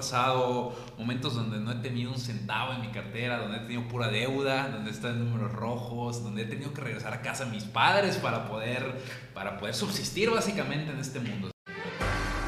pasado 0.00 0.74
momentos 0.96 1.34
donde 1.34 1.60
no 1.60 1.72
he 1.72 1.74
tenido 1.74 2.10
un 2.10 2.18
centavo 2.18 2.72
en 2.72 2.80
mi 2.80 2.88
cartera, 2.88 3.36
donde 3.36 3.58
he 3.58 3.60
tenido 3.60 3.86
pura 3.86 4.08
deuda, 4.08 4.68
donde 4.68 4.90
están 4.90 5.18
números 5.22 5.52
rojos, 5.52 6.22
donde 6.22 6.40
he 6.40 6.44
tenido 6.46 6.72
que 6.72 6.80
regresar 6.80 7.12
a 7.12 7.20
casa 7.20 7.44
a 7.44 7.48
mis 7.48 7.64
padres 7.64 8.16
para 8.16 8.48
poder, 8.48 8.98
para 9.34 9.58
poder 9.58 9.74
subsistir 9.74 10.30
básicamente 10.30 10.90
en 10.90 10.98
este 11.00 11.20
mundo. 11.20 11.50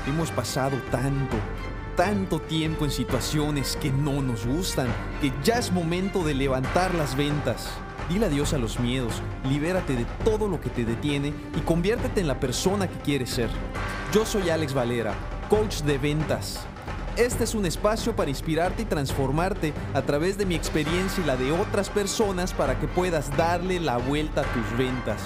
Hemos 0.07 0.31
pasado 0.31 0.79
tanto, 0.91 1.37
tanto 1.95 2.41
tiempo 2.41 2.87
en 2.87 2.91
situaciones 2.91 3.77
que 3.77 3.91
no 3.91 4.23
nos 4.23 4.47
gustan, 4.47 4.89
que 5.21 5.31
ya 5.45 5.59
es 5.59 5.71
momento 5.71 6.25
de 6.25 6.33
levantar 6.33 6.95
las 6.95 7.15
ventas. 7.15 7.69
Dile 8.09 8.27
adiós 8.27 8.55
a 8.55 8.59
los 8.59 8.81
miedos, 8.81 9.21
libérate 9.47 9.95
de 9.95 10.07
todo 10.25 10.49
lo 10.49 10.59
que 10.59 10.71
te 10.71 10.87
detiene 10.87 11.35
y 11.55 11.61
conviértete 11.61 12.23
en 12.23 12.29
la 12.29 12.41
persona 12.41 12.89
que 12.89 12.99
quieres 13.01 13.29
ser. 13.29 13.51
Yo 14.11 14.25
soy 14.25 14.49
Alex 14.49 14.73
Valera, 14.73 15.13
coach 15.51 15.83
de 15.83 15.99
ventas. 15.99 16.67
Este 17.19 17.45
es 17.45 17.55
un 17.55 17.67
espacio 17.67 18.17
para 18.17 18.31
inspirarte 18.31 18.83
y 18.83 18.85
transformarte 18.87 19.75
a 19.93 20.01
través 20.01 20.39
de 20.39 20.47
mi 20.47 20.55
experiencia 20.55 21.23
y 21.23 21.27
la 21.27 21.37
de 21.37 21.53
otras 21.53 21.91
personas 21.91 22.55
para 22.55 22.81
que 22.81 22.89
puedas 22.89 23.37
darle 23.37 23.79
la 23.81 23.99
vuelta 23.99 24.41
a 24.41 24.45
tus 24.55 24.79
ventas. 24.79 25.21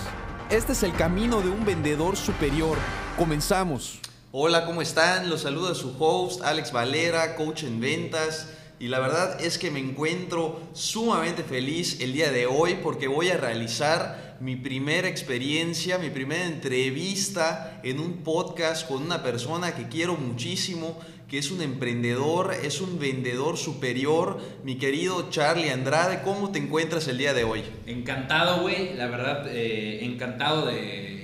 Este 0.51 0.73
es 0.73 0.83
el 0.83 0.93
camino 0.95 1.41
de 1.43 1.49
un 1.49 1.65
vendedor 1.65 2.17
superior. 2.17 2.77
Comenzamos. 3.17 4.01
Hola, 4.33 4.67
¿cómo 4.67 4.83
están? 4.83 5.31
Los 5.31 5.43
saluda 5.43 5.77
su 5.77 5.95
host, 5.97 6.43
Alex 6.43 6.73
Valera, 6.73 7.37
coach 7.37 7.63
en 7.63 7.79
ventas. 7.79 8.49
Y 8.81 8.89
la 8.89 8.99
verdad 8.99 9.41
es 9.41 9.57
que 9.57 9.71
me 9.71 9.79
encuentro 9.79 10.61
sumamente 10.73 11.45
feliz 11.45 12.01
el 12.01 12.13
día 12.13 12.33
de 12.33 12.47
hoy 12.47 12.81
porque 12.83 13.07
voy 13.07 13.31
a 13.31 13.37
realizar 13.37 14.37
mi 14.41 14.57
primera 14.57 15.09
experiencia, 15.09 15.99
mi 15.99 16.11
primera 16.11 16.45
entrevista 16.45 17.81
en 17.83 18.01
un 18.01 18.19
podcast 18.19 18.87
con 18.87 19.03
una 19.03 19.23
persona 19.23 19.75
que 19.75 19.89
quiero 19.89 20.17
muchísimo, 20.17 20.99
que 21.29 21.39
es 21.39 21.51
un 21.51 21.61
emprendedor, 21.61 22.55
es 22.63 22.81
un 22.81 22.99
vendedor 22.99 23.57
superior, 23.57 24.41
mi 24.65 24.77
querido 24.77 25.29
Charlie 25.31 25.71
Andrade. 25.71 26.23
¿Cómo 26.23 26.53
te 26.53 26.59
encuentras 26.59 27.09
el 27.09 27.19
día 27.19 27.35
de 27.35 27.45
hoy? 27.45 27.63
Encantado, 27.87 28.63
güey, 28.63 28.95
la 28.95 29.09
verdad, 29.09 29.47
eh, 29.49 30.05
encantado 30.05 30.67
de 30.67 31.17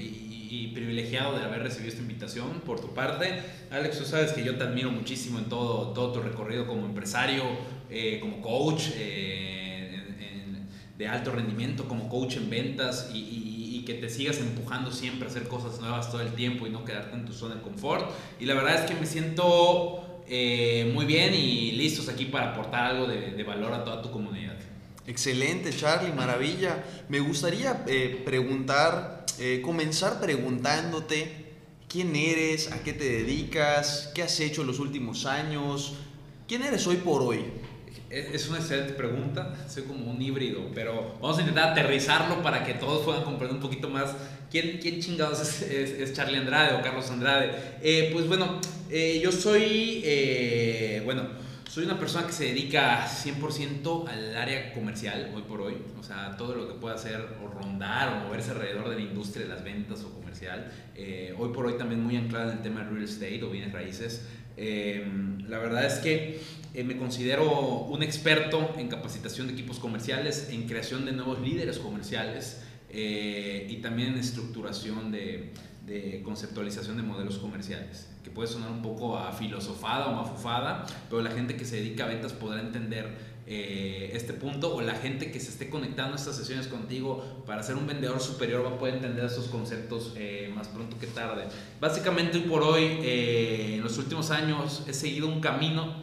y 0.53 0.67
privilegiado 0.69 1.39
de 1.39 1.45
haber 1.45 1.63
recibido 1.63 1.89
esta 1.89 2.03
invitación 2.03 2.61
por 2.67 2.79
tu 2.79 2.93
parte. 2.93 3.43
Alex, 3.71 3.99
tú 3.99 4.05
sabes 4.05 4.33
que 4.33 4.45
yo 4.45 4.57
te 4.57 4.65
admiro 4.65 4.91
muchísimo 4.91 5.39
en 5.39 5.47
todo, 5.47 5.95
todo 5.95 6.13
tu 6.13 6.21
recorrido 6.21 6.67
como 6.67 6.85
empresario, 6.85 7.43
eh, 7.89 8.19
como 8.21 8.43
coach 8.43 8.89
eh, 8.97 9.63
de 10.99 11.09
alto 11.09 11.33
rendimiento, 11.33 11.89
como 11.89 12.11
coach 12.11 12.37
en 12.37 12.51
ventas 12.51 13.11
y, 13.15 13.52
que 13.85 13.95
te 13.95 14.09
sigas 14.09 14.39
empujando 14.39 14.91
siempre 14.91 15.27
a 15.27 15.31
hacer 15.31 15.49
cosas 15.49 15.81
nuevas 15.81 16.11
todo 16.11 16.21
el 16.21 16.33
tiempo 16.33 16.67
y 16.67 16.71
no 16.71 16.85
quedarte 16.85 17.15
en 17.15 17.25
tu 17.25 17.33
zona 17.33 17.57
de 17.57 17.63
confort. 17.63 18.11
Y 18.41 18.47
la 18.47 18.55
verdad 18.55 18.85
es 18.85 18.91
que 18.91 18.99
me 18.99 19.07
siento 19.07 20.23
eh, 20.29 20.91
muy 20.95 21.05
bien 21.05 21.35
y 21.35 21.73
listos 21.73 22.09
aquí 22.09 22.27
para 22.27 22.53
aportar 22.53 22.85
algo 22.85 23.07
de, 23.07 23.33
de 23.33 23.43
valor 23.45 23.73
a 23.73 23.85
toda 23.85 24.03
tu 24.03 24.11
comunidad. 24.11 24.57
Excelente, 25.07 25.71
Charlie, 25.77 26.13
maravilla. 26.13 26.85
Me 27.09 27.19
gustaría 27.19 27.85
preguntar 28.25 29.23
eh, 29.39 29.63
comenzar 29.65 30.21
preguntándote 30.21 31.53
quién 31.89 32.15
eres, 32.15 32.71
a 32.71 32.83
qué 32.83 32.93
te 32.93 33.05
dedicas, 33.05 34.11
qué 34.15 34.23
has 34.23 34.39
hecho 34.41 34.61
en 34.61 34.67
los 34.67 34.79
últimos 34.79 35.27
años, 35.27 35.95
quién 36.47 36.63
eres 36.63 36.87
hoy 36.87 36.97
por 36.97 37.23
hoy. 37.23 37.45
Es 38.11 38.49
una 38.49 38.59
excelente 38.59 38.93
pregunta, 38.93 39.55
soy 39.69 39.85
como 39.85 40.11
un 40.11 40.21
híbrido, 40.21 40.61
pero 40.75 41.17
vamos 41.21 41.39
a 41.39 41.41
intentar 41.41 41.71
aterrizarlo 41.71 42.43
para 42.43 42.65
que 42.65 42.75
todos 42.75 43.05
puedan 43.05 43.25
comprender 43.25 43.57
un 43.57 43.63
poquito 43.63 43.89
más 43.89 44.15
quién, 44.51 44.79
quién 44.81 45.01
chingados 45.01 45.63
es, 45.63 46.13
Charlie 46.13 46.39
Andrade 46.39 46.77
o 46.77 46.83
Carlos 46.83 47.11
Andrade. 47.11 47.53
Eh, 47.83 48.11
pues 48.13 48.29
bueno, 48.29 48.61
eh, 48.91 49.21
yo 49.23 49.33
soy, 49.33 50.03
bueno, 51.05 51.23
soy 51.73 51.85
una 51.85 51.99
persona 51.99 52.27
que 52.27 52.35
se 52.35 52.45
dedica 52.45 53.07
100% 53.07 54.07
al 54.07 54.37
área 54.37 54.75
comercial 54.75 55.33
hoy 55.35 55.41
por 55.41 55.63
hoy, 55.63 55.79
o 55.99 56.03
sea, 56.03 56.37
todo 56.37 56.55
lo 56.55 56.69
que 56.69 56.75
pueda 56.75 56.97
hacer 56.97 57.27
o 57.43 57.49
rondar 57.49 58.13
o 58.13 58.27
moverse 58.27 58.51
alrededor 58.51 58.91
de 58.91 58.97
la 58.97 59.01
industria 59.01 59.45
de 59.45 59.55
las 59.55 59.65
ventas 59.65 60.03
o 60.03 60.11
comercial. 60.11 60.71
Eh, 60.95 61.35
hoy 61.39 61.49
por 61.49 61.65
hoy 61.65 61.79
también 61.79 62.03
muy 62.03 62.17
anclado 62.17 62.51
en 62.51 62.59
el 62.59 62.63
tema 62.63 62.81
de 62.81 62.91
real 62.91 63.05
estate 63.05 63.43
o 63.43 63.49
bienes 63.49 63.73
raíces. 63.73 64.29
Eh, 64.57 65.05
la 65.49 65.59
verdad 65.59 65.85
es 65.87 65.95
que 65.95 66.41
eh, 66.75 66.85
me 66.85 66.97
considero 66.97 67.51
un 67.89 68.03
experto 68.03 68.75
en 68.77 68.89
capacitación 68.89 69.47
de 69.47 69.55
equipos 69.55 69.79
comerciales, 69.79 70.49
en 70.51 70.67
creación 70.67 71.05
de 71.05 71.13
nuevos 71.13 71.41
líderes 71.41 71.79
comerciales 71.79 72.63
y 72.95 73.77
también 73.77 74.11
en 74.11 74.19
estructuración 74.19 75.11
de, 75.11 75.55
de 75.87 76.21
conceptualización 76.23 76.99
de 76.99 77.03
modelos 77.03 77.39
comerciales 77.39 78.13
que 78.23 78.31
puede 78.31 78.49
sonar 78.49 78.71
un 78.71 78.83
poco 78.83 79.19
a 79.19 79.33
filosofada 79.33 80.09
o 80.09 80.13
mafufada, 80.15 80.87
pero 81.11 81.23
la 81.23 81.31
gente 81.31 81.57
que 81.57 81.65
se 81.65 81.77
dedica 81.77 82.05
a 82.05 82.09
ventas 82.09 82.33
podrá 82.33 82.61
entender 82.61 83.32
eh, 83.47 84.11
este 84.15 84.33
punto 84.33 84.75
o 84.75 84.81
la 84.81 84.95
gente 84.95 85.31
que 85.31 85.41
se 85.41 85.51
esté 85.51 85.69
conectando 85.69 86.15
a 86.15 86.17
estas 86.17 86.37
sesiones 86.37 86.69
contigo 86.69 87.43
para 87.47 87.63
ser 87.63 87.77
un 87.77 87.87
vendedor 87.87 88.21
superior 88.21 88.65
va 88.65 88.71
a 88.71 88.79
poder 88.79 88.97
entender 88.97 89.25
estos 89.25 89.47
conceptos 89.47 90.13
eh, 90.17 90.53
más 90.55 90.69
pronto 90.69 90.99
que 90.99 91.07
tarde. 91.07 91.45
Básicamente 91.81 92.39
hoy 92.39 92.45
por 92.45 92.63
hoy, 92.63 92.85
eh, 93.03 93.75
en 93.77 93.83
los 93.83 93.99
últimos 93.99 94.31
años, 94.31 94.85
he 94.87 94.95
seguido 94.95 95.29
un 95.29 95.41
camino 95.41 95.95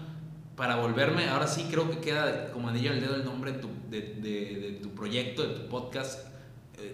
para 0.56 0.76
volverme, 0.76 1.30
ahora 1.30 1.48
sí 1.48 1.68
creo 1.72 1.90
que 1.90 2.00
queda 2.00 2.52
como 2.52 2.68
anillo 2.70 2.92
al 2.92 3.00
dedo 3.00 3.16
el 3.16 3.24
nombre 3.24 3.54
de 3.54 3.60
tu, 3.60 3.70
de, 3.90 4.02
de 4.02 4.80
tu 4.82 4.90
proyecto, 4.90 5.48
de 5.48 5.56
tu 5.56 5.70
podcast, 5.70 6.28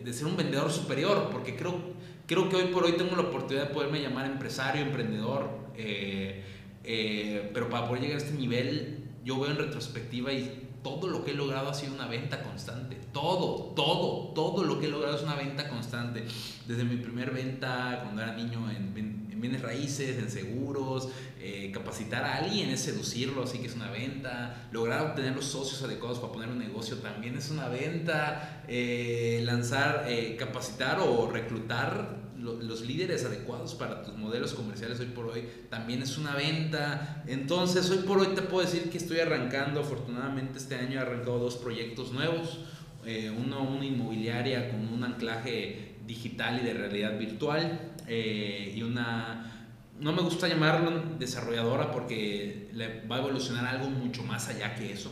de 0.04 0.14
ser 0.14 0.26
un 0.26 0.36
vendedor 0.36 0.72
superior, 0.72 1.30
porque 1.32 1.56
creo 1.56 1.96
creo 2.28 2.50
que 2.50 2.56
hoy 2.56 2.66
por 2.66 2.84
hoy 2.84 2.94
tengo 2.94 3.16
la 3.16 3.24
oportunidad 3.24 3.68
de 3.68 3.74
poderme 3.74 4.02
llamar 4.02 4.26
empresario, 4.26 4.82
emprendedor, 4.82 5.50
eh, 5.78 6.44
eh, 6.84 7.50
pero 7.54 7.70
para 7.70 7.88
poder 7.88 8.04
llegar 8.04 8.20
a 8.20 8.24
este 8.24 8.38
nivel, 8.38 9.05
yo 9.25 9.40
veo 9.40 9.52
en 9.52 9.58
retrospectiva 9.58 10.31
y 10.31 10.69
todo 10.84 11.08
lo 11.08 11.25
que 11.25 11.31
he 11.31 11.34
logrado 11.34 11.69
ha 11.69 11.74
sido 11.74 11.96
una 11.96 12.08
venta 12.08 12.44
constante. 12.44 12.96
Todo, 13.12 13.74
todo, 13.75 14.34
todo 14.36 14.63
lo 14.63 14.80
que 14.80 14.86
he 14.86 14.90
logrado 14.90 15.18
es 15.18 15.24
una 15.24 15.34
venta 15.34 15.68
constante. 15.68 16.24
Desde 16.68 16.84
mi 16.84 16.97
primer 16.97 17.31
venta, 17.31 18.02
cuando 18.03 18.22
era 18.22 18.35
niño, 18.35 18.69
en, 18.69 18.94
bienes 19.41 19.62
raíces, 19.62 20.18
en 20.18 20.30
seguros, 20.30 21.09
eh, 21.40 21.72
capacitar 21.72 22.24
a 22.24 22.38
alguien 22.38 22.69
es 22.69 22.81
seducirlo, 22.81 23.44
así 23.44 23.59
que 23.59 23.68
es 23.68 23.75
una 23.75 23.90
venta. 23.91 24.68
Lograr 24.72 25.02
obtener 25.02 25.35
los 25.35 25.46
socios 25.46 25.81
adecuados 25.84 26.19
para 26.19 26.31
poner 26.31 26.50
un 26.50 26.59
negocio 26.59 26.97
también 26.97 27.35
es 27.35 27.50
una 27.50 27.68
venta. 27.68 28.64
Eh, 28.68 29.41
lanzar, 29.44 30.06
eh, 30.08 30.35
capacitar 30.38 31.00
o 31.00 31.30
reclutar 31.31 32.25
los 32.46 32.82
líderes 32.82 33.26
adecuados 33.26 33.76
para 33.76 34.04
tus 34.04 34.16
modelos 34.16 34.54
comerciales 34.54 35.00
hoy 35.00 35.08
por 35.08 35.26
hoy 35.26 35.44
también 35.70 36.02
es 36.02 36.18
una 36.18 36.36
venta. 36.36 37.24
Entonces, 37.28 37.90
hoy 37.90 38.00
por 38.00 38.20
hoy 38.20 38.28
te 38.36 38.42
puedo 38.42 38.66
decir 38.66 38.90
que 38.90 38.98
estoy 38.98 39.20
arrancando, 39.20 39.82
afortunadamente 39.82 40.60
este 40.60 40.76
año 40.76 41.00
he 41.00 41.02
arrancado 41.02 41.40
dos 41.40 41.56
proyectos 41.56 42.12
nuevos. 42.12 42.60
Eh, 43.06 43.30
uno, 43.30 43.62
una 43.64 43.86
inmobiliaria 43.86 44.72
con 44.72 44.88
un 44.88 45.04
anclaje 45.04 45.96
digital 46.08 46.60
y 46.62 46.66
de 46.66 46.74
realidad 46.74 47.18
virtual 47.20 47.94
eh, 48.08 48.74
y 48.76 48.82
una 48.82 49.52
no 50.00 50.12
me 50.12 50.22
gusta 50.22 50.48
llamarlo 50.48 51.04
desarrolladora 51.18 51.92
porque 51.92 52.70
le 52.74 53.06
va 53.08 53.18
a 53.18 53.20
evolucionar 53.20 53.66
algo 53.66 53.90
mucho 53.90 54.24
más 54.24 54.50
allá 54.50 54.76
que 54.76 54.92
eso. 54.92 55.12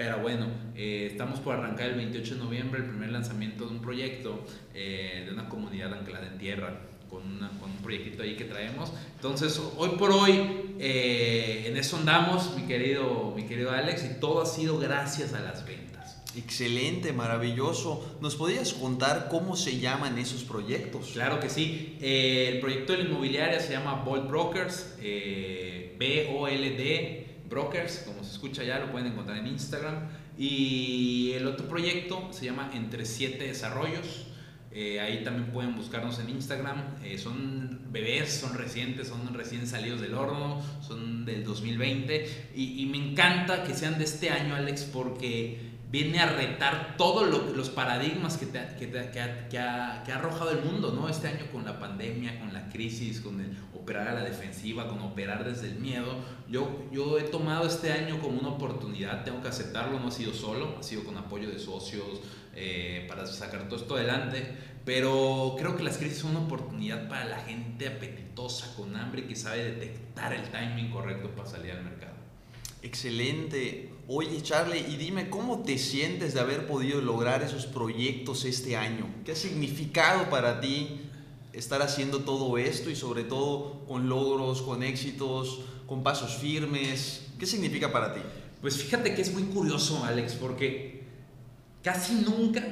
Pero 0.00 0.18
bueno, 0.20 0.46
eh, 0.74 1.08
estamos 1.10 1.40
por 1.40 1.54
arrancar 1.54 1.90
el 1.90 1.96
28 1.96 2.36
de 2.36 2.40
noviembre 2.40 2.80
el 2.80 2.86
primer 2.86 3.10
lanzamiento 3.12 3.66
de 3.66 3.72
un 3.72 3.82
proyecto 3.82 4.46
de 4.72 5.28
una 5.30 5.46
comunidad 5.46 5.92
anclada 5.92 6.26
en 6.26 6.38
tierra 6.38 6.72
con, 7.10 7.20
con, 7.60 7.70
un 7.70 7.76
proyectito 7.82 8.22
ahí 8.22 8.34
que 8.34 8.46
traemos. 8.46 8.94
Entonces, 9.16 9.60
hoy 9.76 9.90
por 9.98 10.10
hoy, 10.10 10.74
eh, 10.78 11.66
en 11.66 11.76
eso 11.76 11.98
andamos, 11.98 12.56
mi 12.56 12.62
querido, 12.62 13.34
mi 13.36 13.44
querido 13.44 13.72
Alex, 13.72 14.06
y 14.06 14.18
todo 14.18 14.40
ha 14.40 14.46
sido 14.46 14.78
gracias 14.78 15.34
a 15.34 15.40
las 15.40 15.66
ventas. 15.66 16.16
Excelente, 16.34 17.12
maravilloso. 17.12 18.16
¿Nos 18.22 18.36
podrías 18.36 18.72
contar 18.72 19.28
cómo 19.30 19.54
se 19.54 19.80
llaman 19.80 20.16
esos 20.16 20.44
proyectos? 20.44 21.10
Claro 21.12 21.40
que 21.40 21.50
sí. 21.50 21.98
Eh, 22.00 22.48
el 22.54 22.60
proyecto 22.60 22.94
de 22.94 23.00
la 23.00 23.04
inmobiliaria 23.10 23.60
se 23.60 23.74
llama 23.74 24.02
Bold 24.02 24.28
Brokers, 24.28 24.94
eh, 25.02 25.94
B-O-L-D 25.98 27.19
Brokers, 27.50 28.04
como 28.06 28.22
se 28.22 28.30
escucha 28.30 28.62
ya, 28.62 28.78
lo 28.78 28.90
pueden 28.92 29.08
encontrar 29.08 29.36
en 29.38 29.48
Instagram. 29.48 30.08
Y 30.38 31.32
el 31.32 31.46
otro 31.46 31.68
proyecto 31.68 32.28
se 32.32 32.46
llama 32.46 32.70
Entre 32.72 33.04
Siete 33.04 33.48
Desarrollos. 33.48 34.28
Eh, 34.72 35.00
ahí 35.00 35.24
también 35.24 35.50
pueden 35.50 35.74
buscarnos 35.74 36.20
en 36.20 36.30
Instagram. 36.30 36.96
Eh, 37.02 37.18
son 37.18 37.80
bebés, 37.90 38.32
son 38.32 38.56
recientes, 38.56 39.08
son 39.08 39.34
recién 39.34 39.66
salidos 39.66 40.00
del 40.00 40.14
horno, 40.14 40.62
son 40.80 41.24
del 41.24 41.44
2020. 41.44 42.52
Y, 42.54 42.86
me 42.86 43.10
encanta 43.10 43.64
que 43.64 43.74
sean 43.74 43.98
de 43.98 44.04
este 44.04 44.30
año, 44.30 44.54
Alex, 44.54 44.84
porque 44.84 45.70
viene 45.90 46.20
a 46.20 46.26
retar 46.26 46.94
todos 46.96 47.28
los 47.28 47.68
paradigmas 47.70 48.36
que, 48.36 48.46
que, 48.48 49.58
ha, 49.58 50.02
arrojado 50.02 50.52
el 50.52 50.64
mundo, 50.64 50.92
¿no? 50.92 51.08
Este 51.08 51.26
año 51.26 51.50
con 51.50 51.64
la 51.64 51.80
pandemia, 51.80 52.38
con 52.38 52.52
la 52.52 52.68
crisis, 52.68 53.20
con 53.20 53.40
el 53.40 53.56
operar 53.74 54.06
a 54.06 54.14
la 54.14 54.22
defensiva, 54.22 54.86
con 54.86 55.00
operar 55.00 55.44
desde 55.44 55.68
el 55.68 55.80
miedo. 55.80 56.14
Yo, 56.50 56.68
yo 56.90 57.16
he 57.16 57.22
tomado 57.22 57.66
este 57.68 57.92
año 57.92 58.20
como 58.20 58.40
una 58.40 58.48
oportunidad, 58.48 59.22
tengo 59.22 59.40
que 59.40 59.46
aceptarlo, 59.46 60.00
no 60.00 60.08
ha 60.08 60.10
sido 60.10 60.34
solo, 60.34 60.74
ha 60.80 60.82
sido 60.82 61.04
con 61.04 61.16
apoyo 61.16 61.48
de 61.48 61.60
socios, 61.60 62.20
eh, 62.56 63.06
para 63.08 63.24
sacar 63.24 63.68
todo 63.68 63.78
esto 63.78 63.94
adelante. 63.94 64.56
Pero 64.84 65.54
creo 65.56 65.76
que 65.76 65.84
las 65.84 65.98
crisis 65.98 66.18
son 66.18 66.32
una 66.32 66.40
oportunidad 66.40 67.08
para 67.08 67.26
la 67.26 67.38
gente 67.38 67.86
apetitosa, 67.86 68.74
con 68.74 68.96
hambre, 68.96 69.26
que 69.26 69.36
sabe 69.36 69.62
detectar 69.64 70.32
el 70.32 70.42
timing 70.50 70.90
correcto 70.90 71.30
para 71.30 71.48
salir 71.48 71.70
al 71.70 71.84
mercado. 71.84 72.14
Excelente. 72.82 73.92
Oye, 74.08 74.42
Charlie, 74.42 74.80
y 74.88 74.96
dime, 74.96 75.30
¿cómo 75.30 75.60
te 75.60 75.78
sientes 75.78 76.34
de 76.34 76.40
haber 76.40 76.66
podido 76.66 77.00
lograr 77.00 77.42
esos 77.42 77.66
proyectos 77.66 78.44
este 78.44 78.76
año? 78.76 79.06
¿Qué 79.24 79.32
ha 79.32 79.36
significado 79.36 80.28
para 80.30 80.60
ti 80.60 81.02
estar 81.52 81.82
haciendo 81.82 82.20
todo 82.20 82.58
esto 82.58 82.90
y 82.90 82.96
sobre 82.96 83.24
todo 83.24 83.84
con 83.86 84.08
logros, 84.08 84.62
con 84.62 84.82
éxitos, 84.82 85.60
con 85.90 86.04
pasos 86.04 86.36
firmes? 86.36 87.26
¿Qué 87.36 87.46
significa 87.46 87.90
para 87.90 88.14
ti? 88.14 88.20
Pues 88.60 88.76
fíjate 88.76 89.12
que 89.12 89.22
es 89.22 89.34
muy 89.34 89.42
curioso, 89.42 90.04
Alex, 90.04 90.34
porque 90.34 91.02
casi 91.82 92.14
nunca 92.14 92.62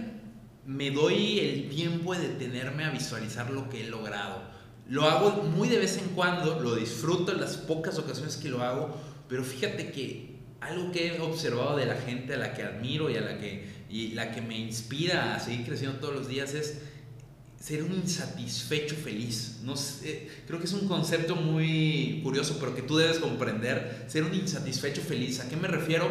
me 0.65 0.93
doy 0.93 1.41
el 1.41 1.69
tiempo 1.69 2.15
de 2.15 2.29
detenerme 2.29 2.85
a 2.85 2.91
visualizar 2.91 3.51
lo 3.51 3.69
que 3.69 3.81
he 3.81 3.89
logrado. 3.89 4.41
Lo 4.89 5.03
hago 5.03 5.43
muy 5.43 5.67
de 5.67 5.79
vez 5.79 5.99
en 5.99 6.11
cuando, 6.11 6.61
lo 6.61 6.77
disfruto 6.77 7.33
en 7.33 7.41
las 7.41 7.57
pocas 7.57 7.99
ocasiones 7.99 8.37
que 8.37 8.51
lo 8.51 8.63
hago, 8.63 8.97
pero 9.29 9.43
fíjate 9.43 9.91
que 9.91 10.37
algo 10.61 10.93
que 10.93 11.09
he 11.09 11.21
observado 11.21 11.77
de 11.77 11.87
la 11.87 11.97
gente 11.97 12.35
a 12.35 12.39
la 12.39 12.55
que 12.55 12.63
admiro 12.63 13.11
y 13.11 13.17
a 13.17 13.21
la 13.21 13.39
que, 13.39 13.69
y 13.91 14.13
la 14.13 14.31
que 14.31 14.43
me 14.43 14.57
inspira 14.57 15.35
a 15.35 15.41
seguir 15.41 15.67
creciendo 15.67 15.99
todos 15.99 16.15
los 16.15 16.29
días 16.29 16.55
es 16.55 16.83
ser 17.61 17.83
un 17.83 17.95
insatisfecho 17.95 18.95
feliz. 18.95 19.59
No 19.65 19.77
sé, 19.77 20.29
creo 20.47 20.59
que 20.59 20.67
es 20.67 20.73
un 20.73 20.87
concepto 20.87 21.37
muy 21.37 22.21
curioso, 22.23 22.57
pero 22.61 22.75
que 22.75 22.83
tú 22.83 22.97
debes 22.97 23.19
comprender. 23.19 24.05
Ser 24.09 24.25
un 24.25 24.35
insatisfecho 24.35 25.03
feliz. 25.03 25.41
¿A 25.41 25.49
qué 25.49 25.57
me 25.57 25.69
refiero? 25.69 26.09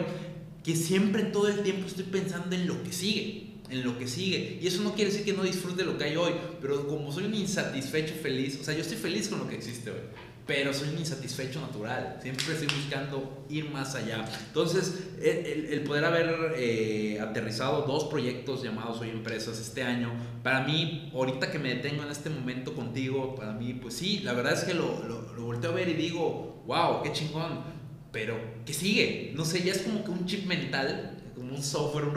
Que 0.64 0.76
siempre 0.76 1.24
todo 1.24 1.48
el 1.48 1.62
tiempo 1.64 1.88
estoy 1.88 2.06
pensando 2.06 2.56
en 2.56 2.68
lo 2.68 2.84
que 2.84 2.92
sigue 2.92 3.48
en 3.70 3.84
lo 3.84 3.98
que 3.98 4.08
sigue. 4.08 4.60
Y 4.62 4.68
eso 4.68 4.82
no 4.82 4.94
quiere 4.94 5.12
decir 5.12 5.26
que 5.26 5.34
no 5.34 5.44
disfrute 5.44 5.84
lo 5.84 5.98
que 5.98 6.06
hay 6.06 6.16
hoy, 6.16 6.34
pero 6.62 6.88
como 6.88 7.12
soy 7.12 7.26
un 7.26 7.36
insatisfecho 7.36 8.16
feliz, 8.16 8.58
o 8.62 8.64
sea, 8.64 8.74
yo 8.74 8.82
estoy 8.82 8.98
feliz 8.98 9.28
con 9.28 9.40
lo 9.40 9.48
que 9.48 9.56
existe 9.56 9.92
hoy, 9.92 10.00
pero 10.48 10.74
soy 10.74 10.90
un 10.90 11.00
insatisfecho 11.00 11.60
natural, 11.60 12.20
siempre 12.22 12.46
estoy 12.54 12.68
buscando 12.68 13.46
ir 13.50 13.70
más 13.70 13.94
allá. 13.96 14.26
Entonces, 14.48 15.10
el, 15.22 15.84
poder 15.84 16.06
haber 16.06 16.54
eh, 16.56 17.20
aterrizado 17.20 17.82
dos 17.82 18.06
proyectos 18.06 18.64
llamados 18.64 19.02
Hoy 19.02 19.10
Empresas 19.10 19.60
este 19.60 19.84
año, 19.84 20.12
para 20.42 20.62
mí, 20.62 21.12
ahorita 21.14 21.52
que 21.52 21.60
me 21.60 21.76
detengo 21.76 22.04
en 22.04 22.10
este 22.10 22.30
momento 22.30 22.74
contigo, 22.74 23.36
para 23.36 23.52
mí, 23.52 23.74
pues 23.74 23.96
sí, 23.96 24.22
la 24.24 24.32
verdad 24.34 24.54
es 24.54 24.64
que 24.64 24.74
lo, 24.74 25.04
lo, 25.04 25.34
lo 25.34 25.44
volteo 25.44 25.72
a 25.72 25.76
ver 25.76 25.90
y 25.90 25.94
digo, 25.94 26.64
wow, 26.66 27.04
qué 27.04 27.12
chingón, 27.12 27.62
pero 28.14 28.40
¿qué 28.66 28.74
sigue? 28.74 29.34
No 29.36 29.44
sé, 29.44 29.64
ya 29.64 29.74
es 29.74 29.82
como 29.82 30.04
que 30.04 30.12
un 30.12 30.26
chip 30.26 30.46
mental 30.48 31.18
como 31.38 31.56
un 31.56 31.62
software, 31.62 32.06
un 32.06 32.16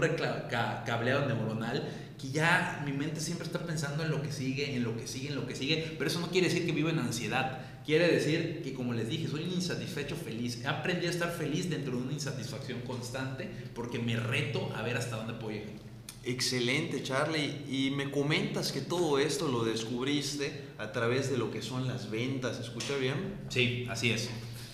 cableado 0.86 1.26
neuronal, 1.26 1.86
que 2.20 2.30
ya 2.30 2.82
mi 2.84 2.92
mente 2.92 3.20
siempre 3.20 3.46
está 3.46 3.60
pensando 3.60 4.02
en 4.02 4.10
lo 4.10 4.22
que 4.22 4.32
sigue, 4.32 4.74
en 4.74 4.84
lo 4.84 4.96
que 4.96 5.06
sigue, 5.06 5.28
en 5.28 5.36
lo 5.36 5.46
que 5.46 5.56
sigue, 5.56 5.94
pero 5.98 6.10
eso 6.10 6.20
no 6.20 6.30
quiere 6.30 6.48
decir 6.48 6.66
que 6.66 6.72
vivo 6.72 6.90
en 6.90 6.98
ansiedad, 6.98 7.60
quiere 7.84 8.08
decir 8.08 8.60
que 8.62 8.74
como 8.74 8.92
les 8.92 9.08
dije, 9.08 9.28
soy 9.28 9.44
un 9.44 9.52
insatisfecho 9.52 10.16
feliz, 10.16 10.62
he 10.62 10.66
aprendido 10.66 11.08
a 11.08 11.12
estar 11.12 11.32
feliz 11.32 11.70
dentro 11.70 11.96
de 11.96 12.02
una 12.02 12.12
insatisfacción 12.12 12.80
constante 12.82 13.48
porque 13.74 13.98
me 13.98 14.16
reto 14.16 14.70
a 14.74 14.82
ver 14.82 14.96
hasta 14.96 15.16
dónde 15.16 15.34
puedo 15.34 15.52
llegar. 15.52 15.90
Excelente, 16.22 17.02
Charlie. 17.02 17.64
Y 17.70 17.92
me 17.92 18.10
comentas 18.10 18.72
que 18.72 18.82
todo 18.82 19.18
esto 19.18 19.48
lo 19.48 19.64
descubriste 19.64 20.66
a 20.76 20.92
través 20.92 21.30
de 21.30 21.38
lo 21.38 21.50
que 21.50 21.62
son 21.62 21.88
las 21.88 22.10
ventas. 22.10 22.60
¿Escucha 22.60 22.96
bien? 22.96 23.40
Sí, 23.48 23.86
así 23.88 24.10
es. 24.10 24.28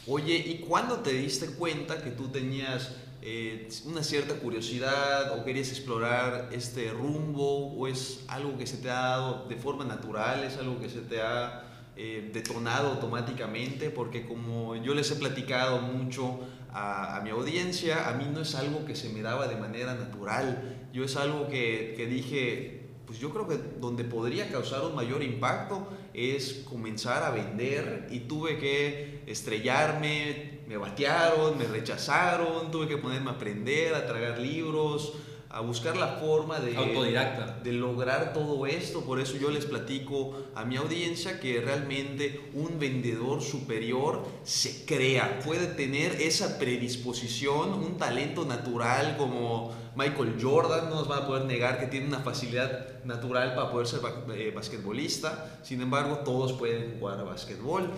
Oye, 0.08 0.36
¿y 0.36 0.58
cuándo 0.58 1.00
te 1.00 1.12
diste 1.12 1.46
cuenta 1.46 2.02
que 2.02 2.10
tú 2.10 2.28
tenías 2.28 2.96
eh, 3.22 3.68
una 3.86 4.02
cierta 4.02 4.34
curiosidad 4.34 5.38
o 5.38 5.44
querías 5.44 5.70
explorar 5.70 6.48
este 6.52 6.90
rumbo 6.90 7.72
o 7.74 7.88
es 7.88 8.24
algo 8.28 8.56
que 8.56 8.66
se 8.66 8.76
te 8.76 8.90
ha 8.90 9.00
dado 9.00 9.48
de 9.48 9.56
forma 9.56 9.84
natural, 9.84 10.44
es 10.44 10.56
algo 10.58 10.78
que 10.80 10.88
se 10.88 11.00
te 11.00 11.20
ha 11.20 11.64
eh, 11.96 12.30
detonado 12.32 12.90
automáticamente, 12.90 13.90
porque 13.90 14.26
como 14.26 14.76
yo 14.76 14.94
les 14.94 15.10
he 15.10 15.16
platicado 15.16 15.80
mucho 15.80 16.40
a, 16.72 17.20
mi 17.24 17.30
audiencia, 17.30 18.08
a 18.08 18.12
mí 18.12 18.26
no 18.30 18.42
es 18.42 18.54
algo 18.54 18.84
que 18.84 18.94
se 18.94 19.08
me 19.08 19.22
daba 19.22 19.48
de 19.48 19.56
manera 19.56 19.94
natural, 19.94 20.88
yo 20.92 21.04
es 21.04 21.16
algo 21.16 21.48
que, 21.48 21.94
que 21.96 22.06
dije, 22.06 22.88
pues 23.06 23.18
yo 23.18 23.30
creo 23.30 23.48
que 23.48 23.58
donde 23.80 24.04
podría 24.04 24.50
causar 24.50 24.82
un 24.84 24.94
mayor 24.94 25.22
impacto 25.22 25.88
es 26.12 26.64
comenzar 26.68 27.22
a 27.22 27.30
vender 27.30 28.08
y 28.10 28.20
tuve 28.20 28.58
que 28.58 29.22
estrellarme, 29.26 30.55
me 30.66 30.76
batearon, 30.76 31.56
me 31.58 31.64
rechazaron, 31.64 32.70
tuve 32.70 32.88
que 32.88 32.98
ponerme 32.98 33.30
a 33.30 33.34
aprender, 33.34 33.94
a 33.94 34.06
tragar 34.06 34.38
libros, 34.38 35.12
a 35.56 35.60
buscar 35.60 35.96
la 35.96 36.08
forma 36.08 36.60
de, 36.60 36.76
Autodidacta. 36.76 37.60
de 37.62 37.72
lograr 37.72 38.32
todo 38.32 38.66
esto. 38.66 39.02
Por 39.04 39.20
eso 39.20 39.36
yo 39.36 39.50
les 39.50 39.64
platico 39.64 40.36
a 40.54 40.64
mi 40.64 40.76
audiencia 40.76 41.40
que 41.40 41.60
realmente 41.60 42.50
un 42.52 42.78
vendedor 42.78 43.40
superior 43.40 44.26
se 44.44 44.84
crea, 44.84 45.40
puede 45.44 45.66
tener 45.68 46.20
esa 46.20 46.58
predisposición, 46.58 47.72
un 47.72 47.96
talento 47.96 48.44
natural 48.44 49.16
como 49.16 49.72
Michael 49.94 50.36
Jordan, 50.38 50.90
no 50.90 50.96
nos 50.96 51.10
va 51.10 51.18
a 51.18 51.26
poder 51.26 51.46
negar 51.46 51.80
que 51.80 51.86
tiene 51.86 52.08
una 52.08 52.20
facilidad 52.20 53.02
natural 53.04 53.54
para 53.54 53.70
poder 53.70 53.86
ser 53.86 54.00
eh, 54.34 54.52
basquetbolista, 54.54 55.58
sin 55.62 55.80
embargo 55.80 56.18
todos 56.18 56.52
pueden 56.52 56.98
jugar 56.98 57.20
a 57.20 57.22
basquetbol. 57.22 57.90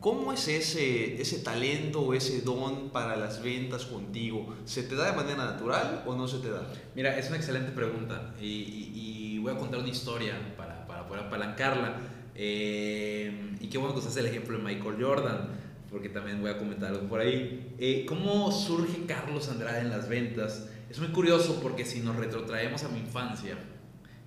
¿Cómo 0.00 0.32
es 0.32 0.46
ese, 0.48 1.20
ese 1.20 1.38
talento 1.38 2.00
o 2.02 2.14
ese 2.14 2.42
don 2.42 2.90
para 2.90 3.16
las 3.16 3.42
ventas 3.42 3.86
contigo? 3.86 4.54
¿Se 4.64 4.82
te 4.82 4.94
da 4.94 5.10
de 5.10 5.16
manera 5.16 5.44
natural 5.44 6.04
o 6.06 6.14
no 6.14 6.28
se 6.28 6.38
te 6.38 6.50
da? 6.50 6.66
Mira, 6.94 7.18
es 7.18 7.28
una 7.28 7.36
excelente 7.36 7.72
pregunta 7.72 8.34
y, 8.40 9.38
voy 9.38 9.54
a 9.54 9.58
contar 9.58 9.78
una 9.78 9.88
historia 9.88 10.34
para, 10.56 10.86
para 10.86 11.06
poder 11.06 11.24
apalancarla. 11.24 11.96
Eh, 12.34 13.54
y 13.60 13.68
qué 13.68 13.78
bueno 13.78 13.94
que 13.94 14.00
usaste 14.00 14.20
el 14.20 14.26
ejemplo 14.26 14.58
de 14.58 14.62
Michael 14.62 14.96
Jordan, 15.00 15.48
porque 15.90 16.08
también 16.08 16.40
voy 16.40 16.50
a 16.50 16.58
comentar 16.58 16.92
algo 16.92 17.08
por 17.08 17.20
ahí. 17.20 17.74
Eh, 17.78 18.04
¿Cómo 18.06 18.52
surge 18.52 19.06
Carlos 19.06 19.48
Andrade 19.48 19.80
en 19.80 19.90
las 19.90 20.08
ventas? 20.08 20.68
Es 20.90 20.98
muy 20.98 21.08
curioso 21.08 21.60
porque 21.62 21.84
si 21.84 22.00
nos 22.00 22.16
retrotraemos 22.16 22.84
a 22.84 22.88
mi 22.88 23.00
infancia, 23.00 23.56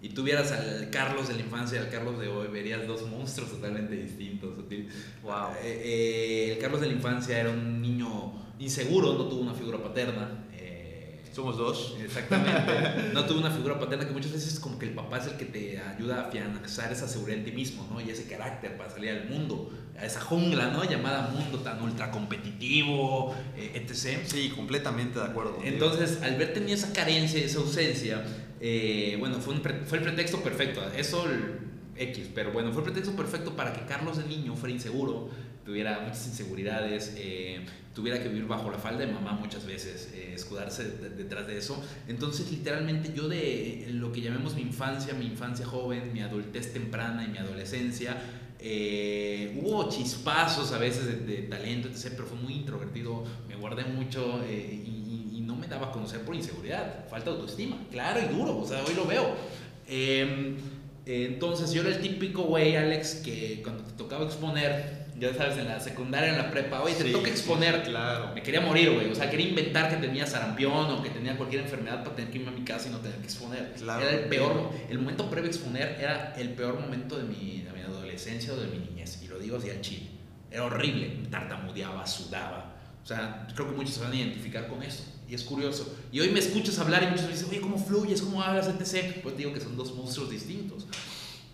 y 0.01 0.09
tú 0.09 0.23
vieras 0.23 0.51
al 0.53 0.89
Carlos 0.89 1.27
de 1.27 1.33
la 1.35 1.41
infancia 1.41 1.79
y 1.79 1.83
al 1.83 1.89
Carlos 1.89 2.19
de 2.19 2.29
hoy, 2.29 2.47
verías 2.47 2.87
dos 2.87 3.05
monstruos 3.07 3.51
totalmente 3.51 3.95
distintos. 3.95 4.55
Wow. 5.23 5.51
Eh, 5.61 5.81
eh, 5.83 6.53
el 6.53 6.59
Carlos 6.59 6.79
de 6.79 6.87
la 6.87 6.93
infancia 6.93 7.37
era 7.37 7.49
un 7.49 7.81
niño 7.81 8.31
inseguro, 8.59 9.13
no 9.15 9.25
tuvo 9.25 9.41
una 9.41 9.53
figura 9.53 9.77
paterna. 9.77 10.45
Eh, 10.53 11.19
Somos 11.33 11.57
dos. 11.57 11.97
Exactamente. 12.01 13.09
no 13.13 13.25
tuvo 13.25 13.39
una 13.39 13.51
figura 13.51 13.77
paterna 13.77 14.07
que 14.07 14.13
muchas 14.13 14.31
veces 14.31 14.53
es 14.53 14.59
como 14.61 14.79
que 14.79 14.85
el 14.85 14.93
papá 14.93 15.17
es 15.17 15.27
el 15.27 15.33
que 15.33 15.45
te 15.45 15.77
ayuda 15.77 16.21
a 16.21 16.27
afianzar 16.27 16.93
esa 16.93 17.07
seguridad 17.09 17.39
en 17.39 17.43
ti 17.43 17.51
mismo, 17.51 17.85
¿no? 17.91 17.99
Y 17.99 18.09
ese 18.09 18.23
carácter 18.23 18.77
para 18.77 18.89
salir 18.89 19.09
al 19.09 19.27
mundo, 19.27 19.69
a 19.99 20.05
esa 20.05 20.21
jungla, 20.21 20.67
¿no? 20.67 20.85
Llamada 20.85 21.27
mundo 21.27 21.59
tan 21.59 21.81
ultra 21.81 22.09
competitivo, 22.09 23.35
etc. 23.57 24.19
Sí, 24.25 24.49
completamente 24.55 25.19
de 25.19 25.25
acuerdo. 25.25 25.57
Entonces, 25.61 26.21
al 26.21 26.37
ver 26.37 26.53
tenía 26.53 26.75
esa 26.75 26.93
carencia, 26.93 27.43
esa 27.43 27.59
ausencia, 27.59 28.23
eh, 28.59 29.15
bueno, 29.19 29.39
fue, 29.39 29.55
fue, 29.85 29.99
el 29.99 30.03
pretexto 30.03 30.41
perfecto. 30.41 30.81
Eso 30.95 31.25
X, 31.95 32.29
pero 32.33 32.51
bueno, 32.51 32.71
fue 32.71 32.81
el 32.81 32.91
pretexto 32.91 33.15
perfecto 33.15 33.55
para 33.55 33.73
que 33.73 33.85
Carlos 33.85 34.17
de 34.17 34.25
niño 34.25 34.55
fuera 34.55 34.73
inseguro, 34.73 35.29
tuviera 35.65 35.99
muchas 36.01 36.27
inseguridades, 36.27 37.13
eh, 37.17 37.65
tuviera 37.93 38.21
que 38.21 38.29
vivir 38.29 38.47
bajo 38.47 38.69
la 38.71 38.77
falda 38.77 39.05
de 39.05 39.11
mamá 39.11 39.33
muchas 39.33 39.65
veces, 39.65 40.09
eh, 40.13 40.33
escudarse 40.33 40.89
detrás 41.17 41.47
de 41.47 41.57
eso. 41.57 41.81
Entonces, 42.07 42.51
literalmente, 42.51 43.13
yo 43.13 43.27
de 43.27 43.87
lo 43.91 44.11
que 44.11 44.21
llamemos 44.21 44.55
mi 44.55 44.61
infancia, 44.61 45.13
mi 45.13 45.25
infancia 45.25 45.65
joven, 45.65 46.11
mi 46.13 46.21
adultez 46.21 46.73
temprana 46.73 47.23
y 47.23 47.27
mi 47.27 47.37
adolescencia, 47.37 48.17
hubo 49.61 49.89
chispazos 49.89 50.73
a 50.73 50.79
veces 50.79 51.25
de, 51.25 51.43
talento, 51.43 51.87
etc., 51.87 52.13
pero 52.15 52.27
fue 52.27 52.37
muy 52.37 52.55
introvertido, 52.55 53.23
me 53.47 53.55
guardé 53.55 53.85
mucho 53.85 54.43
y 54.49 54.98
no 55.69 55.75
me 55.75 55.75
daba 55.75 55.87
a 55.87 55.91
conocer 55.91 56.21
por 56.21 56.35
inseguridad, 56.35 57.05
falta 57.09 57.31
de 57.31 57.37
autoestima, 57.37 57.77
claro 57.91 58.19
y 58.21 58.33
duro, 58.33 58.57
o 58.57 58.67
sea, 58.67 58.83
hoy 58.83 58.93
lo 58.95 59.05
veo. 59.05 59.35
Em, 59.87 60.57
entonces 61.05 61.71
yo 61.71 61.81
era 61.81 61.89
el 61.89 62.01
típico 62.01 62.43
güey, 62.43 62.75
Alex, 62.75 63.15
que 63.15 63.61
cuando 63.63 63.83
te 63.83 63.93
tocaba 63.93 64.25
exponer, 64.25 65.07
ya 65.19 65.33
sabes, 65.33 65.57
en 65.57 65.67
la 65.67 65.79
secundaria, 65.79 66.29
en 66.29 66.37
la 66.37 66.51
prepa, 66.51 66.81
oye, 66.81 66.95
te 66.95 67.11
toca 67.11 67.29
exponer. 67.29 67.83
Claro. 67.83 68.31
Me 68.33 68.41
quería 68.41 68.61
morir, 68.61 68.91
güey. 68.93 69.11
O 69.11 69.15
sea, 69.15 69.29
quería 69.29 69.49
inventar 69.49 69.89
que 69.89 69.97
tenía 69.97 70.25
sarampión 70.25 70.91
o 70.91 71.03
que 71.03 71.09
tenía 71.09 71.35
cualquier 71.35 71.63
enfermedad 71.63 72.03
para 72.03 72.15
tener 72.15 72.31
que 72.31 72.37
irme 72.37 72.51
a 72.51 72.53
mi 72.53 72.63
casa 72.63 72.87
y 72.87 72.91
no 72.91 72.99
tener 72.99 73.17
que 73.17 73.25
exponer. 73.25 73.73
Claro. 73.73 74.01
Era 74.07 74.17
el 74.17 74.29
peor, 74.29 74.71
el 74.89 74.99
momento 74.99 75.29
previo 75.29 75.49
a 75.49 75.53
exponer 75.53 75.97
era 75.99 76.33
el 76.37 76.51
peor 76.51 76.79
momento 76.79 77.17
de 77.17 77.23
mi, 77.23 77.61
de 77.61 77.71
mi 77.73 77.81
adolescencia 77.81 78.53
o 78.53 78.57
de 78.57 78.67
mi 78.67 78.77
niñez. 78.77 79.21
Y 79.21 79.27
lo 79.27 79.39
digo 79.39 79.57
así 79.57 79.69
al 79.69 79.81
chile. 79.81 80.07
Era 80.51 80.63
horrible. 80.63 81.27
Tartamudeaba, 81.29 82.05
sudaba. 82.07 82.75
O 83.03 83.05
sea, 83.05 83.47
creo 83.53 83.67
que 83.69 83.75
muchos 83.75 83.95
se 83.95 84.01
van 84.01 84.11
a 84.11 84.15
identificar 84.15 84.67
con 84.67 84.83
eso. 84.83 85.03
Y 85.29 85.35
es 85.35 85.43
curioso. 85.43 85.95
Y 86.11 86.19
hoy 86.21 86.29
me 86.29 86.39
escuchas 86.39 86.79
hablar 86.79 87.03
y 87.03 87.07
muchos 87.07 87.25
me 87.25 87.33
dicen, 87.33 87.47
oye, 87.49 87.61
¿cómo 87.61 87.77
fluyes? 87.77 88.21
¿Cómo 88.21 88.41
hablas? 88.41 88.67
Etc. 88.67 89.21
Pues 89.21 89.35
te 89.35 89.43
digo 89.43 89.53
que 89.53 89.61
son 89.61 89.77
dos 89.77 89.93
monstruos 89.93 90.31
distintos. 90.31 90.87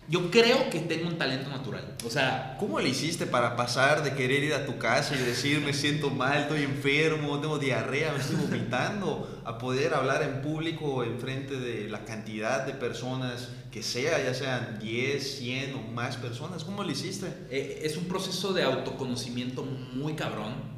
Yo 0.08 0.30
creo 0.30 0.70
que 0.70 0.78
tengo 0.78 1.08
un 1.08 1.18
talento 1.18 1.50
natural. 1.50 1.96
O 2.06 2.10
sea, 2.10 2.56
¿cómo 2.60 2.78
le 2.78 2.88
hiciste 2.88 3.26
para 3.26 3.56
pasar 3.56 4.04
de 4.04 4.14
querer 4.14 4.44
ir 4.44 4.54
a 4.54 4.64
tu 4.64 4.78
casa 4.78 5.16
y 5.16 5.18
decir 5.18 5.60
me 5.60 5.72
siento 5.72 6.10
mal, 6.10 6.42
estoy 6.42 6.62
enfermo, 6.62 7.40
tengo 7.40 7.58
diarrea, 7.58 8.12
me 8.12 8.20
estoy 8.20 8.36
vomitando, 8.36 9.42
a 9.44 9.58
poder 9.58 9.94
hablar 9.94 10.22
en 10.22 10.42
público 10.42 11.02
en 11.02 11.18
frente 11.18 11.58
de 11.58 11.88
la 11.88 12.04
cantidad 12.04 12.64
de 12.64 12.72
personas 12.72 13.48
que 13.72 13.82
sea, 13.82 14.22
ya 14.22 14.32
sean 14.32 14.78
10, 14.78 15.38
100 15.38 15.74
o 15.74 15.82
más 15.90 16.16
personas? 16.16 16.62
¿Cómo 16.62 16.84
lo 16.84 16.90
hiciste? 16.90 17.26
Eh, 17.50 17.80
es 17.82 17.96
un 17.96 18.04
proceso 18.04 18.52
de 18.52 18.62
autoconocimiento 18.62 19.64
muy 19.64 20.14
cabrón 20.14 20.75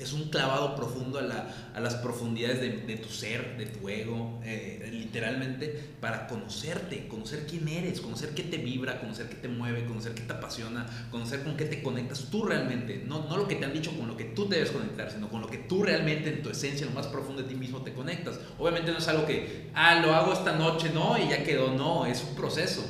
es 0.00 0.12
un 0.12 0.30
clavado 0.30 0.74
profundo 0.76 1.18
a, 1.18 1.80
las 1.80 1.94
profundidades 1.96 2.60
de, 2.60 2.96
tu 2.96 3.08
ser, 3.08 3.56
de 3.56 3.66
tu 3.66 3.88
ego, 3.88 4.40
eh, 4.44 4.88
literalmente, 4.92 5.78
para 6.00 6.26
conocerte, 6.26 7.08
conocer 7.08 7.46
quién 7.48 7.68
eres, 7.68 8.00
conocer 8.00 8.30
qué 8.30 8.42
te 8.42 8.58
vibra, 8.58 9.00
conocer 9.00 9.28
qué 9.28 9.36
te 9.36 9.48
mueve, 9.48 9.84
conocer 9.84 10.14
qué 10.14 10.22
te 10.22 10.32
apasiona, 10.32 10.86
conocer 11.10 11.42
con 11.42 11.56
qué 11.56 11.64
te 11.64 11.82
conectas 11.82 12.26
tú 12.30 12.44
realmente. 12.44 13.02
No, 13.06 13.28
no 13.28 13.36
lo 13.36 13.48
que 13.48 13.56
te 13.56 13.64
han 13.64 13.72
dicho 13.72 13.96
con 13.96 14.08
lo 14.08 14.16
que 14.16 14.24
tú 14.24 14.48
debes 14.48 14.70
conectar, 14.70 15.10
sino 15.10 15.28
con 15.28 15.40
lo 15.40 15.48
que 15.48 15.58
tú 15.58 15.82
realmente 15.82 16.30
en 16.30 16.42
tu 16.42 16.50
esencia, 16.50 16.86
en 16.86 16.94
lo 16.94 17.00
más 17.00 17.06
profundo 17.08 17.42
de 17.42 17.48
ti 17.48 17.54
mismo 17.54 17.82
te 17.82 17.92
conectas. 17.92 18.38
Obviamente 18.58 18.92
no 18.92 18.98
es 18.98 19.08
algo 19.08 19.26
que, 19.26 19.70
ah, 19.74 19.96
lo 19.96 20.14
hago 20.14 20.32
esta 20.32 20.56
noche, 20.56 20.90
no, 20.92 21.18
y 21.18 21.28
ya 21.28 21.44
quedó, 21.44 21.72
no, 21.72 22.06
es 22.06 22.24
un 22.24 22.34
proceso. 22.34 22.84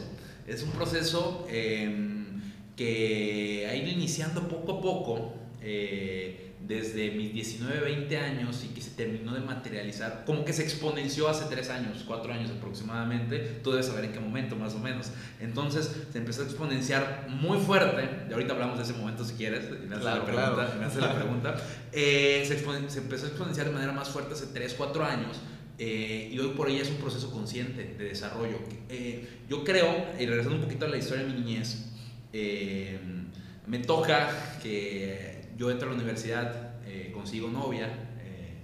Es 0.47 0.63
un 0.63 0.71
proceso 0.71 1.47
em, 1.51 2.41
que 2.75 3.67
ha 3.71 3.75
ido 3.77 3.89
iniciando 3.89 4.49
poco 4.49 4.79
a 4.79 4.81
poco. 4.81 5.35
Eh, 5.61 6.48
desde 6.69 7.11
mis 7.13 7.33
19, 7.33 7.81
20 7.81 8.19
años 8.19 8.63
y 8.63 8.75
que 8.75 8.83
se 8.83 8.91
terminó 8.91 9.33
de 9.33 9.41
materializar, 9.41 10.25
como 10.27 10.45
que 10.45 10.53
se 10.53 10.63
exponenció 10.63 11.27
hace 11.27 11.47
3 11.47 11.71
años, 11.71 12.05
4 12.07 12.31
años 12.31 12.51
aproximadamente, 12.51 13.39
tú 13.65 13.71
debes 13.71 13.87
saber 13.87 14.05
en 14.05 14.13
qué 14.13 14.21
momento 14.21 14.55
más 14.55 14.75
o 14.75 14.79
menos. 14.79 15.11
Entonces 15.41 15.91
se 16.13 16.19
empezó 16.19 16.43
a 16.43 16.45
exponenciar 16.45 17.27
muy 17.31 17.59
fuerte, 17.59 18.27
y 18.29 18.33
ahorita 18.35 18.53
hablamos 18.53 18.77
de 18.77 18.85
ese 18.85 18.93
momento 18.93 19.25
si 19.25 19.33
quieres, 19.33 19.71
me 19.89 19.95
haces 19.95 20.05
la 20.05 20.25
pregunta, 20.27 20.77
me 20.79 20.85
haces 20.85 21.01
la 21.01 21.15
pregunta. 21.15 21.57
Eh, 21.91 22.45
se, 22.47 22.59
se, 22.59 22.99
empezó 22.99 23.25
a 23.25 23.29
exponenciar 23.29 23.69
de 23.69 23.73
manera 23.73 23.93
más 23.93 24.11
fuerte 24.11 24.35
hace 24.35 24.49
3, 24.49 24.75
4 24.75 25.05
años. 25.05 25.39
Eh, 25.79 26.29
y 26.33 26.39
hoy 26.39 26.49
por 26.49 26.67
hoy 26.67 26.77
es 26.77 26.91
un 26.91 26.97
proceso 26.97 27.31
consciente 27.31 27.95
de 27.97 28.05
desarrollo. 28.05 28.59
Eh, 28.91 29.27
yo 29.49 29.65
creo, 29.65 30.07
y 30.19 30.27
regresando 30.27 30.57
un 30.57 30.63
poquito 30.63 30.85
a 30.85 30.89
la 30.89 30.99
historia 30.99 31.25
de 31.25 31.33
mi 31.33 31.41
niñez, 31.41 31.87
me 33.67 33.79
toca 33.79 34.59
que 34.63 35.38
yo 35.59 35.71
entro 35.71 35.89
a 35.89 35.91
la 35.91 35.97
universidad, 35.97 36.85
eh, 36.87 37.11
consigo 37.13 37.49
novia, 37.49 37.87
eh, 38.23 38.55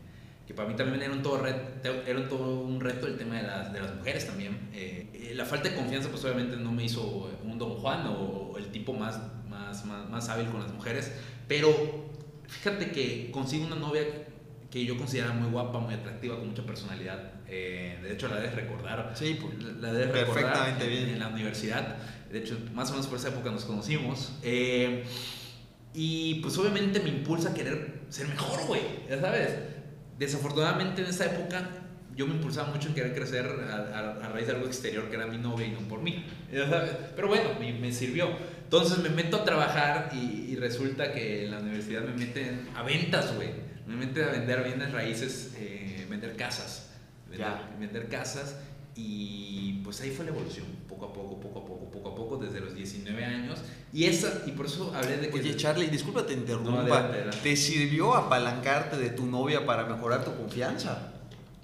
que 0.46 0.54
para 0.54 0.68
mí 0.68 0.76
también 0.76 1.02
era 1.02 1.12
un 1.12 1.22
todo, 1.22 1.38
reto, 1.38 1.90
era 2.06 2.28
todo 2.28 2.60
un 2.60 2.80
reto 2.80 3.08
el 3.08 3.18
tema 3.18 3.36
de 3.36 3.42
las, 3.42 3.72
de 3.72 3.80
las 3.80 3.96
mujeres 3.96 4.26
también. 4.26 4.70
Eh, 4.72 5.32
la 5.34 5.44
falta 5.44 5.68
de 5.68 5.74
confianza 5.74 6.08
pues 6.08 6.24
obviamente 6.24 6.56
no 6.56 6.70
me 6.70 6.84
hizo 6.84 7.32
un 7.42 7.58
don 7.58 7.70
Juan 7.70 8.06
o, 8.06 8.54
el 8.56 8.70
tipo 8.70 8.92
más, 8.92 9.18
más, 9.48 9.84
más, 9.84 10.08
más, 10.08 10.28
hábil 10.28 10.46
con 10.46 10.62
las 10.62 10.72
mujeres, 10.72 11.12
pero 11.48 11.70
fíjate 12.46 12.92
que 12.92 13.32
consigo 13.32 13.66
una 13.66 13.74
novia 13.74 14.04
que 14.70 14.84
yo 14.84 14.96
consideraba 14.96 15.34
muy 15.34 15.50
guapa, 15.50 15.80
muy 15.80 15.94
atractiva, 15.94 16.36
con 16.36 16.48
mucha 16.48 16.62
personalidad. 16.62 17.32
de 17.46 18.12
hecho, 18.12 18.28
la 18.28 18.36
debes 18.36 18.54
recordar. 18.54 19.12
Sí, 19.14 19.38
pues, 19.40 19.62
la 19.80 19.92
debes 19.92 20.12
recordar 20.12 20.78
bien. 20.78 21.08
en 21.08 21.18
la 21.18 21.28
universidad. 21.28 21.96
De 22.30 22.38
hecho, 22.38 22.58
más 22.72 22.88
o 22.90 22.92
menos 22.92 23.06
por 23.08 23.18
esa 23.18 23.28
época 23.28 23.50
nos 23.50 23.64
conocimos. 23.64 24.32
Y 25.94 26.36
pues 26.36 26.58
obviamente 26.58 26.98
me 27.00 27.08
impulsa 27.08 27.50
a 27.50 27.54
querer 27.54 28.00
ser 28.08 28.26
mejor, 28.26 28.66
güey, 28.66 28.82
ya 29.08 29.20
sabes. 29.20 29.50
Desafortunadamente 30.18 31.02
en 31.02 31.08
esa 31.08 31.26
época 31.26 31.70
yo 32.16 32.26
me 32.26 32.34
impulsaba 32.34 32.68
mucho 32.68 32.88
en 32.88 32.94
querer 32.94 33.14
crecer 33.14 33.46
a, 33.46 34.28
raíz 34.28 34.46
de 34.46 34.54
algo 34.54 34.66
exterior 34.66 35.08
que 35.08 35.16
era 35.16 35.26
mi 35.26 35.38
novia 35.38 35.66
y 35.66 35.70
no 35.70 35.80
por 35.80 36.02
mí, 36.02 36.24
ya 36.52 36.68
sabes. 36.68 36.90
Pero 37.14 37.28
bueno, 37.28 37.50
me, 37.60 37.92
sirvió. 37.92 38.28
Entonces 38.64 38.98
me 38.98 39.08
meto 39.08 39.38
a 39.38 39.44
trabajar 39.44 40.10
y, 40.12 40.56
resulta 40.56 41.12
que 41.12 41.44
en 41.44 41.50
la 41.50 41.58
universidad 41.58 42.02
me 42.02 42.14
meten 42.14 42.68
a 42.74 42.82
ventas, 42.82 43.34
güey. 43.34 43.50
Me 43.86 43.96
meten 43.96 44.24
a 44.24 44.30
vender 44.32 44.62
bienes 44.64 44.92
raíces, 44.92 45.54
eh, 45.58 46.06
vender 46.08 46.36
casas. 46.36 46.90
Vender, 47.28 47.48
vender 47.78 48.08
casas 48.08 48.56
y 48.96 49.80
pues 49.82 50.00
ahí 50.00 50.10
fue 50.10 50.24
la 50.24 50.30
evolución, 50.30 50.66
poco 50.88 51.06
a 51.06 51.12
poco, 51.12 51.40
poco 51.40 51.58
a 51.58 51.64
poco, 51.64 51.90
poco 51.90 52.08
a 52.10 52.14
poco, 52.14 52.36
desde 52.36 52.60
los 52.60 52.74
19 52.74 53.24
años. 53.24 53.60
Y 53.92 54.04
esa, 54.04 54.42
y 54.46 54.52
por 54.52 54.66
eso 54.66 54.92
hablé 54.94 55.16
de 55.16 55.30
que... 55.30 55.38
Oye, 55.40 55.56
Charlie, 55.56 55.88
disculpa, 55.88 56.24
te 56.24 56.34
interrumpa. 56.34 57.10
¿Te 57.42 57.56
sirvió 57.56 58.14
apalancarte 58.14 58.96
de 58.96 59.10
tu 59.10 59.26
novia 59.26 59.66
para 59.66 59.84
mejorar 59.84 60.24
tu 60.24 60.34
confianza? 60.36 61.12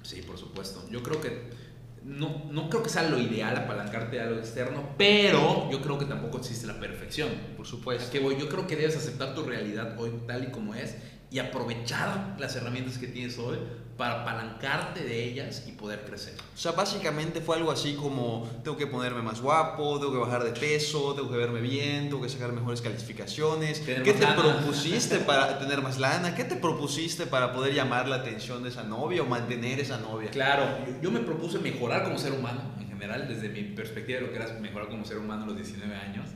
Sí, 0.03 0.23
por 0.23 0.39
supuesto. 0.39 0.85
Yo 0.91 1.03
creo 1.03 1.21
que... 1.21 1.61
No, 2.03 2.47
no 2.51 2.71
creo 2.71 2.83
que 2.83 2.89
sea 2.89 3.09
lo 3.09 3.19
ideal 3.19 3.57
apalancarte 3.57 4.17
de 4.17 4.23
algo 4.23 4.39
externo, 4.39 4.95
pero 4.97 5.71
yo 5.71 5.83
creo 5.83 5.99
que 5.99 6.07
tampoco 6.07 6.39
existe 6.39 6.67
la 6.67 6.81
perfección. 6.81 7.29
Por 7.57 7.67
supuesto. 7.67 8.11
Que 8.11 8.19
voy, 8.21 8.37
yo 8.39 8.49
creo 8.49 8.67
que 8.67 8.75
debes 8.75 8.97
aceptar 8.97 9.35
tu 9.35 9.43
realidad 9.45 9.97
hoy 9.99 10.11
tal 10.27 10.45
y 10.45 10.51
como 10.51 10.75
es 10.75 10.97
y 11.31 11.39
aprovechar 11.39 12.37
las 12.39 12.57
herramientas 12.57 12.99
que 12.99 13.07
tienes 13.07 13.39
hoy 13.39 13.59
para 14.01 14.23
apalancarte 14.23 15.05
de 15.05 15.25
ellas 15.25 15.65
y 15.69 15.73
poder 15.73 16.07
crecer. 16.07 16.33
O 16.55 16.57
sea, 16.57 16.73
básicamente 16.73 17.43
fue 17.43 17.57
algo 17.57 17.71
así 17.71 17.97
como 17.97 18.49
tengo 18.65 18.79
que 18.79 18.87
ponerme 18.87 19.21
más 19.21 19.43
guapo, 19.43 20.01
tengo 20.01 20.13
que 20.13 20.19
bajar 20.19 20.43
de 20.43 20.59
peso, 20.59 21.13
tengo 21.15 21.31
que 21.31 21.37
verme 21.37 21.61
bien, 21.61 22.09
tengo 22.09 22.23
que 22.23 22.31
sacar 22.31 22.51
mejores 22.51 22.81
calificaciones. 22.81 23.81
¿Qué 23.81 24.15
te 24.15 24.27
propusiste 24.27 25.19
para 25.27 25.59
tener 25.59 25.83
más 25.83 25.99
lana? 25.99 26.35
¿Qué 26.35 26.45
te 26.45 26.57
propusiste 26.57 27.27
para 27.27 27.53
poder 27.53 27.75
llamar 27.75 28.09
la 28.09 28.17
atención 28.17 28.63
de 28.63 28.71
esa 28.71 28.85
novia 28.85 29.21
o 29.21 29.27
mantener 29.27 29.81
esa 29.81 29.99
novia? 29.99 30.31
Claro, 30.31 30.65
yo, 31.03 31.11
me 31.11 31.21
propuse 31.21 31.59
mejorar 31.59 32.03
como 32.03 32.17
ser 32.17 32.33
humano 32.33 32.63
en 32.81 32.89
general, 32.89 33.29
desde 33.29 33.51
mi 33.51 33.65
perspectiva 33.65 34.19
de 34.21 34.25
lo 34.25 34.33
que 34.33 34.39
era 34.39 34.51
mejorar 34.61 34.89
como 34.89 35.05
ser 35.05 35.19
humano 35.19 35.45
a 35.45 35.47
los 35.49 35.57
19 35.57 35.95
años. 35.95 36.27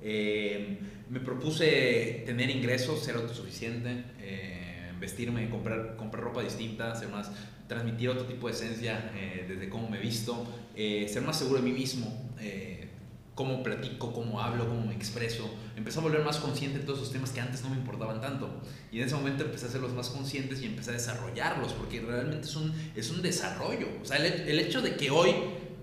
Eh, 0.00 0.78
me 1.10 1.18
propuse 1.18 2.22
tener 2.26 2.48
ingresos, 2.48 3.02
ser 3.02 3.16
autosuficiente, 3.16 4.04
eh, 4.20 4.77
vestirme, 4.98 5.48
comprar, 5.50 5.96
comprar 5.96 6.24
ropa 6.24 6.42
distinta, 6.42 6.94
ser 6.94 7.08
más, 7.08 7.30
transmitir 7.66 8.08
otro 8.08 8.24
tipo 8.24 8.46
de 8.48 8.54
esencia 8.54 9.12
eh, 9.14 9.46
desde 9.48 9.68
cómo 9.68 9.88
me 9.88 9.98
visto, 9.98 10.46
eh, 10.74 11.06
ser 11.08 11.22
más 11.22 11.38
seguro 11.38 11.60
de 11.60 11.64
mí 11.64 11.72
mismo, 11.72 12.28
cómo 13.34 13.62
platico, 13.62 14.12
cómo 14.12 14.40
hablo, 14.40 14.68
cómo 14.68 14.84
me 14.84 14.94
expreso. 14.94 15.48
Empecé 15.76 16.00
a 16.00 16.02
volver 16.02 16.24
más 16.24 16.38
consciente 16.38 16.80
de 16.80 16.84
todos 16.84 16.98
esos 16.98 17.12
temas 17.12 17.30
que 17.30 17.40
antes 17.40 17.62
no 17.62 17.70
me 17.70 17.76
importaban 17.76 18.20
tanto. 18.20 18.50
Y 18.90 18.98
en 18.98 19.06
ese 19.06 19.14
momento 19.14 19.44
empecé 19.44 19.66
a 19.66 19.68
hacerlos 19.68 19.92
más 19.92 20.08
conscientes 20.08 20.60
y 20.60 20.66
empecé 20.66 20.90
a 20.90 20.94
desarrollarlos, 20.94 21.72
porque 21.74 22.00
realmente 22.00 22.48
es 22.48 22.56
un, 22.56 22.72
es 22.96 23.10
un 23.10 23.22
desarrollo. 23.22 23.86
O 24.02 24.04
sea, 24.04 24.16
el, 24.16 24.48
el 24.48 24.58
hecho 24.58 24.82
de 24.82 24.96
que 24.96 25.12
hoy 25.12 25.32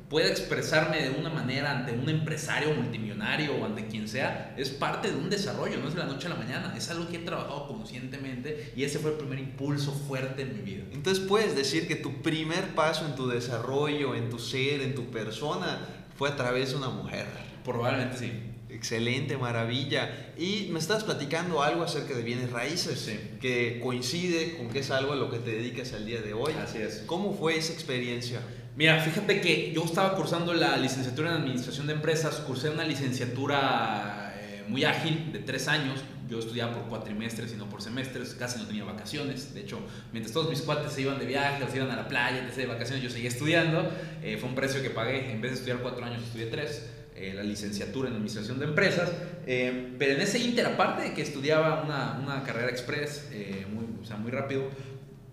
pueda 0.10 0.28
expresarme 0.28 1.02
de 1.02 1.10
una 1.10 1.30
manera 1.30 1.72
ante 1.72 1.92
un 1.92 2.08
empresario 2.10 2.74
multimillonario 2.74 3.56
o 3.56 3.66
ante 3.66 3.88
quien 3.88 4.08
sea, 4.08 4.54
es 4.58 4.70
parte 4.70 5.12
de 5.12 5.18
un 5.18 5.30
desarrollo, 5.30 5.78
no 5.80 5.88
es 5.88 5.96
de 5.96 6.00
la 6.00 6.06
noche 6.06 6.28
a 6.28 6.30
la 6.30 6.36
mañana, 6.36 6.74
es 6.78 6.90
algo 6.90 7.08
que 7.08 7.18
he 7.18 7.20
trabajado 7.20 7.68
conscientemente 7.68 8.74
y 8.76 8.84
ese 8.84 9.00
fue 9.00 9.12
el 9.12 9.18
primer 9.18 9.40
impulso 9.40 9.92
fuerte 9.92 10.44
en 10.44 10.56
mi 10.56 10.62
vida. 10.62 10.84
Entonces 10.92 11.24
puedes 11.26 11.56
decir 11.56 11.88
que 11.88 11.96
tu 11.96 12.22
primer 12.22 12.76
paso 12.76 13.06
en 13.06 13.16
tu 13.16 13.28
desarrollo, 13.28 14.16
en 14.16 14.30
tu 14.30 14.40
ser, 14.40 14.82
en 14.82 14.94
tu 14.94 15.10
persona, 15.10 15.80
fue 16.18 16.30
a 16.30 16.36
través 16.36 16.72
de 16.72 16.78
una 16.78 16.90
mujer. 16.90 17.26
Probablemente 17.64 18.18
sí. 18.18 18.32
Excelente, 18.70 19.38
maravilla. 19.38 20.34
Y 20.38 20.68
me 20.72 20.80
estás 20.80 21.06
platicando 21.06 21.64
algo 21.64 21.84
acerca 21.84 22.14
de 22.14 22.24
bienes 22.24 22.52
raíces, 22.52 23.10
que 23.40 23.80
coincide 23.82 24.58
con 24.58 24.70
que 24.70 24.80
es 24.80 24.92
algo 24.92 25.14
a 25.14 25.16
lo 25.16 25.32
que 25.32 25.38
te 25.40 25.52
dedicas 25.52 25.94
al 25.94 26.06
día 26.06 26.22
de 26.22 26.34
hoy. 26.34 26.54
Así 26.62 26.80
es. 26.80 27.04
¿Cómo 27.06 27.34
fue 27.34 27.58
esa 27.58 27.72
experiencia? 27.72 28.42
Mira, 28.76 29.00
fíjate 29.00 29.40
que 29.40 29.72
yo 29.74 29.86
estaba 29.86 30.16
cursando 30.16 30.54
la 30.54 30.76
licenciatura 30.76 31.30
en 31.30 31.36
Administración 31.38 31.88
de 31.88 31.94
Empresas, 31.94 32.36
cursé 32.46 32.70
una 32.70 32.84
licenciatura 32.84 34.36
eh, 34.38 34.66
muy 34.68 34.84
ágil 34.84 35.32
de 35.32 35.40
tres 35.40 35.70
años. 35.70 36.04
Yo 36.28 36.40
estudiaba 36.40 36.74
por 36.74 36.90
cuatrimestres 36.90 37.54
y 37.54 37.56
no 37.56 37.70
por 37.70 37.82
semestres, 37.82 38.34
casi 38.34 38.60
no 38.60 38.66
tenía 38.66 38.84
vacaciones. 38.84 39.54
De 39.54 39.62
hecho, 39.62 39.80
mientras 40.12 40.34
todos 40.34 40.50
mis 40.50 40.62
cuates 40.62 40.92
se 40.92 41.04
iban 41.04 41.20
de 41.20 41.26
viaje 41.26 41.64
o 41.64 41.70
se 41.70 41.78
iban 41.78 41.90
a 41.90 41.96
la 41.96 42.10
playa, 42.10 42.46
de 42.46 42.66
vacaciones, 42.66 43.02
yo 43.02 43.10
seguía 43.10 43.30
estudiando. 43.30 43.90
Eh, 44.22 44.36
fue 44.38 44.50
un 44.50 44.56
precio 44.56 44.82
que 44.82 44.90
pagué. 44.90 45.32
En 45.32 45.40
vez 45.40 45.52
de 45.52 45.56
estudiar 45.56 45.78
cuatro 45.78 46.04
años, 46.04 46.22
estudié 46.22 46.48
tres. 46.48 46.90
Eh, 47.16 47.34
la 47.34 47.44
licenciatura 47.44 48.10
en 48.10 48.16
Administración 48.16 48.60
de 48.60 48.66
Empresas. 48.66 49.10
pero 49.46 50.16
en 50.16 50.20
ese 50.20 50.40
inter, 50.40 50.66
aparte 50.66 51.04
de 51.04 51.14
que 51.14 51.22
estudiaba 51.22 51.82
una, 51.82 52.20
una 52.22 52.44
carrera 52.44 52.70
express, 52.70 53.30
muy, 53.72 53.86
o 54.02 54.06
sea, 54.06 54.18
muy 54.18 54.32
rápido, 54.32 54.64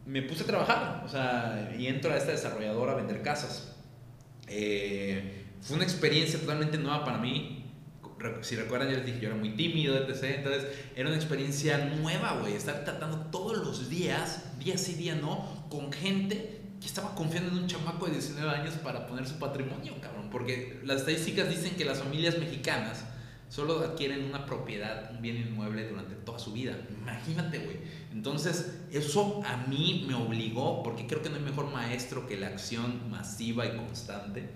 me 0.07 0.23
puse 0.23 0.43
a 0.43 0.47
trabajar, 0.47 1.03
o 1.05 1.09
sea, 1.09 1.75
y 1.79 1.87
entro 1.87 2.13
a 2.13 2.17
esta 2.17 2.33
desarrolladora 2.33 2.93
a 2.93 2.97
vender 2.97 3.23
casas. 3.23 3.75
Eh, 4.49 5.45
fue 5.61 5.77
una 5.77 5.85
experiencia 5.85 6.41
totalmente 6.41 6.79
nueva 6.79 7.05
para 7.05 7.19
mí. 7.19 7.59
Si 8.43 8.55
recuerdan, 8.55 8.89
yo 8.89 8.97
les 8.97 9.07
dije, 9.07 9.21
yo 9.21 9.29
era 9.29 9.37
muy 9.37 9.51
tímido, 9.57 9.97
etc. 9.97 10.25
Entonces, 10.37 10.67
era 10.95 11.09
una 11.09 11.17
experiencia 11.17 11.79
nueva, 11.79 12.39
güey. 12.41 12.55
Estar 12.55 12.85
tratando 12.85 13.19
todos 13.31 13.59
los 13.59 13.89
días, 13.89 14.59
día 14.59 14.79
sí, 14.79 14.95
día 14.95 15.15
no, 15.17 15.67
con 15.69 15.93
gente 15.93 16.61
que 16.81 16.87
estaba 16.87 17.15
confiando 17.15 17.51
en 17.51 17.59
un 17.59 17.67
chamaco 17.67 18.07
de 18.07 18.13
19 18.13 18.51
años 18.51 18.75
para 18.75 19.07
poner 19.07 19.27
su 19.27 19.39
patrimonio, 19.39 19.95
cabrón. 20.01 20.29
Porque 20.31 20.81
las 20.85 20.99
estadísticas 20.99 21.49
dicen 21.49 21.75
que 21.77 21.85
las 21.85 21.99
familias 21.99 22.39
mexicanas 22.39 23.05
solo 23.53 23.81
adquieren 23.81 24.25
una 24.25 24.47
propiedad, 24.47 25.11
un 25.11 25.21
bien 25.21 25.37
inmueble 25.37 25.87
durante 25.87 26.15
toda 26.15 26.39
su 26.39 26.53
vida. 26.53 26.75
Imagínate, 27.03 27.59
güey. 27.59 27.77
Entonces, 28.11 28.79
eso 28.91 29.43
a 29.45 29.59
mí 29.69 30.07
me 30.09 30.15
obligó, 30.15 30.83
porque 30.83 31.07
creo 31.07 31.21
que 31.21 31.29
no 31.29 31.37
hay 31.37 31.43
mejor 31.43 31.71
maestro 31.71 32.27
que 32.27 32.39
la 32.39 32.47
acción 32.47 33.11
masiva 33.11 33.67
y 33.67 33.77
constante. 33.77 34.49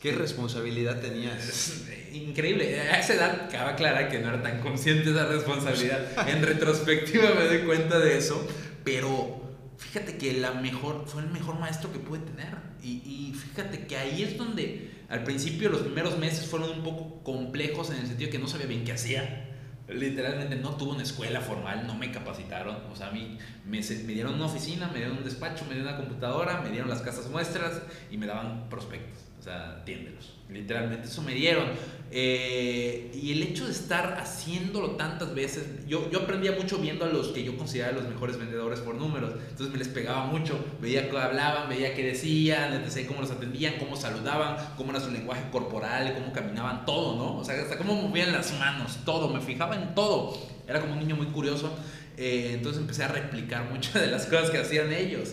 ¿Qué 0.00 0.10
responsabilidad 0.10 1.00
tenías? 1.00 1.84
increíble. 2.12 2.80
A 2.80 2.98
esa 2.98 3.14
edad, 3.14 3.48
cabe 3.48 3.70
aclarar 3.70 4.08
que 4.08 4.18
no 4.18 4.30
era 4.30 4.42
tan 4.42 4.60
consciente 4.60 5.12
de 5.12 5.20
esa 5.20 5.26
responsabilidad. 5.28 6.28
En 6.28 6.42
retrospectiva 6.42 7.34
me 7.38 7.44
doy 7.44 7.64
cuenta 7.64 8.00
de 8.00 8.18
eso, 8.18 8.44
pero 8.82 9.40
fíjate 9.78 10.18
que 10.18 10.32
la 10.32 10.50
mejor, 10.54 11.04
fue 11.06 11.22
el 11.22 11.30
mejor 11.30 11.60
maestro 11.60 11.92
que 11.92 12.00
pude 12.00 12.18
tener. 12.18 12.56
Y, 12.82 12.88
y 12.88 13.34
fíjate 13.34 13.86
que 13.86 13.96
ahí 13.96 14.24
es 14.24 14.36
donde 14.36 14.91
al 15.12 15.24
principio 15.24 15.68
los 15.68 15.82
primeros 15.82 16.16
meses 16.16 16.46
fueron 16.46 16.70
un 16.70 16.82
poco 16.82 17.22
complejos 17.22 17.90
en 17.90 17.98
el 17.98 18.06
sentido 18.06 18.30
que 18.30 18.38
no 18.38 18.48
sabía 18.48 18.66
bien 18.66 18.82
qué 18.84 18.92
hacía. 18.92 19.50
literalmente 19.86 20.56
no 20.56 20.70
tuve 20.76 20.92
una 20.92 21.02
escuela 21.02 21.42
formal, 21.42 21.86
no 21.86 21.94
me 21.94 22.10
capacitaron. 22.10 22.76
O 22.90 22.96
sea, 22.96 23.08
a 23.08 23.10
mí 23.10 23.36
me, 23.66 23.80
me 23.80 24.12
dieron 24.14 24.34
una 24.34 24.46
oficina, 24.46 24.88
me 24.88 25.00
dieron 25.00 25.18
un 25.18 25.24
despacho, 25.24 25.66
me 25.66 25.74
dieron 25.74 25.92
una 25.92 25.98
computadora, 25.98 26.62
me 26.62 26.70
dieron 26.70 26.88
las 26.88 27.02
casas 27.02 27.28
muestras 27.28 27.82
y 28.10 28.16
me 28.16 28.26
daban 28.26 28.70
prospectos. 28.70 29.18
O 29.38 29.42
sea, 29.42 29.80
atiéndelos. 29.82 30.32
Literalmente 30.48 31.08
eso 31.08 31.22
me 31.22 31.34
dieron. 31.34 31.68
Eh, 32.14 33.10
y 33.14 33.32
el 33.32 33.42
hecho 33.42 33.64
de 33.64 33.72
estar 33.72 34.18
haciéndolo 34.20 34.96
tantas 34.96 35.34
veces, 35.34 35.64
yo, 35.88 36.10
yo 36.10 36.20
aprendía 36.20 36.52
mucho 36.52 36.76
viendo 36.76 37.06
a 37.06 37.08
los 37.08 37.28
que 37.28 37.42
yo 37.42 37.56
consideraba 37.56 37.94
los 37.94 38.08
mejores 38.08 38.36
vendedores 38.36 38.80
por 38.80 38.96
números. 38.96 39.32
Entonces 39.48 39.72
me 39.72 39.78
les 39.78 39.88
pegaba 39.88 40.26
mucho. 40.26 40.62
Veía 40.80 41.08
cómo 41.08 41.22
hablaban, 41.22 41.70
veía 41.70 41.94
qué 41.94 42.04
decían, 42.04 42.90
sé 42.90 43.06
cómo 43.06 43.22
los 43.22 43.30
atendían, 43.30 43.76
cómo 43.78 43.96
saludaban, 43.96 44.74
cómo 44.76 44.90
era 44.90 45.00
su 45.00 45.10
lenguaje 45.10 45.44
corporal, 45.50 46.12
cómo 46.12 46.34
caminaban, 46.34 46.84
todo, 46.84 47.16
¿no? 47.16 47.38
O 47.38 47.44
sea, 47.44 47.58
hasta 47.62 47.78
cómo 47.78 47.94
movían 47.94 48.30
las 48.30 48.52
manos, 48.58 48.98
todo. 49.06 49.30
Me 49.30 49.40
fijaba 49.40 49.74
en 49.76 49.94
todo. 49.94 50.36
Era 50.68 50.82
como 50.82 50.92
un 50.92 50.98
niño 50.98 51.16
muy 51.16 51.28
curioso. 51.28 51.74
Eh, 52.18 52.50
entonces 52.52 52.82
empecé 52.82 53.04
a 53.04 53.08
replicar 53.08 53.64
muchas 53.72 53.94
de 53.94 54.08
las 54.08 54.26
cosas 54.26 54.50
que 54.50 54.58
hacían 54.58 54.92
ellos. 54.92 55.30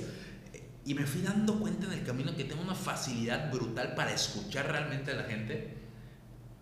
Y 0.86 0.94
me 0.94 1.06
fui 1.06 1.22
dando 1.22 1.60
cuenta 1.60 1.88
en 1.88 1.94
el 1.94 2.04
camino 2.04 2.36
que 2.36 2.46
tengo 2.46 2.62
una 2.62 2.76
facilidad 2.76 3.52
brutal 3.52 3.96
para 3.96 4.14
escuchar 4.14 4.72
realmente 4.72 5.12
a 5.12 5.16
la 5.16 5.24
gente. 5.24 5.76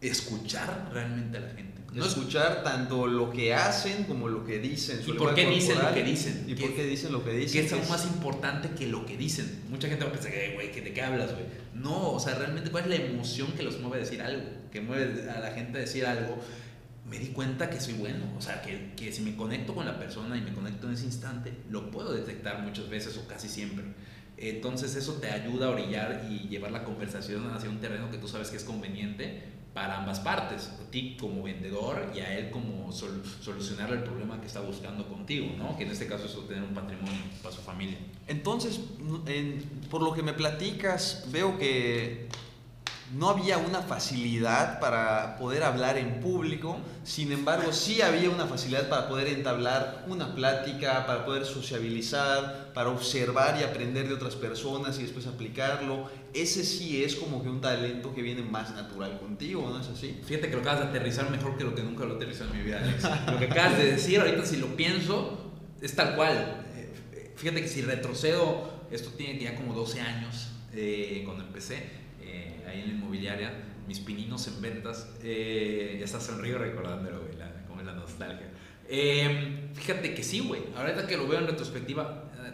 Escuchar 0.02 0.90
realmente 0.92 1.38
a 1.38 1.42
la 1.42 1.50
gente. 1.50 1.78
No 1.94 2.06
escuchar 2.06 2.64
tanto 2.64 3.08
lo 3.08 3.32
que 3.32 3.54
hacen 3.54 4.04
como 4.04 4.28
lo 4.28 4.44
que 4.44 4.60
dicen. 4.60 5.02
¿Y 5.08 5.14
por 5.14 5.34
qué 5.34 5.46
dicen 5.46 5.80
lo 5.80 5.94
que 5.94 6.04
dicen? 6.04 6.46
¿Y 6.48 6.56
por 6.56 6.76
qué 6.76 6.86
dicen 6.86 7.12
lo 7.12 7.24
que 7.24 7.32
dicen? 7.32 7.62
Que 7.62 7.68
es 7.68 7.74
aún 7.74 7.90
más 7.90 8.06
importante 8.06 8.70
que 8.72 8.88
lo 8.88 9.06
que 9.06 9.18
dicen. 9.18 9.64
Mucha 9.70 9.88
gente 9.88 10.04
va 10.04 10.12
a 10.12 10.14
pensar, 10.14 10.32
güey, 10.54 10.72
¿de 10.72 10.94
qué 10.94 11.02
hablas, 11.02 11.34
güey? 11.34 11.46
No, 11.74 12.12
o 12.12 12.20
sea, 12.20 12.36
realmente, 12.36 12.70
¿cuál 12.70 12.84
es 12.84 13.00
la 13.00 13.06
emoción 13.06 13.52
que 13.54 13.64
los 13.64 13.80
mueve 13.80 13.98
a 13.98 14.00
decir 14.02 14.22
algo? 14.22 14.44
Que 14.72 14.82
mueve 14.82 15.30
a 15.30 15.40
la 15.40 15.52
gente 15.52 15.78
a 15.78 15.82
decir 15.82 16.06
algo 16.06 16.38
me 17.10 17.20
di 17.20 17.28
cuenta 17.28 17.70
que 17.70 17.80
soy 17.80 17.94
bueno, 17.94 18.26
o 18.38 18.42
sea, 18.42 18.62
que, 18.62 18.94
que, 18.96 19.12
si 19.12 19.22
me 19.22 19.36
conecto 19.36 19.74
con 19.74 19.86
la 19.86 19.98
persona 19.98 20.38
y 20.38 20.42
me 20.42 20.54
conecto 20.54 20.88
en 20.88 20.94
ese 20.94 21.06
instante, 21.06 21.54
lo 21.70 21.90
puedo 21.90 22.14
detectar 22.14 22.62
muchas 22.62 22.90
veces 22.90 23.18
o 23.18 23.28
casi 23.28 23.48
siempre. 23.48 23.86
Entonces 24.38 24.96
eso 24.96 25.14
te 25.14 25.32
ayuda 25.32 25.68
a 25.68 25.70
orillar 25.72 26.28
y 26.30 26.48
llevar 26.48 26.72
la 26.72 26.84
conversación 26.84 27.50
hacia 27.52 27.70
un 27.70 27.80
terreno 27.80 28.12
que 28.12 28.18
tú 28.18 28.28
sabes 28.28 28.50
que 28.50 28.58
es 28.58 28.64
conveniente 28.64 29.58
para 29.74 30.00
ambas 30.00 30.20
partes, 30.20 30.72
a 30.82 30.90
ti 30.90 31.18
como 31.20 31.44
vendedor 31.44 32.12
y 32.16 32.20
a 32.20 32.36
él 32.38 32.50
como 32.50 32.92
solucionar 32.92 33.92
el 33.92 34.02
problema 34.02 34.40
que 34.42 34.48
está 34.48 34.60
buscando 34.60 35.08
contigo, 35.08 35.54
¿no? 35.56 35.78
que 35.78 35.84
en 35.84 35.92
este 35.92 36.08
caso 36.08 36.26
es 36.26 36.36
obtener 36.36 36.64
un 36.64 36.74
patrimonio 36.74 37.22
para 37.44 37.54
su 37.54 37.62
familia. 37.62 37.98
Entonces, 38.28 38.80
por 39.92 40.02
lo 40.02 40.14
que 40.14 40.24
me 40.24 40.34
platicas, 40.34 41.26
veo 41.32 41.60
que 41.60 42.28
no 43.14 43.30
había 43.30 43.58
una 43.58 43.82
facilidad 43.82 44.80
para 44.82 45.38
poder 45.38 45.64
hablar 45.64 45.98
en 45.98 46.20
público, 46.20 46.78
sin 47.04 47.32
embargo 47.32 47.72
sí 47.72 48.02
había 48.02 48.30
una 48.30 48.48
facilidad 48.48 48.90
para 48.90 49.08
poder 49.08 49.28
entablar 49.30 50.04
una 50.08 50.36
plática, 50.36 51.06
para 51.06 51.26
poder 51.26 51.46
sociabilizar, 51.46 52.74
para 52.74 52.90
observar 52.90 53.58
y 53.60 53.64
aprender 53.64 54.10
de 54.10 54.14
otras 54.14 54.36
personas 54.36 55.00
y 55.00 55.04
después 55.04 55.26
aplicarlo. 55.26 56.10
Ese 56.34 56.66
sí 56.66 57.02
es 57.02 57.16
como 57.16 57.42
que 57.42 57.50
un 57.50 57.62
talento 57.62 58.14
que 58.14 58.22
viene 58.22 58.42
más 58.42 58.76
natural 58.76 59.18
contigo, 59.20 59.70
¿no 59.70 59.80
es 59.80 59.88
así? 59.88 60.20
Fíjate 60.26 60.50
que 60.50 60.56
lo 60.56 60.62
acabas 60.62 60.82
de 60.82 60.88
aterrizar 60.88 61.30
mejor 61.30 61.58
que 61.58 61.64
lo 61.64 61.74
que 61.74 61.84
nunca 61.84 62.04
lo 62.04 62.16
aterrizó 62.16 62.44
en 62.44 62.58
mi 62.58 62.64
vida, 62.64 62.82
Alex. 62.84 63.32
Lo 63.32 63.40
que 63.40 63.46
acabas 63.46 63.78
de 63.78 63.92
decir 63.94 64.20
ahorita 64.20 64.46
si 64.46 64.58
lo 64.58 64.76
pienso 64.76 65.54
es 65.82 65.96
tal 65.96 66.16
cual. 66.16 66.66
Eh, 66.76 67.32
fíjate 67.38 67.62
que 67.62 67.70
si 67.70 67.82
retrocedo, 67.84 68.70
esto 68.92 69.12
tiene 69.12 69.42
ya 69.42 69.56
como 69.56 69.74
12 69.74 70.02
años 70.02 70.50
eh, 70.74 71.22
cuando 71.26 71.46
empecé 71.46 71.97
ahí 72.68 72.82
en 72.82 72.88
la 72.88 72.94
inmobiliaria, 72.96 73.54
mis 73.88 74.00
pininos 74.00 74.48
en 74.48 74.62
ventas, 74.62 75.10
eh, 75.24 75.96
ya 75.98 76.06
está 76.06 76.20
sonrío 76.20 76.58
recordándolo, 76.58 77.22
güey, 77.22 77.38
como 77.68 77.82
es 77.82 77.88
la 77.88 77.94
nostalgia. 77.94 78.50
Em, 78.90 79.74
fíjate 79.74 80.14
que 80.14 80.24
sí, 80.24 80.40
güey, 80.40 80.62
ahorita 80.76 81.08
que 81.08 81.18
lo 81.18 81.28
veo 81.28 81.40
en 81.40 81.48
retrospectiva, 81.48 82.32
eh, 82.36 82.54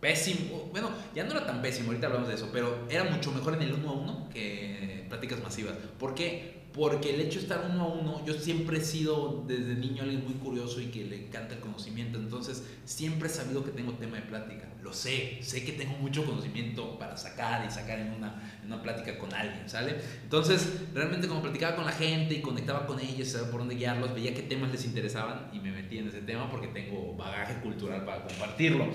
pésimo, 0.00 0.68
bueno, 0.72 0.90
ya 1.14 1.24
no 1.24 1.32
era 1.32 1.46
tan 1.46 1.60
pésimo, 1.60 1.88
ahorita 1.88 2.06
hablamos 2.06 2.28
de 2.28 2.34
eso, 2.34 2.50
pero 2.52 2.86
era 2.88 3.04
mucho 3.04 3.32
mejor 3.32 3.54
en 3.54 3.62
el 3.62 3.74
1 3.74 3.88
a 3.88 3.92
1 3.92 4.28
que 4.32 5.04
prácticas 5.08 5.42
masivas. 5.42 5.74
¿Por 5.98 6.14
qué? 6.14 6.59
Porque 6.72 7.14
el 7.14 7.20
hecho 7.20 7.38
de 7.38 7.46
estar 7.46 7.68
uno 7.70 7.84
a 7.84 7.88
uno, 7.88 8.24
yo 8.24 8.34
siempre 8.34 8.78
he 8.78 8.80
sido 8.80 9.44
desde 9.46 9.74
niño 9.74 10.02
alguien 10.02 10.24
muy 10.24 10.34
curioso 10.34 10.80
y 10.80 10.86
que 10.86 11.04
le 11.04 11.26
encanta 11.26 11.54
el 11.54 11.60
conocimiento, 11.60 12.18
entonces 12.18 12.64
siempre 12.84 13.28
he 13.28 13.30
sabido 13.30 13.64
que 13.64 13.72
tengo 13.72 13.92
tema 13.94 14.16
de 14.16 14.22
plática, 14.22 14.68
lo 14.82 14.92
sé, 14.92 15.38
sé 15.42 15.64
que 15.64 15.72
tengo 15.72 15.96
mucho 15.98 16.24
conocimiento 16.24 16.98
para 16.98 17.16
sacar 17.16 17.66
y 17.66 17.70
sacar 17.70 17.98
en 17.98 18.12
una, 18.12 18.58
en 18.60 18.72
una 18.72 18.82
plática 18.82 19.18
con 19.18 19.34
alguien, 19.34 19.68
¿sale? 19.68 19.96
Entonces, 20.22 20.82
realmente 20.94 21.26
como 21.26 21.42
platicaba 21.42 21.74
con 21.74 21.86
la 21.86 21.92
gente 21.92 22.34
y 22.34 22.40
conectaba 22.40 22.86
con 22.86 23.00
ellos, 23.00 23.28
sabía 23.28 23.50
por 23.50 23.60
dónde 23.60 23.74
guiarlos, 23.74 24.14
veía 24.14 24.32
qué 24.34 24.42
temas 24.42 24.70
les 24.70 24.84
interesaban 24.84 25.50
y 25.52 25.58
me 25.58 25.72
metí 25.72 25.98
en 25.98 26.08
ese 26.08 26.20
tema 26.20 26.48
porque 26.50 26.68
tengo 26.68 27.14
bagaje 27.16 27.60
cultural 27.62 28.04
para 28.04 28.24
compartirlo. 28.24 28.86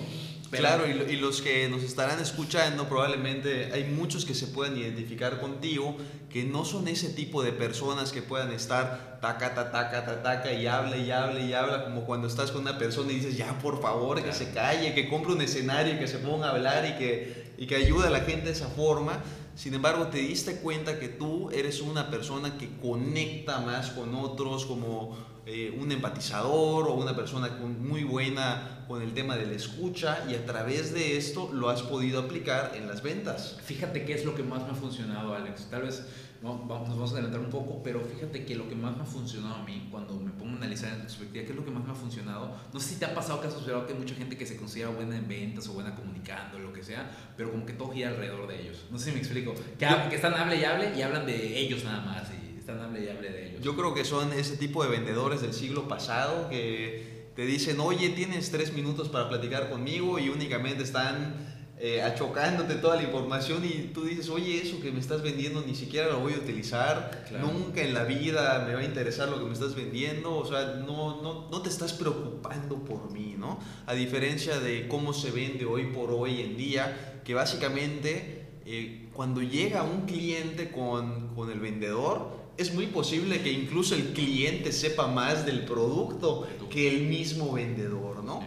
Claro, 0.58 0.86
y, 0.88 1.16
los 1.16 1.42
que 1.42 1.68
nos 1.70 1.84
estarán 1.84 2.20
escuchando, 2.20 2.88
probablemente 2.88 3.72
hay 3.74 3.86
muchos 3.86 4.26
que 4.26 4.34
se 4.34 4.48
puedan 4.48 4.78
identificar 4.78 5.40
contigo, 5.40 5.98
que 6.30 6.44
no 6.44 6.66
son 6.66 6.88
ese 6.88 7.10
tipo 7.10 7.44
de 7.44 7.52
personas 7.52 8.12
que 8.12 8.22
puedan 8.22 8.52
estar 8.52 9.20
taca, 9.22 9.54
taca, 9.56 9.90
taca, 9.90 10.22
taca, 10.24 10.54
y 10.54 10.68
habla 10.68 10.98
y 10.98 11.12
habla 11.12 11.40
y 11.40 11.54
habla, 11.54 11.86
como 11.86 12.06
cuando 12.06 12.28
estás 12.28 12.52
con 12.52 12.62
una 12.62 12.78
persona 12.78 13.12
y 13.12 13.16
dices, 13.16 13.38
ya 13.38 13.58
por 13.60 13.82
favor, 13.82 14.24
que 14.24 14.34
se 14.34 14.52
calle, 14.52 14.94
que 14.94 15.10
compre 15.10 15.34
un 15.34 15.42
escenario 15.42 16.00
que 16.00 16.08
se 16.08 16.18
ponga 16.18 16.48
a 16.48 16.52
hablar 16.52 16.86
y 16.86 16.98
que, 16.98 17.54
y 17.58 17.68
que 17.68 17.76
ayude 17.76 18.08
a 18.08 18.12
la 18.12 18.22
gente 18.22 18.46
de 18.46 18.52
esa 18.52 18.68
forma. 18.68 19.24
Sin 19.56 19.74
embargo, 19.74 20.08
te 20.08 20.18
diste 20.18 20.58
cuenta 20.58 21.00
que 21.00 21.08
tú 21.08 21.50
eres 21.52 21.80
una 21.80 22.10
persona 22.10 22.58
que 22.58 22.70
conecta 22.82 23.60
más 23.60 23.92
con 23.92 24.14
otros, 24.16 24.66
como 24.66 25.35
eh, 25.46 25.78
un 25.80 25.92
empatizador 25.92 26.88
o 26.88 26.94
una 26.96 27.16
persona 27.16 27.50
muy 27.80 28.04
buena 28.04 28.84
con 28.88 29.02
el 29.02 29.14
tema 29.14 29.38
de 29.38 29.46
la 29.46 29.54
escucha 29.54 30.26
y 30.30 30.34
a 30.34 30.46
través 30.46 30.94
de 30.94 31.18
esto 31.18 31.52
lo 31.54 31.70
has 31.70 31.84
podido 31.84 32.20
aplicar 32.20 32.74
en 32.76 32.88
las 32.88 33.04
ventas. 33.04 33.58
Fíjate 33.64 34.06
qué 34.06 34.14
es 34.14 34.26
lo 34.26 34.34
que 34.34 34.44
más 34.44 34.64
me 34.64 34.72
ha 34.72 34.76
funcionado, 34.76 35.36
Alex. 35.36 35.68
Tal 35.70 35.84
vez 35.84 36.04
no, 36.42 36.66
nos 36.66 36.68
vamos 36.68 37.12
a 37.12 37.14
adelantar 37.14 37.42
un 37.42 37.50
poco, 37.50 37.82
pero 37.84 38.02
fíjate 38.02 38.46
que 38.46 38.56
lo 38.56 38.68
que 38.68 38.76
más 38.76 38.96
me 38.96 39.04
ha 39.04 39.06
funcionado 39.06 39.56
a 39.56 39.64
mí, 39.64 39.88
cuando 39.90 40.16
me 40.16 40.32
pongo 40.32 40.54
a 40.54 40.58
analizar 40.58 40.94
en 40.94 41.02
perspectiva, 41.02 41.46
qué 41.46 41.52
es 41.52 41.56
lo 41.56 41.66
que 41.66 41.72
más 41.72 41.84
me 41.84 41.92
ha 41.92 41.96
funcionado, 41.96 42.56
no 42.74 42.80
sé 42.80 42.90
si 42.90 42.96
te 43.00 43.06
ha 43.06 43.16
pasado 43.16 43.42
que 43.42 43.48
has 43.48 43.56
observado 43.56 43.88
que 43.88 43.94
hay 43.94 44.00
mucha 44.00 44.16
gente 44.16 44.38
que 44.38 44.46
se 44.46 44.58
considera 44.58 44.90
buena 44.90 45.18
en 45.18 45.28
ventas 45.28 45.68
o 45.68 45.74
buena 45.74 45.96
comunicando, 45.96 46.60
lo 46.60 46.72
que 46.72 46.84
sea, 46.84 47.10
pero 47.36 47.52
como 47.52 47.66
que 47.66 47.74
todo 47.74 47.92
gira 47.92 48.10
alrededor 48.10 48.48
de 48.48 48.62
ellos. 48.62 48.86
No 48.92 49.00
sé 49.00 49.06
si 49.06 49.12
me 49.12 49.20
explico. 49.20 49.54
Que, 49.80 49.88
que 50.10 50.16
están 50.16 50.34
hable 50.34 50.58
y 50.58 50.66
hable 50.66 50.96
y 50.96 51.02
hablan 51.02 51.26
de 51.26 51.60
ellos 51.60 51.84
nada 51.84 52.02
más. 52.02 52.30
Y, 52.30 52.45
están 52.66 52.82
hable 52.82 53.06
y 53.06 53.10
hable 53.10 53.30
de 53.30 53.48
ellos. 53.48 53.62
Yo 53.62 53.76
creo 53.76 53.94
que 53.94 54.04
son 54.04 54.34
ese 54.34 54.58
tipo 54.58 54.84
de 54.84 54.90
vendedores 54.90 55.42
del 55.42 55.54
siglo 55.54 55.88
pasado 55.88 56.50
que 56.50 57.30
te 57.36 57.46
dicen, 57.46 57.80
oye, 57.80 58.10
tienes 58.10 58.50
tres 58.50 58.74
minutos 58.74 59.08
para 59.08 59.30
platicar 59.30 59.70
conmigo 59.70 60.18
y 60.18 60.30
únicamente 60.30 60.82
están 60.82 61.36
eh, 61.78 62.02
achocándote 62.02 62.74
toda 62.76 62.96
la 62.96 63.04
información 63.04 63.64
y 63.64 63.92
tú 63.94 64.06
dices, 64.06 64.30
oye, 64.30 64.60
eso 64.64 64.82
que 64.82 64.92
me 64.92 65.00
estás 65.00 65.22
vendiendo 65.22 65.62
ni 65.62 65.76
siquiera 65.76 66.08
lo 66.08 66.22
voy 66.22 66.34
a 66.34 66.38
utilizar, 66.38 67.28
nunca 67.40 67.84
en 67.84 67.94
la 67.94 68.04
vida 68.04 68.64
me 68.66 68.74
va 68.74 68.80
a 68.80 68.86
interesar 68.86 69.30
lo 69.30 69.38
que 69.38 69.46
me 69.46 69.54
estás 69.54 69.76
vendiendo, 69.76 70.36
o 70.36 70.46
sea, 70.46 70.78
no, 70.88 71.22
no, 71.22 71.48
no 71.52 71.62
te 71.62 71.70
estás 71.70 71.94
preocupando 71.94 72.78
por 72.84 73.12
mí, 73.12 73.36
¿no? 73.38 73.60
A 73.86 73.94
diferencia 73.94 74.60
de 74.60 74.88
cómo 74.88 75.14
se 75.14 75.30
vende 75.30 75.66
hoy 75.66 75.88
por 75.88 76.10
hoy 76.10 76.42
en 76.42 76.58
día, 76.58 77.22
que 77.24 77.36
básicamente 77.36 78.48
eh, 78.66 79.10
cuando 79.14 79.44
llega 79.44 79.84
un 79.84 80.08
cliente 80.08 80.72
con, 80.72 81.36
con 81.36 81.52
el 81.52 81.60
vendedor, 81.60 82.45
es 82.58 82.74
muy 82.74 82.88
posible 82.88 83.42
que 83.42 83.52
incluso 83.52 83.96
el 83.96 84.14
cliente 84.14 84.72
sepa 84.72 85.08
más 85.08 85.46
del 85.46 85.66
producto 85.66 86.48
que 86.70 86.88
el 86.88 87.08
mismo 87.08 87.54
vendedor, 87.54 88.24
¿no? 88.24 88.44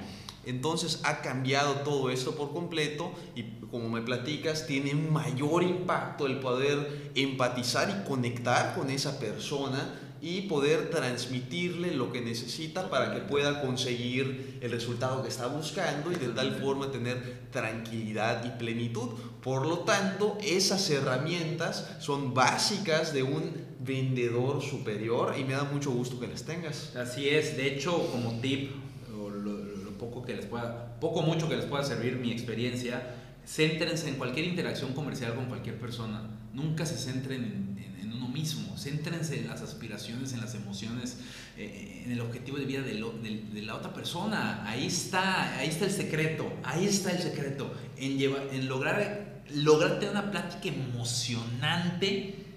Entonces 0.47 1.01
ha 1.05 1.21
cambiado 1.21 1.81
todo 1.81 2.09
esto 2.09 2.35
por 2.35 2.53
completo 2.53 3.13
y 3.37 3.43
como 3.71 3.91
me 3.91 4.01
platicas, 4.01 4.67
tiene 4.67 4.95
un 4.95 5.13
mayor 5.13 5.63
impacto 5.63 6.27
el 6.27 6.41
poder 6.41 7.11
empatizar 7.15 7.91
y 7.91 8.09
conectar 8.09 8.75
con 8.75 8.91
esa 8.91 9.19
persona 9.19 10.01
y 10.21 10.43
poder 10.43 10.91
transmitirle 10.91 11.95
lo 11.95 12.11
que 12.11 12.21
necesita 12.21 12.91
para 12.91 13.15
que 13.15 13.21
pueda 13.21 13.61
conseguir 13.61 14.59
el 14.61 14.71
resultado 14.71 15.23
que 15.23 15.29
está 15.29 15.47
buscando 15.47 16.11
y 16.11 16.17
de 16.17 16.29
tal 16.29 16.59
forma 16.61 16.91
tener 16.91 17.43
tranquilidad 17.53 18.45
y 18.45 18.59
plenitud. 18.59 19.11
Por 19.43 19.67
lo 19.67 19.81
tanto, 19.81 20.39
esas 20.43 20.89
herramientas 20.91 21.89
son 22.01 22.35
básicas 22.35 23.13
de 23.13 23.23
un 23.23 23.68
vendedor 23.81 24.63
superior 24.63 25.35
y 25.39 25.45
me 25.45 25.53
da 25.53 25.65
mucho 25.65 25.91
gusto 25.91 26.19
que 26.19 26.27
las 26.27 26.45
tengas. 26.45 26.95
Así 26.97 27.29
es, 27.29 27.57
de 27.57 27.75
hecho, 27.75 28.11
como 28.11 28.41
tip, 28.41 28.71
lo, 29.11 29.59
poco 29.99 30.23
que 30.25 30.35
les 30.35 30.47
pueda, 30.47 30.99
poco 31.01 31.23
mucho 31.23 31.49
que 31.49 31.57
les 31.57 31.65
pueda 31.65 31.83
servir 31.83 32.17
mi 32.17 32.31
experiencia, 32.31 33.15
céntrense 33.45 34.09
en 34.09 34.15
cualquier 34.15 34.47
interacción 34.47 34.93
comercial 34.93 35.35
con 35.35 35.47
cualquier 35.47 35.79
persona. 35.79 36.23
Nunca 36.53 36.87
se 36.87 36.97
centren 36.97 37.77
en 38.01 38.13
uno 38.13 38.29
mismo, 38.29 38.77
céntrense 38.77 39.41
en 39.41 39.49
las 39.49 39.61
aspiraciones, 39.63 40.33
en 40.33 40.41
las 40.41 40.55
emociones, 40.55 41.19
eh, 41.57 42.03
en 42.05 42.13
el 42.13 42.21
objetivo 42.21 42.59
de 42.59 42.65
vida 42.65 42.83
de, 42.83 42.95
de, 42.95 43.63
la 43.63 43.75
otra 43.75 43.93
persona. 43.93 44.69
Ahí 44.69 44.87
está, 44.87 45.59
ahí 45.59 45.69
está 45.69 45.87
el 45.87 45.91
secreto, 45.91 46.53
ahí 46.63 46.87
está 46.87 47.11
el 47.11 47.19
secreto, 47.19 47.73
en, 47.97 48.19
llevar, 48.19 48.49
en 48.53 48.69
lograr, 48.69 49.43
lograr 49.53 49.99
tener 49.99 50.11
una 50.11 50.31
plática 50.31 50.69
emocionante, 50.69 52.48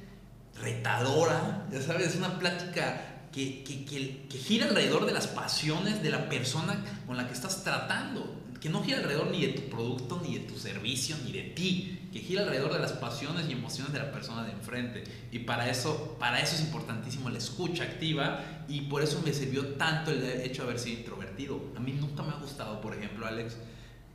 retadora, 0.59 1.67
ya 1.71 1.81
sabes, 1.81 2.15
una 2.15 2.39
plática 2.39 3.27
que, 3.31 3.63
que, 3.63 3.85
que, 3.85 4.27
que 4.27 4.37
gira 4.37 4.67
alrededor 4.67 5.05
de 5.05 5.13
las 5.13 5.27
pasiones 5.27 6.03
de 6.03 6.09
la 6.09 6.29
persona 6.29 6.83
con 7.07 7.17
la 7.17 7.27
que 7.27 7.33
estás 7.33 7.63
tratando 7.63 8.41
que 8.61 8.69
no 8.69 8.83
gira 8.83 8.99
alrededor 8.99 9.31
ni 9.31 9.41
de 9.41 9.53
tu 9.53 9.63
producto, 9.75 10.21
ni 10.23 10.37
de 10.37 10.41
tu 10.41 10.57
servicio, 10.57 11.15
ni 11.25 11.31
de 11.31 11.41
ti, 11.41 11.99
que 12.13 12.19
gira 12.19 12.43
alrededor 12.43 12.71
de 12.71 12.79
las 12.79 12.91
pasiones 12.91 13.49
y 13.49 13.53
emociones 13.53 13.91
de 13.91 13.97
la 13.97 14.11
persona 14.11 14.43
de 14.45 14.51
enfrente. 14.51 15.03
Y 15.31 15.39
para 15.39 15.67
eso, 15.67 16.15
para 16.19 16.39
eso 16.39 16.53
es 16.53 16.61
importantísimo 16.61 17.31
la 17.31 17.39
escucha 17.39 17.83
activa 17.83 18.39
y 18.67 18.81
por 18.81 19.01
eso 19.01 19.19
me 19.25 19.33
sirvió 19.33 19.65
tanto 19.75 20.11
el 20.11 20.23
hecho 20.41 20.61
de 20.61 20.69
haber 20.69 20.79
sido 20.79 20.99
introvertido. 20.99 21.59
A 21.75 21.79
mí 21.79 21.93
nunca 21.93 22.21
me 22.21 22.33
ha 22.33 22.35
gustado, 22.35 22.79
por 22.81 22.93
ejemplo, 22.93 23.25
Alex, 23.25 23.57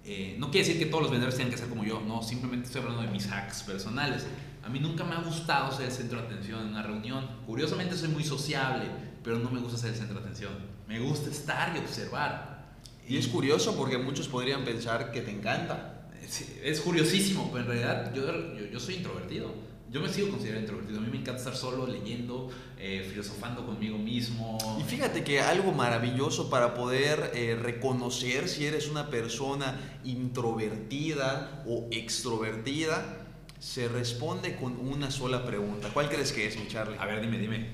eh, 0.04 0.36
no 0.38 0.52
quiere 0.52 0.68
decir 0.68 0.80
que 0.80 0.86
todos 0.86 1.02
los 1.02 1.10
vendedores 1.10 1.36
tengan 1.36 1.50
que 1.50 1.58
ser 1.58 1.68
como 1.68 1.82
yo, 1.82 2.00
no, 2.00 2.22
simplemente 2.22 2.66
estoy 2.66 2.82
hablando 2.82 3.02
de 3.02 3.08
mis 3.08 3.26
hacks 3.26 3.64
personales. 3.64 4.24
A 4.66 4.68
mí 4.68 4.80
nunca 4.80 5.04
me 5.04 5.14
ha 5.14 5.20
gustado 5.20 5.70
ser 5.70 5.86
el 5.86 5.92
centro 5.92 6.20
de 6.20 6.26
atención 6.26 6.60
en 6.60 6.68
una 6.68 6.82
reunión. 6.82 7.26
Curiosamente 7.46 7.96
soy 7.96 8.08
muy 8.08 8.24
sociable, 8.24 8.86
pero 9.22 9.38
no 9.38 9.50
me 9.50 9.60
gusta 9.60 9.78
ser 9.78 9.90
el 9.90 9.96
centro 9.96 10.16
de 10.18 10.24
atención. 10.24 10.52
Me 10.88 10.98
gusta 10.98 11.30
estar 11.30 11.74
y 11.76 11.78
observar 11.78 12.56
y 13.08 13.16
es 13.16 13.28
curioso 13.28 13.76
porque 13.76 13.98
muchos 13.98 14.26
podrían 14.26 14.64
pensar 14.64 15.12
que 15.12 15.20
te 15.20 15.30
encanta. 15.30 16.08
Es, 16.62 16.80
curiosísimo, 16.80 17.50
pero 17.52 17.64
en 17.64 17.66
realidad 17.68 18.12
yo, 18.12 18.24
yo, 18.68 18.80
soy 18.80 18.96
introvertido. 18.96 19.54
Yo 19.92 20.00
me 20.00 20.08
sigo 20.08 20.30
considerando 20.30 20.62
introvertido. 20.62 20.98
A 20.98 21.02
mí 21.02 21.10
me 21.12 21.18
encanta 21.18 21.38
estar 21.38 21.54
solo, 21.54 21.86
leyendo, 21.86 22.50
eh, 22.76 23.06
filosofando 23.08 23.64
conmigo 23.64 23.96
mismo. 23.96 24.58
Y 24.80 24.82
fíjate 24.82 25.22
que 25.22 25.40
algo 25.40 25.70
maravilloso 25.70 26.50
para 26.50 26.74
poder 26.74 27.30
eh, 27.34 27.54
reconocer 27.54 28.48
si 28.48 28.66
eres 28.66 28.88
una 28.88 29.08
persona 29.08 29.78
introvertida 30.02 31.62
o 31.68 31.86
extrovertida, 31.92 33.25
se 33.58 33.88
responde 33.88 34.56
con 34.56 34.78
una 34.78 35.10
sola 35.10 35.44
pregunta. 35.44 35.88
¿Cuál 35.92 36.08
crees 36.08 36.32
que 36.32 36.46
es, 36.46 36.56
mi 36.56 36.68
Charlie? 36.68 36.98
A 36.98 37.06
ver, 37.06 37.20
dime, 37.20 37.38
dime. 37.38 37.68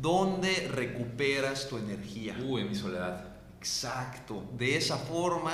¿Dónde 0.00 0.68
recuperas 0.72 1.68
tu 1.68 1.78
energía? 1.78 2.36
Uy, 2.44 2.62
en 2.62 2.68
mi 2.68 2.74
soledad. 2.74 3.24
Exacto. 3.58 4.44
De 4.56 4.76
esa 4.76 4.96
forma 4.96 5.52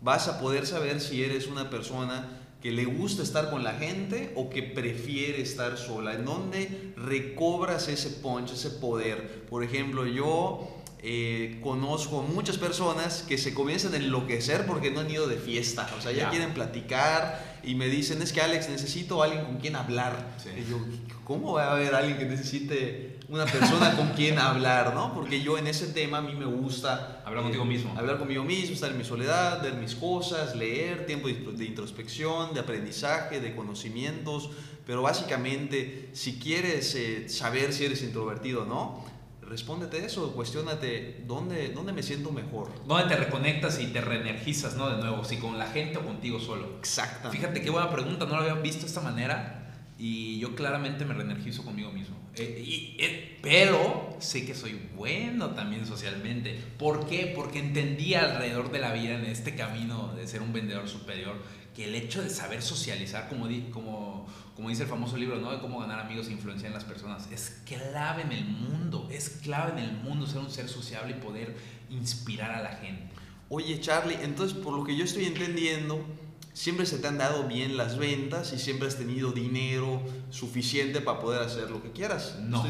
vas 0.00 0.28
a 0.28 0.40
poder 0.40 0.66
saber 0.66 1.00
si 1.00 1.22
eres 1.22 1.46
una 1.46 1.70
persona 1.70 2.38
que 2.62 2.72
le 2.72 2.84
gusta 2.84 3.22
estar 3.22 3.50
con 3.50 3.62
la 3.62 3.74
gente 3.74 4.32
o 4.34 4.50
que 4.50 4.62
prefiere 4.62 5.40
estar 5.40 5.76
sola. 5.76 6.14
En 6.14 6.24
dónde 6.24 6.92
recobras 6.96 7.88
ese 7.88 8.10
punch, 8.10 8.52
ese 8.52 8.70
poder. 8.70 9.44
Por 9.48 9.62
ejemplo, 9.62 10.06
yo 10.06 10.77
eh, 11.00 11.60
conozco 11.62 12.22
muchas 12.22 12.58
personas 12.58 13.22
que 13.22 13.38
se 13.38 13.54
comienzan 13.54 13.94
a 13.94 13.98
enloquecer 13.98 14.66
porque 14.66 14.90
no 14.90 15.00
han 15.00 15.10
ido 15.10 15.28
de 15.28 15.36
fiesta. 15.36 15.88
O 15.96 16.02
sea, 16.02 16.10
ya, 16.10 16.28
quieren 16.30 16.54
platicar 16.54 17.60
y 17.62 17.76
me 17.76 17.86
dicen, 17.86 18.20
es 18.20 18.32
que 18.32 18.40
Alex, 18.40 18.68
necesito 18.68 19.22
a 19.22 19.26
alguien 19.26 19.44
con 19.44 19.58
quien 19.58 19.76
hablar. 19.76 20.36
Y 20.56 20.68
yo, 20.68 20.78
¿cómo 21.24 21.52
va 21.52 21.66
a 21.66 21.72
haber 21.72 21.94
alguien 21.94 22.18
que 22.18 22.24
necesite 22.24 23.18
una 23.28 23.44
persona 23.44 23.94
con 23.96 24.08
quien 24.10 24.38
hablar? 24.38 24.92
¿no? 24.92 25.14
Porque 25.14 25.40
yo 25.40 25.56
en 25.56 25.68
ese 25.68 25.86
tema 25.88 26.18
a 26.18 26.22
mí 26.22 26.34
me 26.34 26.46
gusta... 26.46 27.22
Hablar 27.24 27.44
contigo 27.44 27.64
eh, 27.64 27.68
mismo. 27.68 27.94
Hablar 27.96 28.18
conmigo 28.18 28.42
mismo, 28.42 28.74
estar 28.74 28.90
en 28.90 28.98
mi 28.98 29.04
soledad, 29.04 29.62
ver 29.62 29.74
mis 29.74 29.94
cosas, 29.94 30.56
leer, 30.56 31.06
tiempo 31.06 31.28
de 31.28 31.64
introspección, 31.64 32.54
de 32.54 32.60
aprendizaje, 32.60 33.40
de 33.40 33.54
conocimientos. 33.54 34.50
Pero 34.84 35.02
básicamente, 35.02 36.08
si 36.12 36.38
quieres 36.40 36.94
eh, 36.94 37.28
saber 37.28 37.72
si 37.72 37.84
eres 37.84 38.02
introvertido 38.02 38.62
o 38.62 38.64
no, 38.64 39.04
respóndete 39.48 40.04
eso, 40.04 40.32
cuestionate 40.32 41.24
dónde, 41.26 41.68
dónde 41.70 41.92
me 41.92 42.02
siento 42.02 42.30
mejor. 42.30 42.70
¿Dónde 42.86 43.08
te 43.08 43.16
reconectas 43.16 43.80
y 43.80 43.86
te 43.86 44.00
reenergizas, 44.00 44.76
no? 44.76 44.90
De 44.90 45.02
nuevo, 45.02 45.24
si 45.24 45.36
con 45.38 45.58
la 45.58 45.66
gente 45.66 45.98
o 45.98 46.04
contigo 46.04 46.38
solo. 46.38 46.76
Exacto. 46.78 47.30
Fíjate 47.30 47.60
qué 47.60 47.70
buena 47.70 47.90
pregunta, 47.90 48.26
no 48.26 48.36
lo 48.36 48.42
había 48.42 48.54
visto 48.54 48.82
de 48.82 48.88
esta 48.88 49.00
manera 49.00 49.58
y 49.98 50.38
yo 50.38 50.54
claramente 50.54 51.04
me 51.04 51.14
reenergizo 51.14 51.64
conmigo 51.64 51.90
mismo. 51.90 52.16
Eh, 52.36 52.62
y, 52.64 52.96
eh, 53.00 53.38
pero 53.42 54.16
sé 54.20 54.46
que 54.46 54.54
soy 54.54 54.80
bueno 54.94 55.50
también 55.50 55.86
socialmente. 55.86 56.56
¿Por 56.78 57.08
qué? 57.08 57.32
Porque 57.34 57.58
entendí 57.58 58.14
alrededor 58.14 58.70
de 58.70 58.78
la 58.78 58.92
vida 58.92 59.14
en 59.14 59.24
este 59.24 59.56
camino 59.56 60.14
de 60.14 60.26
ser 60.28 60.42
un 60.42 60.52
vendedor 60.52 60.88
superior 60.88 61.36
que 61.74 61.84
el 61.84 61.94
hecho 61.94 62.22
de 62.22 62.30
saber 62.30 62.62
socializar, 62.62 63.28
como, 63.28 63.48
como, 63.72 64.26
como 64.56 64.68
dice 64.68 64.82
el 64.82 64.88
famoso 64.88 65.16
libro, 65.16 65.38
¿no? 65.38 65.52
De 65.52 65.60
cómo 65.60 65.80
ganar 65.80 66.00
amigos 66.00 66.28
e 66.28 66.32
influenciar 66.32 66.68
en 66.68 66.74
las 66.74 66.84
personas, 66.84 67.28
es 67.30 67.62
clave 67.64 68.22
en 68.22 68.32
el 68.32 68.44
mundo, 68.44 69.08
es 69.10 69.30
clave 69.42 69.72
en 69.72 69.78
el 69.78 69.92
mundo 69.92 70.26
ser 70.26 70.38
un 70.38 70.50
ser 70.50 70.68
sociable 70.68 71.16
y 71.16 71.20
poder 71.22 71.56
inspirar 71.90 72.50
a 72.50 72.62
la 72.62 72.72
gente. 72.76 73.08
Oye, 73.48 73.80
Charlie, 73.80 74.18
entonces 74.22 74.56
por 74.58 74.74
lo 74.74 74.84
que 74.84 74.96
yo 74.96 75.04
estoy 75.04 75.24
entendiendo, 75.24 76.04
siempre 76.52 76.86
se 76.86 76.98
te 76.98 77.06
han 77.06 77.18
dado 77.18 77.46
bien 77.46 77.76
las 77.76 77.96
ventas 77.96 78.52
y 78.52 78.58
siempre 78.58 78.88
has 78.88 78.96
tenido 78.96 79.32
dinero 79.32 80.02
suficiente 80.30 81.00
para 81.00 81.20
poder 81.20 81.42
hacer 81.42 81.70
lo 81.70 81.82
que 81.82 81.92
quieras. 81.92 82.36
No, 82.42 82.64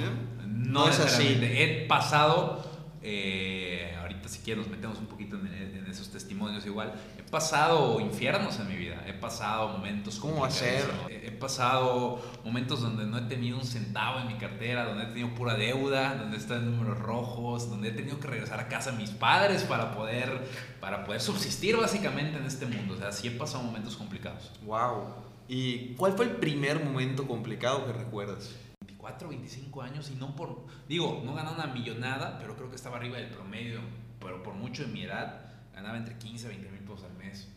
no, 0.46 0.88
es 0.88 1.00
así. 1.00 1.38
He 1.40 1.87
pasado, 1.88 2.62
eh, 3.02 3.96
ahorita 4.18 4.28
si 4.28 4.40
quieres 4.40 4.66
nos 4.66 4.70
metemos 4.70 4.98
un 4.98 5.07
poquito 5.07 5.37
en, 5.37 5.46
en 5.46 5.87
esos 5.87 6.11
testimonios 6.11 6.66
igual, 6.66 6.92
pasado 7.31 8.00
infiernos 8.00 8.59
en 8.59 8.68
mi 8.68 8.76
vida, 8.76 9.04
he 9.07 9.12
pasado 9.12 9.68
momentos 9.68 10.18
¿Cómo 10.18 10.44
hacer? 10.44 10.85
He 11.11 11.31
pasado 11.31 12.22
momentos 12.44 12.81
donde 12.81 13.04
no 13.04 13.18
he 13.18 13.22
tenido 13.22 13.59
un 13.59 13.64
centavo 13.64 14.20
en 14.20 14.28
mi 14.28 14.35
cartera, 14.35 14.85
donde 14.85 15.04
he 15.04 15.07
tenido 15.09 15.35
pura 15.35 15.54
deuda, 15.54 16.14
donde 16.14 16.37
están 16.37 16.70
números 16.70 16.98
rojos, 16.98 17.68
donde 17.70 17.88
he 17.88 17.92
tenido 17.92 18.18
que 18.18 18.26
regresar 18.26 18.61
a 18.61 18.68
casa 18.68 18.90
a 18.90 18.92
mis 18.94 19.11
padres 19.11 19.62
para 19.64 19.94
poder, 19.94 20.48
para 20.81 21.04
poder 21.04 21.20
subsistir 21.20 21.76
básicamente 21.76 22.38
en 22.38 22.44
este 22.44 22.66
mundo. 22.66 22.94
O 22.94 22.96
sea, 22.96 23.12
sí 23.12 23.28
he 23.28 23.33
pasado 23.33 23.62
momentos 23.64 23.96
complicados. 23.96 24.50
Wow. 24.64 25.14
¿Y 25.48 25.94
cuál 25.94 26.14
fue 26.14 26.26
el 26.26 26.33
primer 26.33 26.83
momento 26.85 27.26
complicado 27.26 27.87
que 27.87 27.92
recuerdas? 27.92 28.54
24, 28.81 29.28
25 29.28 29.83
años 29.83 30.11
y 30.11 30.16
no 30.16 30.35
por, 30.35 30.64
digo, 30.88 31.22
no 31.24 31.35
ganaba 31.35 31.57
una 31.57 31.72
millonada, 31.72 32.38
pero 32.38 32.57
creo 32.57 32.70
que 32.70 32.76
estaba 32.76 32.96
arriba 32.96 33.18
del 33.18 33.28
promedio, 33.31 33.81
pero 34.20 34.42
por 34.42 34.54
mucho 34.54 34.83
de 34.83 34.88
mi 34.88 35.02
edad 35.02 35.40
ganaba 35.74 35.96
entre 35.96 36.16
15 36.16 36.46
y 36.46 36.48
20 36.48 36.70
mil 36.70 36.81
pesos 36.81 37.04
al 37.04 37.14
mes. 37.14 37.48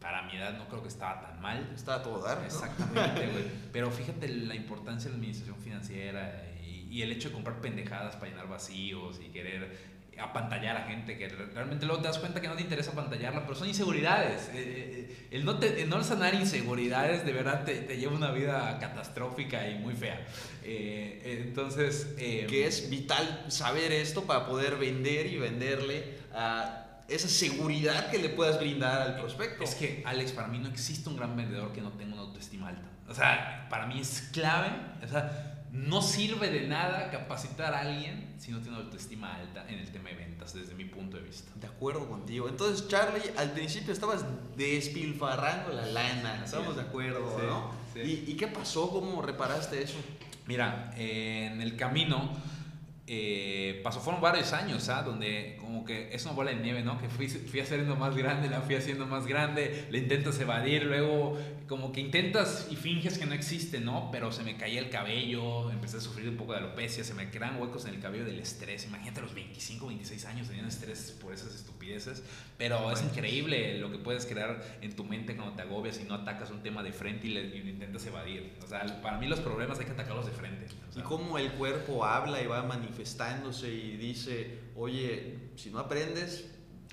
Para 0.00 0.22
mi 0.22 0.36
edad 0.36 0.58
no 0.58 0.68
creo 0.68 0.82
que 0.82 0.88
estaba 0.88 1.20
tan 1.22 1.40
mal. 1.40 1.70
Estaba 1.74 2.02
todo 2.02 2.22
dar. 2.22 2.44
Exactamente, 2.44 3.26
güey. 3.26 3.44
Pero 3.72 3.90
fíjate 3.90 4.28
la 4.28 4.54
importancia 4.54 5.08
de 5.08 5.16
la 5.16 5.16
administración 5.16 5.56
financiera 5.56 6.44
y, 6.62 6.88
y, 6.90 7.00
el 7.00 7.10
hecho 7.10 7.30
de 7.30 7.34
comprar 7.34 7.62
pendejadas 7.62 8.16
para 8.16 8.30
llenar 8.30 8.46
vacíos 8.46 9.18
y 9.24 9.30
querer 9.30 9.93
apantallar 10.20 10.76
a 10.76 10.86
gente 10.86 11.18
que 11.18 11.28
realmente 11.28 11.86
luego 11.86 12.02
te 12.02 12.08
das 12.08 12.18
cuenta 12.18 12.40
que 12.40 12.48
no 12.48 12.54
te 12.54 12.62
interesa 12.62 12.92
apantallarla, 12.92 13.42
pero 13.42 13.54
son 13.54 13.68
inseguridades. 13.68 14.48
Eh, 14.48 14.52
eh, 14.54 15.26
el, 15.30 15.44
no 15.44 15.58
te, 15.58 15.86
no 15.86 16.02
sanar 16.02 16.34
inseguridades 16.34 17.24
de 17.24 17.32
verdad 17.32 17.64
te, 17.64 17.74
te, 17.76 17.96
lleva 17.96 18.14
una 18.14 18.30
vida 18.30 18.78
catastrófica 18.78 19.68
y 19.68 19.78
muy 19.78 19.94
fea. 19.94 20.26
Eh, 20.62 21.42
entonces... 21.46 22.14
que 22.16 22.66
es 22.66 22.90
vital 22.90 23.46
saber 23.48 23.92
esto 23.92 24.24
para 24.24 24.46
poder 24.46 24.76
vender 24.76 25.26
y 25.26 25.38
venderle 25.38 26.18
a 26.32 27.02
esa 27.08 27.28
seguridad 27.28 28.10
que 28.10 28.18
le 28.18 28.30
puedas 28.30 28.58
brindar 28.58 29.02
al 29.02 29.16
prospecto. 29.16 29.64
Es 29.64 29.74
que, 29.74 30.02
Alex, 30.06 30.32
para 30.32 30.48
mí 30.48 30.58
no 30.58 30.68
existe 30.68 31.08
un 31.08 31.16
gran 31.16 31.36
vendedor 31.36 31.72
que 31.72 31.80
no 31.80 31.92
tenga 31.92 32.14
una 32.14 32.22
autoestima 32.22 32.68
alta. 32.68 32.88
O 33.08 33.14
sea, 33.14 33.66
para 33.68 33.86
mí 33.86 34.00
es 34.00 34.30
clave. 34.32 34.70
O 35.02 35.08
sea, 35.08 35.53
no 35.74 36.02
sirve 36.02 36.50
de 36.50 36.68
nada 36.68 37.10
capacitar 37.10 37.74
a 37.74 37.80
alguien 37.80 38.32
si 38.38 38.52
no 38.52 38.60
tiene 38.60 38.76
autoestima 38.76 39.34
alta 39.34 39.66
en 39.68 39.80
el 39.80 39.90
tema 39.90 40.10
de 40.10 40.14
ventas, 40.14 40.54
desde 40.54 40.72
mi 40.74 40.84
punto 40.84 41.16
de 41.16 41.24
vista. 41.24 41.50
De 41.56 41.66
acuerdo 41.66 42.08
contigo. 42.08 42.48
Entonces, 42.48 42.86
Charlie, 42.86 43.32
al 43.36 43.50
principio 43.50 43.92
estabas 43.92 44.24
despilfarrando 44.56 45.72
la 45.72 45.86
lana. 45.86 46.44
Estamos 46.44 46.76
de 46.76 46.82
acuerdo, 46.82 47.20
¿no? 47.44 47.72
¿Y, 48.00 48.24
¿Y, 48.30 48.36
qué 48.36 48.46
pasó? 48.46 48.88
¿Cómo 48.90 49.20
reparaste 49.20 49.82
eso? 49.82 49.96
Mira, 50.46 50.92
en 50.96 51.60
el 51.60 51.76
camino 51.76 52.30
eh, 53.06 53.80
pasó, 53.84 54.00
fueron 54.00 54.22
varios 54.22 54.54
años, 54.54 54.88
¿ah? 54.88 55.02
Donde 55.02 55.58
como 55.60 55.84
que 55.84 56.08
es 56.14 56.24
una 56.24 56.32
bola 56.32 56.52
de 56.52 56.56
nieve, 56.56 56.82
¿no? 56.82 56.98
Que 56.98 57.08
fui, 57.08 57.28
fui 57.28 57.60
haciendo 57.60 57.96
más 57.96 58.16
grande, 58.16 58.48
la 58.48 58.62
fui 58.62 58.76
haciendo 58.76 59.06
más 59.06 59.26
grande, 59.26 59.86
le 59.90 59.98
intentas 59.98 60.40
evadir, 60.40 60.84
luego 60.84 61.38
como 61.68 61.92
que 61.92 62.00
intentas 62.00 62.68
y 62.70 62.76
finges 62.76 63.18
que 63.18 63.26
no 63.26 63.34
existe, 63.34 63.80
¿no? 63.80 64.10
Pero 64.10 64.32
se 64.32 64.42
me 64.42 64.56
caía 64.56 64.80
el 64.80 64.88
cabello, 64.88 65.70
empecé 65.70 65.98
a 65.98 66.00
sufrir 66.00 66.28
un 66.28 66.36
poco 66.36 66.52
de 66.52 66.58
alopecia, 66.58 67.04
se 67.04 67.12
me 67.12 67.30
crean 67.30 67.60
huecos 67.60 67.84
en 67.84 67.94
el 67.94 68.00
cabello 68.00 68.24
del 68.24 68.38
estrés. 68.38 68.86
Imagínate 68.86 69.20
los 69.20 69.34
25, 69.34 69.86
26 69.86 70.24
años 70.24 70.46
teniendo 70.46 70.70
estrés 70.70 71.16
por 71.20 71.34
esas 71.34 71.54
estupideces, 71.54 72.22
pero 72.56 72.90
es 72.90 73.02
increíble 73.02 73.78
lo 73.78 73.90
que 73.90 73.98
puedes 73.98 74.24
crear 74.24 74.62
en 74.80 74.96
tu 74.96 75.04
mente 75.04 75.36
cuando 75.36 75.54
te 75.54 75.62
agobias 75.62 76.00
y 76.00 76.04
no 76.04 76.14
atacas 76.14 76.50
un 76.50 76.62
tema 76.62 76.82
de 76.82 76.92
frente 76.92 77.26
y, 77.26 77.30
le, 77.30 77.42
y 77.42 77.62
lo 77.62 77.70
intentas 77.70 78.06
evadir. 78.06 78.58
O 78.62 78.66
sea, 78.66 79.02
para 79.02 79.18
mí 79.18 79.26
los 79.26 79.40
problemas 79.40 79.78
hay 79.78 79.86
que 79.86 79.92
atacarlos 79.92 80.24
de 80.26 80.32
frente. 80.32 80.66
y 80.96 81.00
cómo 81.02 81.38
el 81.38 81.52
cuerpo 81.52 82.04
habla 82.04 82.42
y 82.42 82.46
va 82.46 82.62
manifestándose 82.94 83.68
y 83.72 83.96
dice, 83.96 84.58
oye, 84.76 85.50
si 85.56 85.70
no 85.70 85.80
aprendes, 85.80 86.48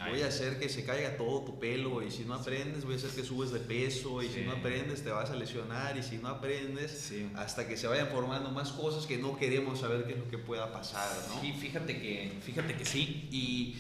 voy 0.10 0.24
a 0.24 0.28
hacer 0.28 0.58
que 0.60 0.68
se 0.68 0.84
caiga 0.84 1.16
todo 1.16 1.44
tu 1.44 1.60
pelo 1.60 2.02
y 2.02 2.10
si 2.10 2.24
no 2.26 2.34
aprendes 2.34 2.86
voy 2.86 2.96
a 2.96 2.98
hacer 2.98 3.12
que 3.12 3.24
subes 3.24 3.52
de 3.52 3.60
peso 3.60 4.24
y 4.24 4.30
si 4.30 4.42
no 4.42 4.54
aprendes 4.54 5.04
te 5.04 5.12
vas 5.12 5.30
a 5.30 5.36
lesionar 5.36 5.96
y 5.96 6.02
si 6.02 6.18
no 6.18 6.30
aprendes 6.30 7.14
hasta 7.36 7.68
que 7.68 7.78
se 7.78 7.86
vayan 7.86 8.08
formando 8.08 8.50
más 8.50 8.72
cosas 8.72 9.06
que 9.06 9.20
no 9.20 9.38
queremos 9.38 9.80
saber 9.80 10.06
qué 10.06 10.14
es 10.14 10.18
lo 10.18 10.28
que 10.28 10.40
pueda 10.40 10.72
pasar, 10.72 11.08
¿no? 11.30 11.40
Sí, 11.40 11.54
fíjate 11.54 12.02
que, 12.02 12.34
fíjate 12.42 12.74
que 12.74 12.86
sí 12.86 13.28
y, 13.32 13.78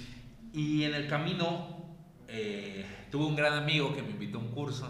y 0.53 0.83
en 0.83 0.93
el 0.93 1.07
camino 1.07 1.97
eh, 2.27 2.85
tuve 3.09 3.25
un 3.25 3.35
gran 3.35 3.53
amigo 3.53 3.95
que 3.95 4.03
me 4.03 4.11
invitó 4.11 4.37
a 4.37 4.41
un 4.41 4.51
curso 4.51 4.87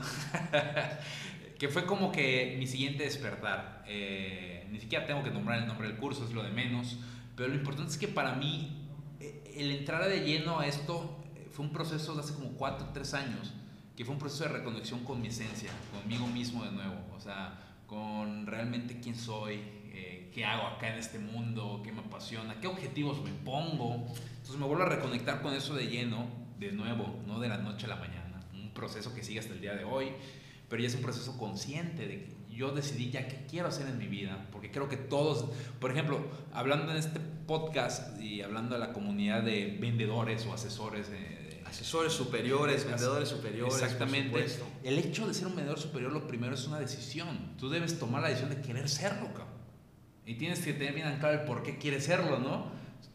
que 1.57 1.69
fue 1.69 1.85
como 1.85 2.11
que 2.11 2.55
mi 2.57 2.67
siguiente 2.67 3.03
despertar. 3.03 3.83
Eh, 3.87 4.65
ni 4.71 4.79
siquiera 4.79 5.05
tengo 5.05 5.21
que 5.23 5.29
nombrar 5.29 5.59
el 5.59 5.67
nombre 5.67 5.87
del 5.87 5.97
curso, 5.97 6.25
es 6.25 6.31
lo 6.31 6.41
de 6.41 6.49
menos 6.49 6.97
Pero 7.35 7.49
lo 7.49 7.55
importante 7.55 7.91
es 7.91 7.97
que 7.97 8.07
para 8.07 8.35
mí, 8.35 8.87
eh, 9.19 9.53
el 9.57 9.71
entrar 9.71 10.07
de 10.07 10.21
lleno 10.21 10.59
a 10.59 10.67
esto 10.67 11.23
eh, 11.35 11.47
fue 11.51 11.65
un 11.65 11.71
proceso 11.71 12.13
de 12.15 12.21
hace 12.21 12.33
como 12.33 12.51
4 12.51 12.87
o 12.87 12.89
3 12.93 13.13
años, 13.13 13.53
que 13.95 14.05
fue 14.05 14.13
un 14.13 14.19
proceso 14.19 14.43
de 14.45 14.49
reconexión 14.49 15.03
con 15.03 15.21
mi 15.21 15.27
esencia, 15.27 15.71
conmigo 15.91 16.27
mismo 16.27 16.63
de 16.63 16.71
nuevo. 16.71 16.95
O 17.15 17.19
sea, 17.19 17.59
con 17.87 18.47
realmente 18.47 18.99
quién 19.01 19.15
soy, 19.15 19.55
eh, 19.93 20.31
qué 20.33 20.45
hago 20.45 20.67
acá 20.67 20.89
en 20.89 20.99
este 20.99 21.19
mundo, 21.19 21.81
qué 21.83 21.91
me 21.91 21.99
apasiona, 21.99 22.59
qué 22.59 22.67
objetivos 22.67 23.21
me 23.21 23.31
pongo. 23.31 24.05
Entonces 24.37 24.57
me 24.57 24.65
vuelvo 24.65 24.83
a 24.83 24.89
reconectar 24.89 25.41
con 25.41 25.53
eso 25.53 25.75
de 25.75 25.87
lleno, 25.87 26.27
de 26.57 26.71
nuevo, 26.71 27.21
no 27.27 27.39
de 27.39 27.49
la 27.49 27.57
noche 27.57 27.85
a 27.87 27.89
la 27.89 27.95
mañana. 27.97 28.41
Un 28.53 28.73
proceso 28.73 29.13
que 29.13 29.23
sigue 29.23 29.39
hasta 29.39 29.53
el 29.53 29.61
día 29.61 29.75
de 29.75 29.83
hoy, 29.83 30.13
pero 30.69 30.81
ya 30.81 30.87
es 30.87 30.95
un 30.95 31.01
proceso 31.01 31.37
consciente 31.37 32.07
de 32.07 32.40
yo 32.62 32.71
decidí 32.71 33.10
ya 33.10 33.28
qué 33.28 33.47
quiero 33.50 33.69
hacer 33.69 33.88
en 33.88 33.97
mi 33.97 34.06
vida, 34.06 34.45
porque 34.52 34.69
creo 34.69 34.88
que 34.88 34.95
todos, 34.95 35.50
por 35.80 35.89
ejemplo, 35.89 36.19
hablando 36.54 36.91
en 36.91 36.97
este 37.00 37.19
podcast 37.47 38.21
y 38.21 38.43
hablando 38.43 38.76
de 38.76 38.80
la 38.80 38.93
comunidad 38.93 39.41
de 39.41 39.80
vendedores 39.82 40.45
o 40.45 40.54
asesores, 40.54 41.10
eh, 41.12 41.63
Asesores 41.65 42.13
superiores, 42.13 42.86
vendedores 42.86 43.30
superiores. 43.30 43.74
Exactamente. 43.82 44.45
El 44.84 45.00
hecho 45.00 45.26
de 45.26 45.34
ser 45.34 45.47
un 45.47 45.56
vendedor 45.56 45.80
superior, 45.80 46.12
lo 46.12 46.28
primero 46.28 46.54
es 46.54 46.67
una 46.67 46.78
decisión. 46.80 47.56
Tú 47.58 47.69
debes 47.69 47.97
tomar 47.97 48.21
la 48.21 48.28
decisión 48.28 48.50
de 48.50 48.62
querer 48.62 48.89
serlo, 48.89 49.28
cabrón. 49.28 49.47
Y 50.26 50.36
tienes 50.36 50.60
que 50.60 50.74
tener 50.74 50.93
bien 50.93 51.17
claro 51.19 51.39
el 51.39 51.47
por 51.47 51.63
qué 51.63 51.78
quieres 51.78 52.04
serlo, 52.04 52.39
¿no? 52.39 52.65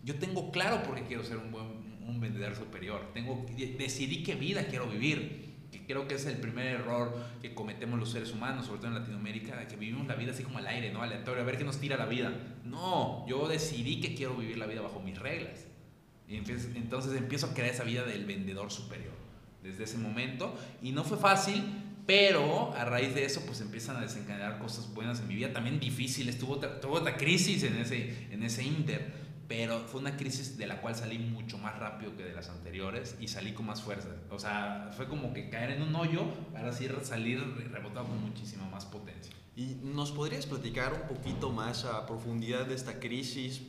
Yo 0.02 0.18
tengo 0.18 0.50
claro 0.50 0.82
por 0.82 0.94
qué 0.94 1.02
quiero 1.02 1.22
ser 1.22 1.36
un 1.36 1.52
buen 1.52 1.86
un 2.08 2.20
vendedor 2.20 2.56
superior. 2.56 3.10
Tengo, 3.12 3.44
decidí 3.78 4.22
qué 4.22 4.34
vida 4.34 4.66
quiero 4.66 4.88
vivir. 4.88 5.45
Que 5.70 5.84
creo 5.84 6.06
que 6.08 6.14
es 6.14 6.26
el 6.26 6.36
primer 6.38 6.66
error 6.66 7.16
que 7.42 7.54
cometemos 7.54 7.98
los 7.98 8.10
seres 8.10 8.32
humanos, 8.32 8.66
sobre 8.66 8.78
todo 8.80 8.88
en 8.88 8.94
Latinoamérica, 8.94 9.66
que 9.66 9.76
vivimos 9.76 10.06
la 10.06 10.14
vida 10.14 10.32
así 10.32 10.42
como 10.42 10.58
al 10.58 10.66
aire, 10.66 10.92
¿no? 10.92 11.02
Aleatorio, 11.02 11.42
a 11.42 11.46
ver 11.46 11.58
qué 11.58 11.64
nos 11.64 11.78
tira 11.78 11.96
la 11.96 12.06
vida. 12.06 12.32
No, 12.64 13.26
yo 13.28 13.48
decidí 13.48 14.00
que 14.00 14.14
quiero 14.14 14.36
vivir 14.36 14.58
la 14.58 14.66
vida 14.66 14.80
bajo 14.80 15.00
mis 15.00 15.18
reglas. 15.18 15.66
Y 16.28 16.36
entonces 16.36 17.16
empiezo 17.16 17.46
a 17.46 17.54
crear 17.54 17.70
esa 17.70 17.84
vida 17.84 18.04
del 18.04 18.24
vendedor 18.24 18.70
superior 18.72 19.14
desde 19.62 19.84
ese 19.84 19.98
momento. 19.98 20.54
Y 20.82 20.92
no 20.92 21.04
fue 21.04 21.18
fácil, 21.18 21.62
pero 22.06 22.72
a 22.74 22.84
raíz 22.84 23.14
de 23.14 23.24
eso 23.24 23.42
pues 23.46 23.60
empiezan 23.60 23.96
a 23.96 24.00
desencadenar 24.00 24.58
cosas 24.58 24.92
buenas 24.94 25.20
en 25.20 25.28
mi 25.28 25.34
vida, 25.34 25.52
también 25.52 25.80
difíciles. 25.80 26.38
Tuvo 26.38 26.54
otra, 26.54 26.80
tuvo 26.80 26.94
otra 26.94 27.16
crisis 27.16 27.62
en 27.64 27.76
ese, 27.76 28.28
en 28.30 28.42
ese 28.42 28.62
inter, 28.62 29.25
pero 29.48 29.80
fue 29.80 30.00
una 30.00 30.16
crisis 30.16 30.58
de 30.58 30.66
la 30.66 30.80
cual 30.80 30.96
salí 30.96 31.18
mucho 31.18 31.58
más 31.58 31.78
rápido 31.78 32.16
que 32.16 32.24
de 32.24 32.32
las 32.32 32.48
anteriores 32.48 33.16
y 33.20 33.28
salí 33.28 33.52
con 33.52 33.66
más 33.66 33.82
fuerza. 33.82 34.08
O 34.30 34.38
sea, 34.38 34.90
fue 34.96 35.06
como 35.06 35.32
que 35.32 35.48
caer 35.50 35.70
en 35.70 35.82
un 35.82 35.94
hoyo 35.94 36.24
para 36.52 36.70
así 36.70 36.88
salir 37.02 37.40
rebotado 37.72 38.06
con 38.06 38.20
muchísima 38.20 38.68
más 38.68 38.84
potencia. 38.84 39.34
¿Y 39.54 39.76
nos 39.82 40.10
podrías 40.12 40.46
platicar 40.46 40.92
un 40.92 41.16
poquito 41.16 41.50
más 41.50 41.84
a 41.84 42.06
profundidad 42.06 42.66
de 42.66 42.74
esta 42.74 42.98
crisis? 42.98 43.62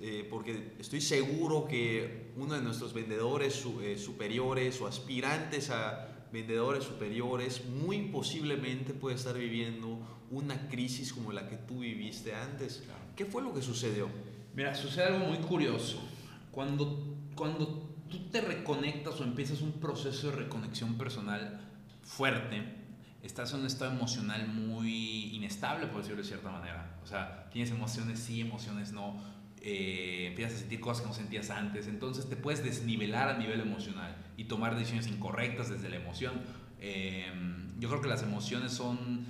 Eh, 0.00 0.26
porque 0.30 0.74
estoy 0.78 1.00
seguro 1.00 1.66
que 1.66 2.32
uno 2.36 2.54
de 2.54 2.62
nuestros 2.62 2.92
vendedores 2.92 3.64
eh, 3.82 3.98
superiores 3.98 4.80
o 4.80 4.86
aspirantes 4.86 5.70
a 5.70 6.26
vendedores 6.32 6.84
superiores 6.84 7.64
muy 7.64 8.08
posiblemente 8.08 8.92
puede 8.92 9.16
estar 9.16 9.36
viviendo 9.36 9.98
una 10.30 10.68
crisis 10.68 11.12
como 11.12 11.32
la 11.32 11.48
que 11.48 11.56
tú 11.56 11.80
viviste 11.80 12.34
antes. 12.34 12.82
¿Qué 13.14 13.24
fue 13.24 13.42
lo 13.42 13.54
que 13.54 13.62
sucedió? 13.62 14.08
Mira, 14.54 14.74
sucede 14.74 15.06
algo 15.06 15.26
muy 15.26 15.38
curioso. 15.38 16.00
Cuando, 16.50 17.16
cuando 17.34 17.96
tú 18.08 18.30
te 18.30 18.40
reconectas 18.40 19.20
o 19.20 19.24
empiezas 19.24 19.60
un 19.60 19.72
proceso 19.72 20.30
de 20.30 20.36
reconexión 20.36 20.96
personal 20.96 21.60
fuerte, 22.02 22.62
estás 23.22 23.52
en 23.52 23.60
un 23.60 23.66
estado 23.66 23.92
emocional 23.92 24.46
muy 24.48 25.34
inestable, 25.34 25.86
por 25.88 26.02
decirlo 26.02 26.22
de 26.22 26.28
cierta 26.28 26.50
manera. 26.50 26.98
O 27.02 27.06
sea, 27.06 27.48
tienes 27.50 27.70
emociones 27.70 28.20
sí, 28.20 28.40
emociones 28.40 28.92
no 28.92 29.20
eh, 29.66 30.26
empiezas 30.28 30.56
a 30.56 30.58
sentir 30.58 30.78
cosas 30.78 31.02
que 31.02 31.08
no 31.08 31.14
sentías 31.14 31.48
antes, 31.48 31.86
entonces 31.86 32.28
te 32.28 32.36
puedes 32.36 32.62
desnivelar 32.62 33.30
a 33.30 33.38
nivel 33.38 33.60
emocional 33.60 34.14
y 34.36 34.44
tomar 34.44 34.76
decisiones 34.76 35.06
incorrectas 35.06 35.70
desde 35.70 35.88
la 35.88 35.96
emoción. 35.96 36.34
Em, 36.80 37.80
yo 37.80 37.88
creo 37.88 38.02
que 38.02 38.08
las 38.08 38.22
emociones 38.22 38.72
son, 38.72 39.24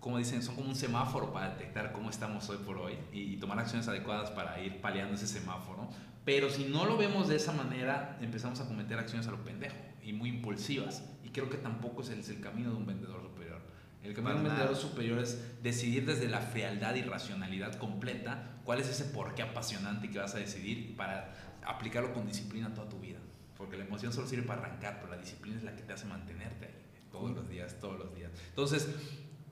como 0.00 0.16
dicen, 0.16 0.42
son 0.42 0.56
como 0.56 0.68
un 0.68 0.74
semáforo 0.74 1.32
para 1.32 1.50
detectar 1.50 1.92
cómo 1.92 2.08
estamos 2.08 2.48
hoy 2.48 2.56
por 2.58 2.78
hoy 2.78 2.94
y, 3.12 3.36
tomar 3.36 3.58
acciones 3.58 3.86
adecuadas 3.86 4.30
para 4.30 4.58
ir 4.60 4.80
paliando 4.80 5.14
ese 5.14 5.26
semáforo. 5.26 5.88
Pero 6.24 6.48
si 6.48 6.64
no 6.64 6.86
lo 6.86 6.96
vemos 6.96 7.28
de 7.28 7.36
esa 7.36 7.52
manera, 7.52 8.18
empezamos 8.20 8.60
a 8.60 8.66
cometer 8.66 8.98
acciones 8.98 9.26
a 9.28 9.30
lo 9.30 9.44
pendejo 9.44 9.76
y 10.02 10.12
muy 10.12 10.30
impulsivas. 10.30 11.04
Y 11.22 11.28
creo 11.28 11.50
que 11.50 11.58
tampoco 11.58 12.02
es 12.02 12.10
el 12.10 12.40
camino 12.40 12.70
de 12.70 12.76
un 12.76 12.86
vendedor 12.86 13.22
superior. 13.22 13.60
El 14.02 14.14
camino 14.14 14.34
de 14.34 14.40
un 14.40 14.48
vendedor 14.48 14.76
superior 14.76 15.18
es 15.18 15.62
decidir 15.62 16.06
desde 16.06 16.28
la 16.28 16.40
frialdad 16.40 16.94
y 16.94 17.02
racionalidad 17.02 17.74
completa 17.74 18.60
cuál 18.64 18.80
es 18.80 18.88
ese 18.88 19.04
porqué 19.04 19.42
apasionante 19.42 20.10
que 20.10 20.18
vas 20.18 20.34
a 20.34 20.38
decidir 20.38 20.96
para 20.96 21.34
aplicarlo 21.66 22.14
con 22.14 22.26
disciplina 22.26 22.72
toda 22.72 22.88
tu 22.88 22.98
vida. 22.98 23.18
Porque 23.58 23.76
la 23.76 23.84
emoción 23.84 24.14
solo 24.14 24.26
sirve 24.26 24.46
para 24.46 24.62
arrancar, 24.62 24.98
pero 25.00 25.12
la 25.12 25.18
disciplina 25.18 25.58
es 25.58 25.64
la 25.64 25.76
que 25.76 25.82
te 25.82 25.92
hace 25.92 26.06
mantenerte 26.06 26.66
ahí 26.66 26.90
todos 27.10 27.32
los 27.32 27.48
días, 27.48 27.78
todos 27.80 27.98
los 27.98 28.14
días. 28.14 28.30
Entonces, 28.48 28.88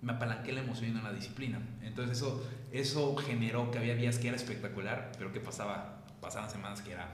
me 0.02 0.12
apalanqué 0.12 0.52
la 0.52 0.60
emoción 0.60 0.90
y 0.90 0.94
no 0.94 1.02
la 1.02 1.12
disciplina. 1.12 1.60
Entonces, 1.82 2.18
eso, 2.18 2.46
eso 2.72 3.16
generó 3.16 3.70
que 3.70 3.78
había 3.78 3.94
días 3.94 4.18
que 4.18 4.28
era 4.28 4.36
espectacular, 4.36 5.12
pero 5.18 5.32
¿qué 5.32 5.40
pasaba? 5.40 6.04
Pasaban 6.20 6.50
semanas 6.50 6.82
que 6.82 6.92
era 6.92 7.08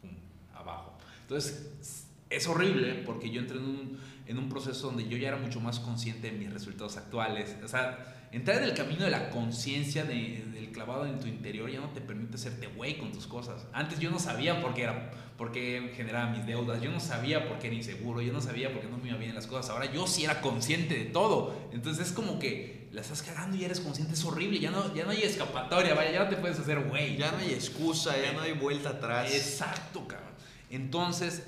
pum, 0.00 0.10
abajo. 0.54 0.96
Entonces, 1.22 2.06
es 2.30 2.46
horrible 2.48 3.02
porque 3.06 3.30
yo 3.30 3.40
entré 3.40 3.58
en 3.58 3.64
un, 3.64 3.98
en 4.26 4.38
un 4.38 4.48
proceso 4.48 4.88
donde 4.88 5.08
yo 5.08 5.16
ya 5.16 5.28
era 5.28 5.36
mucho 5.36 5.60
más 5.60 5.78
consciente 5.80 6.30
de 6.30 6.38
mis 6.38 6.52
resultados 6.52 6.96
actuales. 6.96 7.56
O 7.64 7.68
sea, 7.68 8.15
entrar 8.32 8.58
en 8.58 8.64
el 8.64 8.74
camino 8.74 9.04
de 9.04 9.10
la 9.10 9.30
conciencia 9.30 10.04
de, 10.04 10.44
del 10.52 10.72
clavado 10.72 11.06
en 11.06 11.18
tu 11.18 11.26
interior 11.26 11.70
ya 11.70 11.80
no 11.80 11.90
te 11.90 12.00
permite 12.00 12.36
hacerte 12.36 12.66
güey 12.66 12.98
con 12.98 13.12
tus 13.12 13.26
cosas. 13.26 13.66
Antes 13.72 13.98
yo 13.98 14.10
no 14.10 14.18
sabía 14.18 14.60
por 14.60 14.74
qué, 14.74 14.82
era, 14.82 15.10
por 15.36 15.52
qué 15.52 15.92
generaba 15.96 16.30
mis 16.30 16.46
deudas, 16.46 16.82
yo 16.82 16.90
no 16.90 17.00
sabía 17.00 17.48
por 17.48 17.58
qué 17.58 17.68
era 17.68 17.76
inseguro, 17.76 18.20
yo 18.20 18.32
no 18.32 18.40
sabía 18.40 18.72
por 18.72 18.82
qué 18.82 18.88
no 18.88 18.98
me 18.98 19.08
iba 19.08 19.18
bien 19.18 19.34
las 19.34 19.46
cosas. 19.46 19.70
Ahora 19.70 19.92
yo 19.92 20.06
sí 20.06 20.24
era 20.24 20.40
consciente 20.40 20.96
de 20.96 21.06
todo. 21.06 21.54
Entonces 21.72 22.08
es 22.08 22.12
como 22.12 22.38
que 22.38 22.88
la 22.92 23.00
estás 23.00 23.22
cagando 23.22 23.56
y 23.56 23.64
eres 23.64 23.80
consciente, 23.80 24.14
es 24.14 24.24
horrible, 24.24 24.58
ya 24.58 24.70
no, 24.70 24.94
ya 24.94 25.04
no 25.04 25.10
hay 25.10 25.22
escapatoria, 25.22 25.94
vaya, 25.94 26.12
ya 26.12 26.24
no 26.24 26.30
te 26.30 26.36
puedes 26.36 26.58
hacer 26.58 26.80
güey. 26.80 27.16
Ya 27.16 27.32
no 27.32 27.38
hay 27.38 27.52
excusa, 27.52 28.16
ya 28.20 28.32
no 28.32 28.40
hay 28.40 28.52
vuelta 28.52 28.90
atrás. 28.90 29.34
Exacto, 29.34 30.06
cabrón. 30.06 30.34
Entonces 30.70 31.44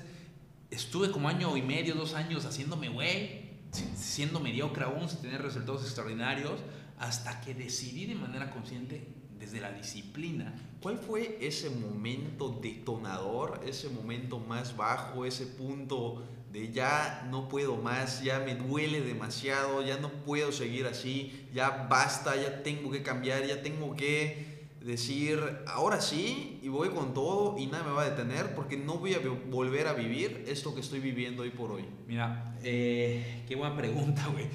estuve 0.71 1.11
como 1.11 1.29
año 1.29 1.55
y 1.57 1.61
medio, 1.61 1.95
dos 1.95 2.13
años 2.13 2.45
haciéndome 2.45 2.89
güey, 2.89 3.38
siendo 3.71 4.39
mediocre 4.39 4.85
aún, 4.85 5.09
sin 5.09 5.21
tener 5.21 5.41
resultados 5.41 5.83
extraordinarios, 5.83 6.59
hasta 6.97 7.41
que 7.41 7.53
decidí 7.53 8.05
de 8.05 8.15
manera 8.15 8.51
consciente, 8.51 9.07
desde 9.39 9.61
la 9.61 9.71
disciplina. 9.71 10.53
¿Cuál 10.81 10.97
fue 10.97 11.37
ese 11.41 11.69
momento 11.69 12.59
detonador, 12.61 13.61
ese 13.65 13.89
momento 13.89 14.39
más 14.39 14.75
bajo, 14.75 15.25
ese 15.25 15.45
punto 15.45 16.23
de 16.51 16.71
ya 16.71 17.27
no 17.29 17.47
puedo 17.47 17.77
más, 17.77 18.21
ya 18.21 18.39
me 18.39 18.55
duele 18.55 19.01
demasiado, 19.01 19.81
ya 19.81 19.97
no 19.97 20.09
puedo 20.09 20.51
seguir 20.51 20.87
así, 20.87 21.47
ya 21.53 21.87
basta, 21.89 22.35
ya 22.35 22.63
tengo 22.63 22.91
que 22.91 23.03
cambiar, 23.03 23.45
ya 23.45 23.61
tengo 23.61 23.95
que 23.95 24.58
decir, 24.81 25.39
ahora 25.67 25.99
sí, 25.99 26.59
y 26.61 26.69
voy 26.69 26.89
con 26.89 27.13
todo 27.13 27.57
y 27.57 27.67
nada 27.67 27.83
me 27.83 27.91
va 27.91 28.03
a 28.03 28.09
detener 28.09 28.55
porque 28.55 28.77
no 28.77 28.97
voy 28.97 29.13
a 29.13 29.19
volver 29.49 29.87
a 29.87 29.93
vivir 29.93 30.45
esto 30.47 30.73
que 30.73 30.81
estoy 30.81 30.99
viviendo 30.99 31.43
hoy 31.43 31.49
por 31.49 31.71
hoy? 31.71 31.85
Mira, 32.07 32.55
eh, 32.63 33.43
qué 33.47 33.55
buena 33.55 33.75
pregunta, 33.75 34.27
güey. 34.31 34.47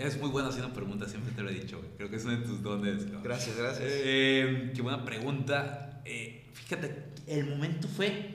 es 0.00 0.20
muy 0.20 0.30
bueno 0.30 0.48
haciendo 0.48 0.72
preguntas, 0.72 1.10
siempre 1.10 1.32
te 1.32 1.42
lo 1.42 1.50
he 1.50 1.54
dicho, 1.54 1.78
güey. 1.78 1.90
Creo 1.96 2.10
que 2.10 2.16
es 2.16 2.24
uno 2.24 2.36
de 2.38 2.46
tus 2.46 2.62
dones. 2.62 3.10
Gracias, 3.22 3.56
gracias. 3.56 3.90
Eh, 3.90 4.72
qué 4.74 4.82
buena 4.82 5.04
pregunta. 5.04 6.02
Eh, 6.04 6.46
fíjate, 6.52 7.06
el 7.26 7.46
momento 7.46 7.88
fue, 7.88 8.34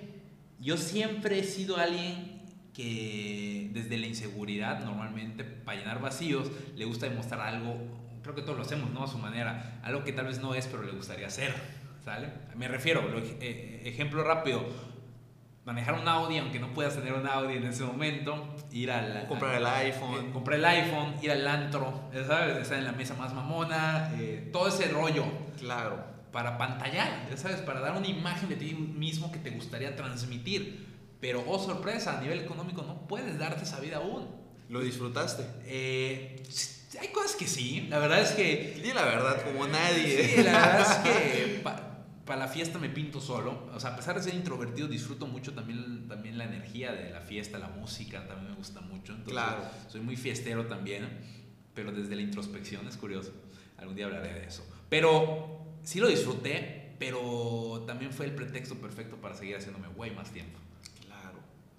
yo 0.59 0.75
siempre 0.75 1.39
he 1.39 1.43
sido 1.43 1.77
alguien 1.77 2.41
que 2.73 3.69
desde 3.73 3.97
la 3.97 4.07
inseguridad, 4.07 4.83
normalmente, 4.83 5.43
para 5.43 5.79
llenar 5.79 6.01
vacíos, 6.01 6.51
le 6.75 6.85
gusta 6.85 7.07
demostrar 7.07 7.41
algo 7.41 8.00
creo 8.21 8.35
que 8.35 8.41
todos 8.41 8.57
lo 8.57 8.63
hacemos, 8.63 8.89
¿no? 8.91 9.03
A 9.03 9.07
su 9.07 9.17
manera. 9.17 9.79
Algo 9.83 10.03
que 10.03 10.13
tal 10.13 10.25
vez 10.25 10.39
no 10.39 10.53
es, 10.53 10.67
pero 10.67 10.83
le 10.83 10.91
gustaría 10.91 11.27
hacer, 11.27 11.53
¿sale? 12.03 12.29
Me 12.55 12.67
refiero, 12.67 13.03
eh, 13.39 13.81
ejemplo 13.85 14.23
rápido, 14.23 14.63
manejar 15.65 15.95
un 15.95 16.07
Audi, 16.07 16.37
aunque 16.37 16.59
no 16.59 16.73
puedas 16.73 16.95
tener 16.95 17.13
un 17.13 17.27
Audi 17.27 17.57
en 17.57 17.65
ese 17.65 17.83
momento, 17.83 18.55
ir 18.71 18.91
al... 18.91 19.27
Comprar 19.27 19.55
el 19.55 19.65
iPhone. 19.65 20.25
Eh, 20.25 20.31
comprar 20.31 20.59
el 20.59 20.65
iPhone, 20.65 21.15
ir 21.21 21.31
al 21.31 21.47
antro, 21.47 22.09
¿sabes? 22.27 22.57
Estar 22.57 22.77
en 22.77 22.85
la 22.85 22.93
mesa 22.93 23.15
más 23.15 23.33
mamona, 23.33 24.11
eh, 24.17 24.49
todo 24.51 24.67
ese 24.67 24.87
rollo. 24.89 25.25
Claro. 25.57 26.11
Para 26.31 26.57
pantallar, 26.57 27.27
sabes, 27.35 27.57
para 27.57 27.81
dar 27.81 27.97
una 27.97 28.07
imagen 28.07 28.47
de 28.47 28.55
ti 28.55 28.73
mismo 28.73 29.31
que 29.31 29.39
te 29.39 29.49
gustaría 29.49 29.95
transmitir. 29.95 30.89
Pero, 31.19 31.43
oh 31.45 31.59
sorpresa, 31.59 32.17
a 32.17 32.21
nivel 32.21 32.39
económico 32.39 32.83
no 32.83 33.07
puedes 33.07 33.37
darte 33.37 33.63
esa 33.63 33.79
vida 33.79 33.97
aún. 33.97 34.27
¿Lo 34.69 34.79
disfrutaste? 34.79 35.45
Eh 35.65 36.41
hay 36.99 37.07
cosas 37.09 37.35
que 37.35 37.47
sí, 37.47 37.87
la 37.89 37.99
verdad 37.99 38.21
es 38.21 38.31
que... 38.31 38.79
Di 38.83 38.91
la 38.93 39.05
verdad, 39.05 39.43
como 39.43 39.67
nadie. 39.67 40.27
Sí, 40.27 40.43
la 40.43 40.51
verdad 40.51 40.81
es 40.81 40.97
que 40.97 41.61
para 42.25 42.39
la 42.39 42.47
fiesta 42.47 42.79
me 42.79 42.89
pinto 42.89 43.19
solo. 43.19 43.69
O 43.73 43.79
sea, 43.79 43.91
a 43.91 43.95
pesar 43.95 44.15
de 44.15 44.23
ser 44.23 44.33
introvertido, 44.33 44.87
disfruto 44.87 45.27
mucho 45.27 45.53
también, 45.53 46.07
también 46.07 46.37
la 46.37 46.45
energía 46.45 46.91
de 46.93 47.09
la 47.09 47.21
fiesta, 47.21 47.57
la 47.59 47.67
música, 47.67 48.27
también 48.27 48.51
me 48.51 48.55
gusta 48.55 48.81
mucho. 48.81 49.13
Entonces, 49.13 49.33
claro. 49.33 49.63
Soy 49.87 50.01
muy 50.01 50.15
fiestero 50.15 50.65
también, 50.67 51.07
pero 51.73 51.91
desde 51.91 52.15
la 52.15 52.21
introspección 52.21 52.87
es 52.87 52.97
curioso. 52.97 53.31
Algún 53.77 53.95
día 53.95 54.05
hablaré 54.05 54.33
de 54.33 54.45
eso. 54.45 54.65
Pero 54.89 55.75
sí 55.83 55.99
lo 55.99 56.07
disfruté, 56.07 56.95
pero 56.99 57.83
también 57.87 58.11
fue 58.13 58.25
el 58.27 58.33
pretexto 58.33 58.75
perfecto 58.75 59.17
para 59.17 59.35
seguir 59.35 59.55
haciéndome 59.57 59.87
güey 59.89 60.11
más 60.11 60.31
tiempo. 60.31 60.59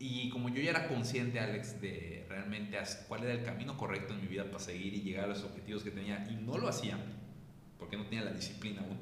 Y 0.05 0.31
como 0.31 0.49
yo 0.49 0.61
ya 0.61 0.71
era 0.71 0.88
consciente, 0.88 1.38
Alex, 1.38 1.81
de 1.81 2.27
realmente 2.29 2.77
cuál 3.07 3.23
era 3.23 3.35
el 3.35 3.45
camino 3.45 3.77
correcto 3.77 4.12
en 4.15 4.21
mi 4.21 4.27
vida 4.27 4.45
para 4.47 4.59
seguir 4.59 4.95
y 4.95 5.03
llegar 5.03 5.27
a 5.27 5.29
los 5.29 5.45
objetivos 5.45 5.85
que 5.85 5.93
tenía, 5.93 6.27
y 6.29 6.35
no 6.35 6.59
lo 6.59 6.67
hacía, 6.67 6.99
porque 7.79 7.97
no 7.97 8.05
tenía 8.07 8.25
la 8.25 8.33
disciplina 8.33 8.81
aún, 8.81 8.99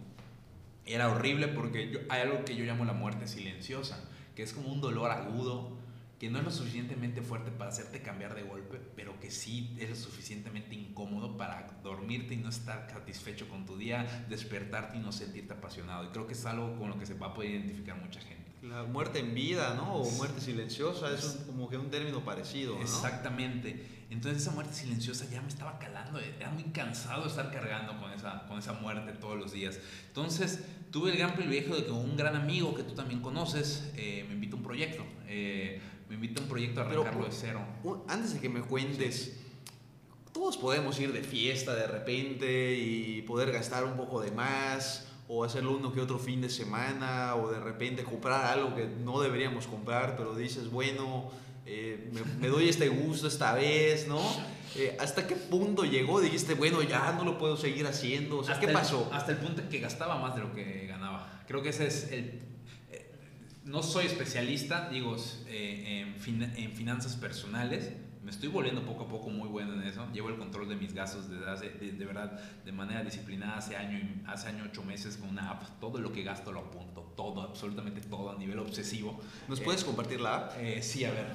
era 0.84 1.10
horrible 1.10 1.48
porque 1.48 2.06
hay 2.10 2.20
algo 2.20 2.44
que 2.44 2.54
yo 2.54 2.66
llamo 2.66 2.84
la 2.84 2.92
muerte 2.92 3.26
silenciosa, 3.26 4.10
que 4.36 4.42
es 4.42 4.52
como 4.52 4.70
un 4.70 4.82
dolor 4.82 5.10
agudo 5.10 5.78
que 6.18 6.28
no 6.28 6.38
es 6.38 6.44
lo 6.44 6.50
suficientemente 6.50 7.22
fuerte 7.22 7.50
para 7.50 7.70
hacerte 7.70 8.02
cambiar 8.02 8.34
de 8.34 8.42
golpe, 8.42 8.78
pero 8.94 9.18
que 9.20 9.30
sí 9.30 9.74
es 9.80 9.88
lo 9.88 9.96
suficientemente 9.96 10.74
incómodo 10.74 11.38
para 11.38 11.80
dormirte 11.82 12.34
y 12.34 12.36
no 12.36 12.50
estar 12.50 12.90
satisfecho 12.90 13.48
con 13.48 13.64
tu 13.64 13.78
día, 13.78 14.26
despertarte 14.28 14.98
y 14.98 15.00
no 15.00 15.12
sentirte 15.12 15.54
apasionado. 15.54 16.04
Y 16.04 16.08
creo 16.08 16.26
que 16.26 16.34
es 16.34 16.44
algo 16.44 16.78
con 16.78 16.90
lo 16.90 16.98
que 16.98 17.06
se 17.06 17.14
va 17.14 17.28
a 17.28 17.34
poder 17.34 17.52
identificar 17.52 17.96
mucha 17.96 18.20
gente. 18.20 18.49
La 18.62 18.82
muerte 18.84 19.20
en 19.20 19.34
vida, 19.34 19.74
¿no? 19.74 19.94
O 19.94 20.10
muerte 20.12 20.40
silenciosa, 20.40 21.14
es 21.14 21.44
como 21.46 21.68
que 21.68 21.78
un 21.78 21.90
término 21.90 22.24
parecido. 22.24 22.74
¿no? 22.74 22.82
Exactamente. 22.82 24.00
Entonces 24.10 24.42
esa 24.42 24.50
muerte 24.50 24.74
silenciosa 24.74 25.24
ya 25.30 25.40
me 25.40 25.48
estaba 25.48 25.78
calando, 25.78 26.18
era 26.18 26.50
muy 26.50 26.64
cansado 26.64 27.22
de 27.22 27.28
estar 27.28 27.52
cargando 27.52 27.96
con 27.98 28.10
esa, 28.12 28.44
con 28.48 28.58
esa 28.58 28.72
muerte 28.72 29.12
todos 29.12 29.38
los 29.38 29.52
días. 29.52 29.78
Entonces 30.08 30.64
tuve 30.90 31.12
el 31.12 31.18
gran 31.18 31.34
privilegio 31.34 31.76
de 31.76 31.84
que 31.84 31.92
un 31.92 32.16
gran 32.16 32.34
amigo 32.34 32.74
que 32.74 32.82
tú 32.82 32.94
también 32.94 33.22
conoces 33.22 33.92
eh, 33.94 34.24
me 34.26 34.34
invita 34.34 34.56
a 34.56 34.58
un 34.58 34.64
proyecto. 34.64 35.04
Eh, 35.28 35.80
me 36.08 36.16
invita 36.16 36.40
a 36.40 36.42
un 36.42 36.48
proyecto 36.48 36.80
a 36.80 36.84
arrancarlo 36.84 37.24
de 37.24 37.32
cero. 37.32 37.64
Antes 38.08 38.34
de 38.34 38.40
que 38.40 38.48
me 38.48 38.62
cuentes, 38.62 39.38
todos 40.32 40.56
podemos 40.56 40.98
ir 40.98 41.12
de 41.12 41.22
fiesta 41.22 41.74
de 41.76 41.86
repente 41.86 42.76
y 42.76 43.22
poder 43.22 43.52
gastar 43.52 43.84
un 43.84 43.96
poco 43.96 44.20
de 44.20 44.32
más 44.32 45.06
o 45.32 45.44
hacerlo 45.44 45.76
uno 45.76 45.92
que 45.92 46.00
otro 46.00 46.18
fin 46.18 46.40
de 46.40 46.50
semana 46.50 47.36
o 47.36 47.52
de 47.52 47.60
repente 47.60 48.02
comprar 48.02 48.46
algo 48.46 48.74
que 48.74 48.86
no 48.86 49.20
deberíamos 49.20 49.68
comprar, 49.68 50.16
pero 50.16 50.34
dices, 50.34 50.68
bueno, 50.70 51.30
eh, 51.66 52.10
me, 52.40 52.48
doy 52.48 52.68
este 52.68 52.88
gusto 52.88 53.28
esta 53.28 53.54
vez, 53.54 54.08
¿no? 54.08 54.20
Eh, 54.74 54.96
¿Hasta 54.98 55.28
qué 55.28 55.36
punto 55.36 55.84
llegó? 55.84 56.20
Dijiste, 56.20 56.54
bueno, 56.54 56.82
ya 56.82 57.12
no 57.12 57.24
lo 57.24 57.38
puedo 57.38 57.56
seguir 57.56 57.86
haciendo. 57.86 58.38
O 58.38 58.44
sea, 58.44 58.58
¿qué 58.58 58.68
pasó? 58.68 59.08
hasta 59.12 59.30
el 59.30 59.38
punto 59.38 59.62
en 59.62 59.68
que 59.68 59.78
gastaba 59.78 60.18
más 60.18 60.34
de 60.34 60.40
lo 60.40 60.52
que 60.52 60.86
ganaba. 60.88 61.44
Creo 61.46 61.62
que 61.62 61.68
ese 61.68 61.86
es 61.86 62.10
el 62.10 62.50
no 63.64 63.82
soy 63.82 64.06
especialista, 64.06 64.88
digo, 64.90 65.16
eh, 65.46 66.12
en, 66.26 66.72
finanzas 66.72 67.14
personales. 67.16 67.90
Me 68.22 68.30
estoy 68.30 68.50
volviendo 68.50 68.84
poco 68.84 69.04
a 69.04 69.08
poco 69.08 69.30
muy 69.30 69.48
bueno 69.48 69.72
en 69.74 69.82
eso. 69.82 70.06
Llevo 70.12 70.28
el 70.28 70.36
control 70.36 70.68
de 70.68 70.76
mis 70.76 70.92
gastos 70.92 71.30
desde 71.30 71.48
hace, 71.48 71.70
de, 71.70 72.04
verdad, 72.04 72.38
de 72.64 72.72
manera 72.72 73.02
disciplinada 73.02 73.56
hace 73.56 73.76
año, 73.76 73.98
hace 74.26 74.48
año, 74.48 74.64
ocho 74.66 74.82
meses 74.82 75.16
con 75.16 75.30
una 75.30 75.50
app. 75.50 75.62
Todo 75.80 75.98
lo 75.98 76.12
que 76.12 76.22
gasto 76.22 76.52
lo 76.52 76.60
apunto, 76.60 77.12
todo, 77.16 77.40
absolutamente 77.40 78.02
todo 78.02 78.30
a 78.30 78.36
nivel 78.36 78.58
obsesivo. 78.58 79.18
¿Nos 79.48 79.60
puedes 79.60 79.82
eh, 79.82 79.86
compartir 79.86 80.20
la 80.20 80.36
app? 80.36 80.52
Eh, 80.58 80.82
sí, 80.82 81.04
a 81.04 81.10
ver, 81.12 81.26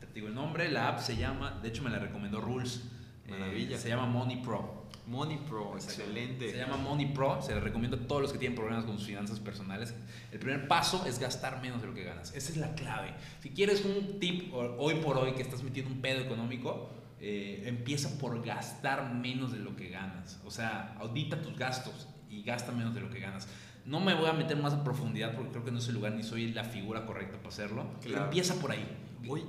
te 0.00 0.06
digo 0.12 0.28
el 0.28 0.34
nombre. 0.34 0.70
La 0.70 0.88
app 0.88 1.00
se 1.00 1.16
llama, 1.16 1.58
de 1.62 1.68
hecho 1.68 1.82
me 1.82 1.90
la 1.90 1.98
recomendó 1.98 2.40
Rules. 2.40 2.84
Maravilla. 3.28 3.78
se 3.78 3.88
llama 3.88 4.06
Money 4.06 4.42
Pro. 4.42 4.75
Money 5.06 5.38
Pro, 5.48 5.74
excelente. 5.76 6.50
Se 6.50 6.58
llama 6.58 6.76
Money 6.76 7.06
Pro, 7.06 7.40
se 7.40 7.54
le 7.54 7.60
recomiendo 7.60 7.96
a 7.96 8.00
todos 8.00 8.22
los 8.22 8.32
que 8.32 8.38
tienen 8.38 8.56
problemas 8.56 8.84
con 8.84 8.98
sus 8.98 9.06
finanzas 9.06 9.38
personales. 9.40 9.94
El 10.32 10.38
primer 10.38 10.66
paso 10.68 11.04
es 11.06 11.18
gastar 11.18 11.62
menos 11.62 11.80
de 11.80 11.88
lo 11.88 11.94
que 11.94 12.04
ganas. 12.04 12.34
Esa 12.34 12.50
es 12.50 12.56
la 12.56 12.74
clave. 12.74 13.14
Si 13.40 13.50
quieres 13.50 13.84
un 13.84 14.18
tip 14.18 14.52
hoy 14.52 14.96
por 14.96 15.16
hoy 15.18 15.32
que 15.32 15.42
estás 15.42 15.62
metiendo 15.62 15.92
un 15.92 16.00
pedo 16.00 16.20
económico, 16.20 16.90
eh, 17.20 17.62
empieza 17.66 18.18
por 18.18 18.44
gastar 18.44 19.14
menos 19.14 19.52
de 19.52 19.58
lo 19.58 19.76
que 19.76 19.88
ganas. 19.88 20.40
O 20.44 20.50
sea, 20.50 20.96
audita 20.98 21.40
tus 21.40 21.56
gastos 21.56 22.08
y 22.28 22.42
gasta 22.42 22.72
menos 22.72 22.94
de 22.94 23.00
lo 23.00 23.10
que 23.10 23.20
ganas. 23.20 23.48
No 23.84 24.00
me 24.00 24.14
voy 24.14 24.28
a 24.28 24.32
meter 24.32 24.56
más 24.56 24.72
a 24.74 24.82
profundidad 24.82 25.34
porque 25.34 25.52
creo 25.52 25.64
que 25.64 25.70
no 25.70 25.78
es 25.78 25.88
el 25.88 25.94
lugar 25.94 26.12
ni 26.12 26.24
soy 26.24 26.52
la 26.52 26.64
figura 26.64 27.06
correcta 27.06 27.36
para 27.36 27.48
hacerlo. 27.48 27.86
empieza 28.04 28.54
por 28.56 28.72
ahí. 28.72 28.84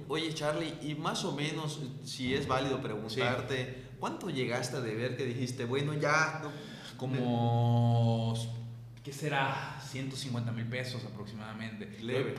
Oye, 0.08 0.34
Charlie, 0.34 0.74
y 0.82 0.96
más 0.96 1.24
o 1.24 1.36
menos, 1.36 1.82
si 2.04 2.34
es 2.34 2.48
válido 2.48 2.82
preguntarte, 2.82 3.87
¿cuánto 4.00 4.30
llegaste 4.30 4.78
a 4.78 4.82
deber 4.82 5.18
que 5.18 5.26
dijiste, 5.26 5.66
bueno, 5.66 5.94
ya... 5.94 6.42
Como, 6.98 8.34
¿qué 9.04 9.14
será? 9.14 9.80
150 9.88 10.52
mil 10.52 10.66
pesos 10.66 11.06
aproximadamente. 11.06 11.88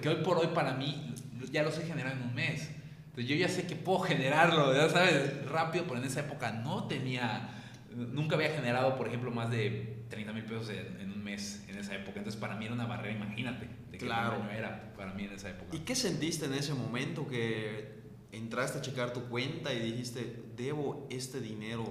Que 0.02 0.08
hoy 0.08 0.16
por 0.16 0.38
hoy 0.38 0.48
para 0.48 0.74
mí 0.74 1.14
ya 1.50 1.62
lo 1.62 1.70
sé 1.70 1.86
generar 1.86 2.12
en 2.12 2.22
un 2.22 2.34
mes. 2.34 2.68
Entonces 3.06 3.28
yo 3.28 3.36
ya 3.36 3.48
sé 3.48 3.66
que 3.66 3.76
puedo 3.76 4.00
generarlo, 4.00 4.74
ya 4.74 4.88
sabes, 4.88 5.46
rápido, 5.48 5.84
pero 5.86 5.98
en 5.98 6.04
esa 6.04 6.20
época 6.20 6.52
no 6.52 6.84
tenía, 6.84 7.50
nunca 7.94 8.36
había 8.36 8.50
generado, 8.50 8.96
por 8.96 9.08
ejemplo, 9.08 9.30
más 9.30 9.50
de 9.50 10.04
30 10.08 10.32
mil 10.32 10.44
pesos 10.44 10.70
en, 10.70 11.10
un 11.10 11.22
mes 11.22 11.64
en 11.68 11.78
esa 11.78 11.94
época. 11.94 12.18
Entonces 12.18 12.40
para 12.40 12.56
mí 12.56 12.66
era 12.66 12.74
una 12.74 12.86
barrera, 12.86 13.14
imagínate, 13.16 13.68
de 13.90 13.98
qué 13.98 14.06
claro. 14.06 14.44
era 14.50 14.92
para 14.96 15.12
mí 15.14 15.24
en 15.24 15.32
esa 15.32 15.50
época. 15.50 15.74
¿Y 15.74 15.80
qué 15.80 15.94
sentiste 15.94 16.46
en 16.46 16.54
ese 16.54 16.74
momento 16.74 17.26
que 17.26 17.97
entraste 18.32 18.78
a 18.78 18.82
checar 18.82 19.12
tu 19.12 19.24
cuenta 19.28 19.72
y 19.72 19.80
dijiste, 19.80 20.42
debo 20.56 21.06
este 21.10 21.40
dinero? 21.40 21.84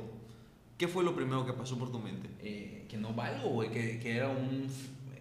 ¿Qué 0.78 0.88
fue 0.88 1.04
lo 1.04 1.16
primero 1.16 1.46
que 1.46 1.54
pasó 1.54 1.78
por 1.78 1.92
tu 1.92 2.00
mente? 2.00 2.30
Eh, 2.40 2.86
que 2.88 2.98
no 2.98 3.14
valgo, 3.14 3.50
güey, 3.50 3.72
que, 3.72 4.00
que 4.00 4.16
era 4.16 4.30
un 4.30 4.68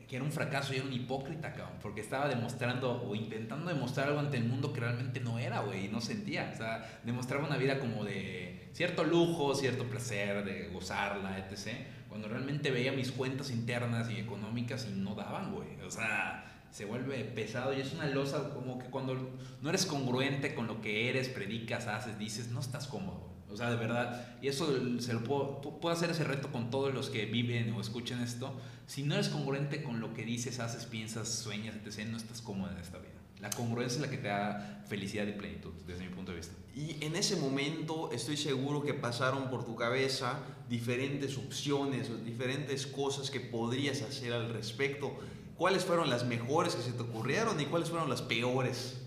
que 0.09 0.17
era 0.17 0.25
un 0.25 0.31
fracaso 0.31 0.73
y 0.73 0.77
era 0.77 0.87
un 0.87 0.93
hipócrita, 0.93 1.53
cabrón, 1.53 1.79
porque 1.83 2.01
estaba 2.01 2.29
demostrando 2.29 3.03
o 3.03 3.15
intentando 3.15 3.69
demostrar 3.69 4.09
algo 4.09 4.21
ante 4.21 4.37
el 4.37 4.45
mundo 4.45 4.73
que 4.73 4.81
realmente 4.81 5.21
no 5.21 5.39
era, 5.39 5.61
güey, 5.61 5.87
y 5.87 5.89
no 5.89 6.01
sentía. 6.01 6.51
O 6.55 6.57
sea, 6.57 7.01
demostraba 7.05 7.45
una 7.47 7.57
vida 7.57 7.81
como 7.81 8.05
de 8.05 8.69
cierto 8.73 9.03
lujo, 9.03 9.55
cierto 9.55 9.85
placer, 9.85 10.45
de 10.45 10.69
gozarla, 10.69 11.39
etc. 11.39 11.75
Cuando 12.09 12.29
realmente 12.29 12.71
veía 12.71 12.93
mis 12.93 13.11
cuentas 13.11 13.51
internas 13.51 14.09
y 14.09 14.19
económicas 14.19 14.87
y 14.89 14.95
no 14.95 15.17
daban, 15.17 15.53
güey. 15.53 15.81
O 15.85 15.91
sea, 15.91 16.46
se 16.77 16.85
vuelve 16.85 17.25
pesado 17.25 17.73
y 17.73 17.81
es 17.81 17.95
una 17.95 18.05
losa 18.05 18.51
como 18.51 18.79
que 18.79 18.91
cuando 18.91 19.17
no 19.63 19.71
eres 19.71 19.87
congruente 19.87 20.55
con 20.55 20.67
lo 20.67 20.83
que 20.83 21.09
eres, 21.09 21.31
predicas, 21.31 21.87
haces, 21.87 22.19
dices, 22.19 22.49
no 22.49 22.61
estás 22.61 22.87
cómodo. 22.87 23.33
O 23.51 23.57
sea, 23.57 23.71
de 23.71 23.77
verdad, 23.77 24.37
y 24.43 24.49
eso 24.49 24.69
se 25.01 25.15
lo 25.15 25.25
puedo, 25.25 25.63
puedo 25.63 25.95
hacer 25.95 26.11
ese 26.11 26.25
reto 26.25 26.53
con 26.53 26.69
todos 26.69 26.93
los 26.93 27.09
que 27.09 27.25
viven 27.25 27.73
o 27.73 27.81
escuchen 27.81 28.21
esto. 28.21 28.55
Si 28.87 29.05
no 29.05 29.15
eres 29.15 29.31
congruente 29.31 29.83
con 29.83 30.01
lo 30.01 30.13
que 30.13 30.27
dices, 30.27 30.61
haces, 30.61 30.85
piensas, 30.85 31.31
sueñas, 31.31 31.77
etc., 31.77 32.09
no 32.11 32.19
estás 32.19 32.43
cómodo 32.43 32.71
en 32.71 32.77
esta 32.77 32.99
vida. 32.99 33.16
La 33.41 33.51
congruencia 33.51 33.97
es 33.97 34.03
la 34.03 34.11
que 34.11 34.17
te 34.17 34.29
da 34.29 34.85
felicidad 34.89 35.27
y 35.27 35.33
plenitud, 35.33 35.73
desde 35.87 36.05
mi 36.05 36.15
punto 36.15 36.33
de 36.33 36.39
vista. 36.39 36.55
Y 36.75 37.05
en 37.05 37.17
ese 37.17 37.37
momento 37.37 38.11
estoy 38.13 38.37
seguro 38.37 38.83
que 38.83 38.95
pasaron 38.95 39.51
por 39.51 39.65
tu 39.65 39.77
cabeza 39.77 40.41
diferentes 40.69 41.37
opciones, 41.37 42.25
diferentes 42.25 42.87
cosas 42.87 43.31
que 43.31 43.41
podrías 43.41 44.03
hacer 44.03 44.33
al 44.33 44.53
respecto. 44.53 45.19
¿Cuáles 45.57 45.85
fueron 45.85 46.11
las 46.11 46.27
mejores 46.27 46.75
que 46.75 46.83
se 46.83 46.93
te 46.93 47.03
ocurrieron 47.03 47.61
y 47.61 47.67
cuáles 47.67 47.91
fueron 47.91 48.11
las 48.11 48.23
peores? 48.23 49.06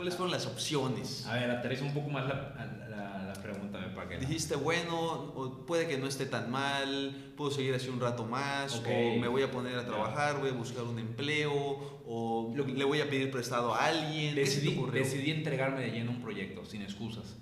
¿Cuáles 0.00 0.16
fueron 0.16 0.32
las 0.32 0.46
opciones? 0.46 1.26
A 1.26 1.34
ver, 1.34 1.50
aterriza 1.50 1.84
un 1.84 1.92
poco 1.92 2.08
más 2.08 2.26
la, 2.26 2.54
la, 2.88 3.34
pregunta, 3.42 3.78
para 3.94 4.08
que 4.08 4.16
Dijiste, 4.16 4.56
bueno, 4.56 5.34
puede 5.66 5.86
que 5.86 5.98
no 5.98 6.06
esté 6.06 6.24
tan 6.24 6.50
mal, 6.50 7.34
puedo 7.36 7.50
seguir 7.50 7.74
así 7.74 7.90
un 7.90 8.00
rato 8.00 8.24
más, 8.24 8.76
o 8.76 8.82
me 8.82 9.28
voy 9.28 9.42
a 9.42 9.50
poner 9.50 9.76
a 9.76 9.84
trabajar, 9.84 10.40
voy 10.40 10.48
a 10.48 10.52
buscar 10.54 10.84
un 10.84 10.98
empleo, 10.98 12.00
o 12.06 12.50
le 12.56 12.84
voy 12.84 13.02
a 13.02 13.10
pedir 13.10 13.30
prestado 13.30 13.74
a 13.74 13.84
alguien. 13.84 14.34
Decidí, 14.34 14.74
decidí 14.90 15.32
entregarme 15.32 15.82
de 15.82 15.90
lleno 15.90 16.12
a 16.12 16.14
un 16.14 16.22
proyecto, 16.22 16.64
sin 16.64 16.80
excusas. 16.80 17.36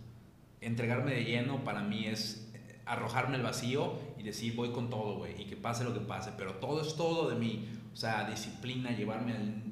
Entregarme 0.61 1.15
de 1.15 1.27
lleno 1.27 1.63
para 1.63 1.83
mí 1.83 2.07
es 2.07 2.51
eh, 2.55 2.81
arrojarme 2.87 3.37
al 3.37 3.45
vacío 3.45 4.01
y 4.19 4.25
decir 4.25 4.57
voy 4.57 4.71
con 4.71 4.91
todo, 4.91 5.19
güey, 5.19 5.41
y 5.41 5.45
que 5.45 5.55
pase 5.55 5.85
lo 5.85 5.95
que 5.95 6.01
pase, 6.01 6.33
pero 6.37 6.55
todo 6.55 6.83
es 6.83 6.97
todo 6.97 7.31
de 7.31 7.37
mí, 7.37 7.69
o 7.93 7.97
sea, 7.97 8.29
disciplina, 8.29 8.91
llevarme 8.91 9.35
al 9.35 9.69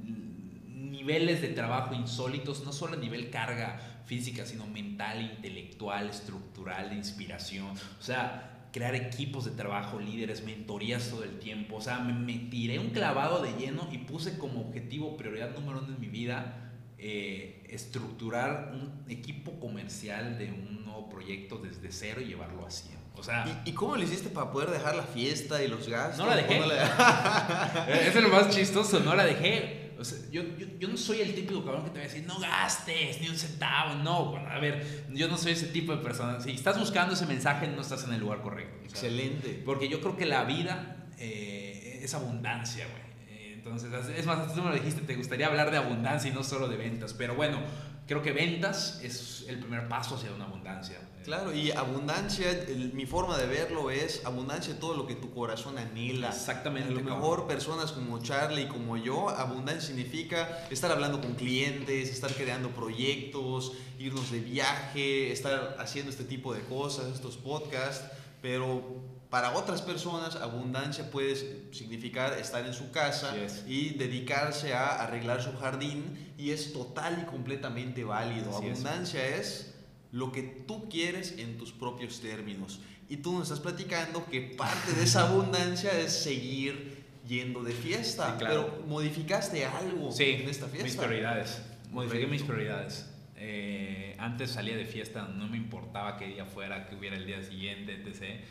niveles 0.91 1.41
de 1.43 1.49
trabajo 1.49 1.95
insólitos, 1.95 2.65
no 2.65 2.73
solo 2.73 2.95
a 2.95 2.97
nivel 2.97 3.31
carga 3.31 3.81
física, 4.07 4.47
sino 4.47 4.67
mental, 4.67 5.23
intelectual, 5.23 6.09
estructural, 6.09 6.91
de 6.91 6.97
inspiración. 6.97 7.69
O 7.99 8.03
sea, 8.03 8.69
crear 8.73 8.95
equipos 8.95 9.45
de 9.45 9.51
trabajo, 9.51 9.99
líderes, 9.99 10.45
mentorías 10.45 11.11
todo 11.11 11.25
el 11.25 11.39
tiempo. 11.39 11.77
O 11.77 11.81
sea, 11.81 11.99
me, 11.99 12.35
tiré 12.35 12.79
un 12.79 12.91
clavado 12.91 13.43
de 13.43 13.53
lleno 13.53 13.89
y 13.91 13.99
puse 13.99 14.39
como 14.39 14.61
objetivo, 14.61 15.17
prioridad 15.17 15.55
número 15.55 15.81
uno 15.81 15.95
en 15.95 16.01
mi 16.01 16.09
vida, 16.09 16.73
eh, 16.99 17.65
estructurar 17.69 18.73
un 18.73 19.11
equipo 19.11 19.59
comercial 19.59 20.39
de 20.39 20.53
un 20.53 20.85
nuevo 20.85 21.09
proyecto 21.09 21.59
desde 21.59 21.91
cero 21.91 22.21
y 22.21 22.27
llevarlo 22.27 22.67
a 22.67 22.71
100. 22.71 22.97
O 23.19 23.23
sea, 23.23 23.63
¿Y, 23.65 23.73
cómo 23.73 23.97
lo 23.97 24.03
hiciste 24.03 24.29
para 24.29 24.53
poder 24.53 24.71
dejar 24.71 24.95
la 24.95 25.03
fiesta 25.03 25.63
y 25.63 25.69
los 25.69 25.89
gastos? 25.89 26.19
No 26.19 26.27
la 26.27 26.37
dejé. 26.37 26.59
Eso 26.59 28.19
es 28.19 28.23
lo 28.23 28.29
más 28.29 28.55
chistoso, 28.55 29.01
no 29.01 29.15
la 29.15 29.25
dejé 29.25 29.86
yo, 30.31 30.43
yo, 30.79 30.89
no 30.89 30.97
soy 30.97 31.21
el 31.21 31.35
típico 31.35 31.65
cabrón 31.65 31.85
que 31.85 31.91
te 31.91 31.99
va 31.99 32.05
a 32.05 32.09
decir, 32.09 32.25
no 32.27 32.39
gastes 32.39 33.21
ni 33.21 33.29
un 33.29 33.37
centavo. 33.37 33.95
No, 34.03 34.37
a 34.37 34.59
ver, 34.59 35.07
yo 35.13 35.29
no 35.29 35.37
soy 35.37 35.53
ese 35.53 35.67
tipo 35.67 35.95
de 35.95 36.03
persona. 36.03 36.41
Si 36.41 36.53
estás 36.53 36.79
buscando 36.79 37.15
ese 37.15 37.27
mensaje, 37.27 37.69
no 37.69 37.81
estás 37.81 38.05
en 38.05 38.13
el 38.13 38.21
lugar 38.21 38.43
correcto. 38.43 38.85
Excelente. 38.85 39.63
Porque 39.65 39.89
yo 39.89 40.01
creo 40.01 40.17
que 40.17 40.27
la 40.27 40.45
vida 40.45 41.09
eh, 41.19 42.01
es 42.03 42.15
abundancia, 42.15 42.87
güey. 42.87 43.07
Entonces, 43.53 43.91
es 44.17 44.27
más, 44.27 44.55
tú 44.55 44.63
me 44.63 44.71
lo 44.71 44.77
dijiste, 44.77 45.01
te 45.01 45.17
gustaría 45.17 45.49
hablar 45.49 45.73
de 45.73 45.79
abundancia 45.79 46.31
y 46.31 46.33
no 46.33 46.45
solo 46.45 46.69
de 46.69 46.77
ventas. 46.77 47.15
Pero 47.15 47.35
bueno, 47.35 47.59
creo 48.07 48.23
que 48.23 48.33
ventas 48.33 49.01
es 49.03 49.45
el 49.49 49.59
primer 49.59 49.89
paso 49.89 50.15
hacia 50.15 50.33
una 50.33 50.45
abundancia. 50.45 50.99
Claro, 51.25 51.53
y 51.53 51.73
abundancia, 51.73 52.47
mi 52.93 53.05
forma 53.05 53.37
de 53.37 53.49
verlo 53.49 53.91
es 53.91 54.25
abundancia 54.25 54.79
todo 54.79 54.95
lo 54.95 55.09
que 55.09 55.17
tu 55.17 55.35
corazón 55.35 55.77
anhela. 55.77 56.29
Exactamente. 56.29 56.91
A 56.91 56.93
lo 56.93 57.01
mejor 57.01 57.49
personas 57.49 57.91
como 57.91 58.23
Charlie 58.23 58.63
y 58.63 58.69
como 58.69 58.97
yo, 58.97 59.29
abundancia 59.31 59.89
significa 59.89 60.67
estar 60.71 60.93
hablando 60.93 61.21
con 61.21 61.35
clientes, 61.35 62.11
estar 62.11 62.33
creando 62.33 62.71
proyectos, 62.71 63.73
irnos 63.99 64.31
de 64.31 64.39
viaje, 64.39 65.33
estar 65.33 65.77
haciendo 65.81 66.13
este 66.13 66.23
tipo 66.23 66.55
de 66.55 66.61
cosas, 66.61 67.13
estos 67.13 67.37
podcasts, 67.37 68.05
pero 68.47 69.03
para 69.29 69.57
otras 69.57 69.83
personas, 69.83 70.37
abundancia 70.37 71.11
puede 71.11 71.35
significar 71.73 72.39
estar 72.39 72.65
en 72.65 72.73
su 72.73 72.93
casa 72.93 73.35
y 73.67 73.95
dedicarse 73.95 74.73
a 74.73 75.03
arreglar 75.03 75.43
su 75.43 75.53
jardín 75.57 76.33
y 76.39 76.53
es 76.53 76.73
total 76.73 77.25
y 77.25 77.27
completamente 77.27 78.05
válido. 78.05 78.57
abundancia 78.57 79.27
es. 79.37 79.75
lo 80.13 80.31
que 80.31 80.43
tú 80.43 80.89
quieres 80.89 81.35
en 81.39 81.59
tus 81.59 81.73
propios 81.73 82.21
términos. 82.21 82.79
Y 83.09 83.17
tú 83.17 83.33
nos 83.33 83.43
estás 83.43 83.59
platicando 83.59 84.25
que 84.27 84.41
parte 84.41 84.93
de 84.93 85.03
esa 85.03 85.23
abundancia 85.29 85.91
es 85.99 86.13
seguir 86.13 87.05
yendo 87.27 87.65
de 87.65 87.73
fiesta. 87.73 88.37
Pero 88.39 88.85
modificaste 88.87 89.65
algo 89.65 90.15
en 90.17 90.49
esta 90.49 90.69
fiesta. 90.69 90.85
Mis 90.85 90.97
prioridades. 90.97 91.63
Modifiqué 91.91 92.29
mis 92.29 92.45
prioridades. 92.45 93.07
Eh, 93.39 94.17
antes 94.19 94.51
salía 94.51 94.77
de 94.77 94.87
fiesta, 94.87 95.29
no 95.29 95.47
me 95.49 95.57
importaba 95.57 96.17
qué 96.17 96.27
día 96.27 96.47
fuera, 96.47 96.87
que 96.87 96.97
hubiera 96.97 97.17
el 97.17 97.27
día 97.27 97.43
siguiente, 97.43 97.95
etc 97.95 98.45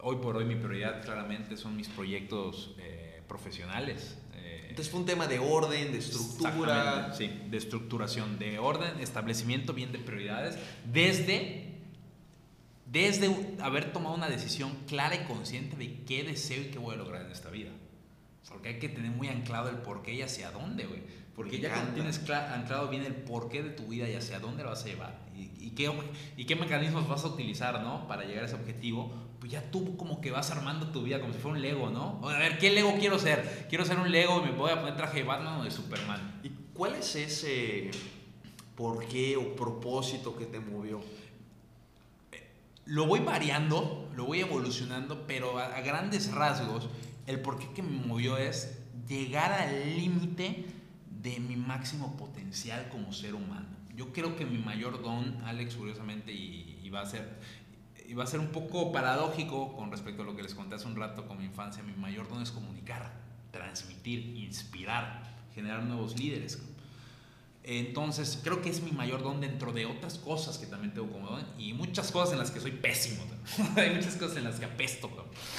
hoy 0.00 0.16
por 0.16 0.36
hoy 0.36 0.44
mi 0.44 0.56
prioridad 0.56 1.02
claramente 1.02 1.56
son 1.56 1.76
mis 1.76 1.88
proyectos 1.88 2.74
eh, 2.78 3.22
profesionales. 3.26 4.18
Eh, 4.34 4.66
Entonces 4.68 4.90
fue 4.90 5.00
un 5.00 5.06
tema 5.06 5.26
de 5.26 5.38
orden, 5.38 5.92
de 5.92 5.98
estructura. 5.98 7.12
Sí, 7.14 7.30
de 7.48 7.56
estructuración, 7.56 8.38
de 8.38 8.58
orden, 8.58 9.00
establecimiento 9.00 9.72
bien 9.74 9.92
de 9.92 9.98
prioridades, 9.98 10.58
desde, 10.90 11.74
desde 12.86 13.34
haber 13.60 13.92
tomado 13.92 14.14
una 14.14 14.28
decisión 14.28 14.72
clara 14.86 15.16
y 15.16 15.24
consciente 15.24 15.76
de 15.76 16.04
qué 16.04 16.22
deseo 16.22 16.62
y 16.62 16.66
qué 16.66 16.78
voy 16.78 16.94
a 16.94 16.98
lograr 16.98 17.26
en 17.26 17.32
esta 17.32 17.50
vida. 17.50 17.70
Porque 18.48 18.68
hay 18.70 18.78
que 18.78 18.88
tener 18.88 19.10
muy 19.10 19.28
anclado 19.28 19.68
el 19.68 19.76
porqué 19.76 20.14
y 20.14 20.22
hacia 20.22 20.50
dónde, 20.50 20.86
güey. 20.86 21.02
Porque 21.38 21.60
ya 21.60 21.72
cuando 21.72 21.92
tienes 21.92 22.18
anclado 22.28 22.88
bien 22.88 23.04
el 23.04 23.14
porqué 23.14 23.62
de 23.62 23.70
tu 23.70 23.86
vida 23.86 24.08
y 24.08 24.14
hacia 24.16 24.40
dónde 24.40 24.64
lo 24.64 24.70
vas 24.70 24.82
a 24.82 24.88
llevar 24.88 25.20
y, 25.36 25.70
qué, 25.70 25.88
y 26.36 26.46
qué 26.46 26.56
mecanismos 26.56 27.06
vas 27.06 27.22
a 27.22 27.28
utilizar, 27.28 27.80
¿no? 27.80 28.08
Para 28.08 28.24
llegar 28.24 28.42
a 28.42 28.46
ese 28.46 28.56
objetivo, 28.56 29.12
pues 29.38 29.52
ya 29.52 29.62
tú 29.70 29.96
como 29.96 30.20
que 30.20 30.32
vas 30.32 30.50
armando 30.50 30.88
tu 30.88 31.04
vida 31.04 31.20
como 31.20 31.32
si 31.32 31.38
fuera 31.38 31.56
un 31.56 31.62
Lego, 31.62 31.90
¿no? 31.90 32.20
A 32.28 32.38
ver, 32.38 32.58
¿qué 32.58 32.72
Lego 32.72 32.96
quiero 32.98 33.20
ser? 33.20 33.66
Quiero 33.68 33.84
ser 33.84 34.00
un 34.00 34.10
Lego 34.10 34.40
y 34.40 34.50
me 34.50 34.50
voy 34.50 34.72
a 34.72 34.80
poner 34.80 34.96
traje 34.96 35.18
de 35.18 35.24
Batman 35.26 35.60
o 35.60 35.62
de 35.62 35.70
Superman. 35.70 36.40
¿Y 36.42 36.50
cuál 36.74 36.96
es 36.96 37.14
ese 37.14 37.92
porqué 38.74 39.36
o 39.36 39.54
propósito 39.54 40.36
que 40.36 40.46
te 40.46 40.58
movió? 40.58 41.00
Lo 42.84 43.06
voy 43.06 43.20
variando, 43.20 44.10
lo 44.16 44.24
voy 44.24 44.40
evolucionando, 44.40 45.24
pero 45.28 45.60
a, 45.60 45.66
a 45.66 45.82
grandes 45.82 46.32
rasgos, 46.32 46.88
el 47.28 47.38
porqué 47.38 47.68
que 47.76 47.82
me 47.82 48.04
movió 48.04 48.38
es 48.38 48.76
llegar 49.06 49.52
al 49.52 49.96
límite 49.96 50.77
de 51.22 51.40
mi 51.40 51.56
máximo 51.56 52.16
potencial 52.16 52.88
como 52.90 53.12
ser 53.12 53.34
humano. 53.34 53.66
Yo 53.96 54.12
creo 54.12 54.36
que 54.36 54.46
mi 54.46 54.58
mayor 54.58 55.02
don, 55.02 55.42
Alex, 55.44 55.74
curiosamente, 55.74 56.32
y, 56.32 56.88
va 56.90 57.02
a 57.02 57.06
ser 57.06 57.38
y 58.08 58.14
va 58.14 58.24
a 58.24 58.26
ser 58.26 58.40
un 58.40 58.48
poco 58.48 58.90
paradójico 58.90 59.76
con 59.76 59.90
respecto 59.90 60.22
a 60.22 60.24
lo 60.24 60.34
que 60.34 60.42
les 60.42 60.54
conté 60.54 60.76
hace 60.76 60.86
un 60.86 60.96
rato 60.96 61.28
con 61.28 61.36
mi 61.36 61.44
infancia, 61.44 61.82
mi 61.82 61.92
mayor 61.92 62.26
don 62.26 62.40
es 62.40 62.50
comunicar, 62.50 63.12
transmitir, 63.50 64.34
inspirar, 64.38 65.22
generar 65.54 65.82
nuevos 65.82 66.18
líderes. 66.18 66.58
Entonces, 67.64 68.40
creo 68.42 68.62
que 68.62 68.70
es 68.70 68.80
mi 68.82 68.92
mayor 68.92 69.22
don 69.22 69.42
dentro 69.42 69.74
de 69.74 69.84
otras 69.84 70.16
cosas 70.16 70.56
que 70.56 70.64
también 70.64 70.94
tengo 70.94 71.10
como 71.10 71.28
don 71.28 71.44
y 71.58 71.74
muchas 71.74 72.10
cosas 72.10 72.32
en 72.32 72.38
las 72.38 72.50
que 72.50 72.60
soy 72.60 72.70
pésimo. 72.70 73.22
Hay 73.76 73.94
muchas 73.94 74.16
cosas 74.16 74.38
en 74.38 74.44
las 74.44 74.58
que 74.58 74.64
apesto. 74.64 75.10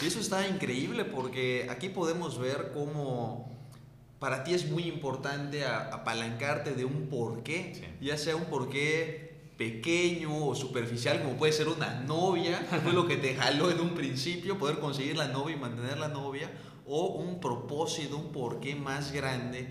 Y 0.01 0.07
eso 0.07 0.19
está 0.19 0.47
increíble 0.47 1.05
porque 1.05 1.67
aquí 1.69 1.89
podemos 1.89 2.39
ver 2.39 2.71
cómo 2.73 3.58
para 4.19 4.43
ti 4.43 4.53
es 4.53 4.69
muy 4.69 4.83
importante 4.83 5.65
apalancarte 5.65 6.73
de 6.73 6.85
un 6.85 7.07
porqué, 7.07 7.95
ya 8.01 8.17
sea 8.17 8.35
un 8.35 8.45
porqué 8.45 9.29
pequeño 9.57 10.47
o 10.47 10.55
superficial, 10.55 11.21
como 11.21 11.37
puede 11.37 11.53
ser 11.53 11.69
una 11.69 12.01
novia, 12.01 12.57
fue 12.83 12.93
lo 12.93 13.07
que 13.07 13.17
te 13.17 13.35
jaló 13.35 13.71
en 13.71 13.79
un 13.79 13.95
principio, 13.95 14.57
poder 14.57 14.79
conseguir 14.79 15.17
la 15.17 15.29
novia 15.29 15.55
y 15.55 15.59
mantener 15.59 15.97
la 15.97 16.09
novia, 16.09 16.51
o 16.85 17.07
un 17.07 17.39
propósito, 17.39 18.17
un 18.17 18.31
porqué 18.31 18.75
más 18.75 19.11
grande 19.11 19.67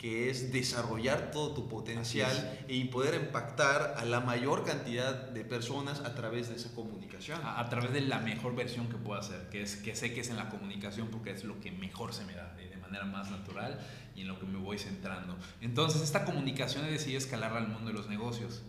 que 0.00 0.30
es 0.30 0.52
desarrollar 0.52 1.30
todo 1.30 1.54
tu 1.54 1.68
potencial 1.68 2.64
y 2.66 2.84
poder 2.84 3.14
impactar 3.14 3.94
a 3.96 4.04
la 4.04 4.18
mayor 4.18 4.64
cantidad 4.64 5.14
de 5.14 5.44
personas 5.44 6.00
a 6.00 6.16
través 6.16 6.48
de 6.48 6.56
esa 6.56 6.74
comunicación. 6.74 7.40
A, 7.44 7.68
través 7.68 7.92
de 7.92 8.00
la 8.00 8.18
mejor 8.18 8.56
versión 8.56 8.88
que 8.88 8.96
puedo 8.96 9.20
hacer, 9.20 9.48
que, 9.50 9.62
es, 9.62 9.76
que 9.76 9.94
sé 9.94 10.12
que 10.12 10.22
es 10.22 10.30
en 10.30 10.36
la 10.36 10.48
comunicación 10.48 11.06
porque 11.06 11.30
es 11.30 11.44
lo 11.44 11.60
que 11.60 11.70
mejor 11.70 12.12
se 12.12 12.24
me 12.24 12.34
da, 12.34 12.52
manera 12.92 13.04
más 13.04 13.30
natural 13.30 13.78
y 14.14 14.22
en 14.22 14.28
lo 14.28 14.38
que 14.38 14.46
me 14.46 14.58
voy 14.58 14.78
centrando. 14.78 15.36
Entonces, 15.60 16.02
esta 16.02 16.24
comunicación 16.24 16.84
he 16.84 16.90
decidido 16.90 17.18
escalarla 17.18 17.58
al 17.58 17.68
mundo 17.68 17.88
de 17.88 17.94
los 17.94 18.08
negocios. 18.08 18.62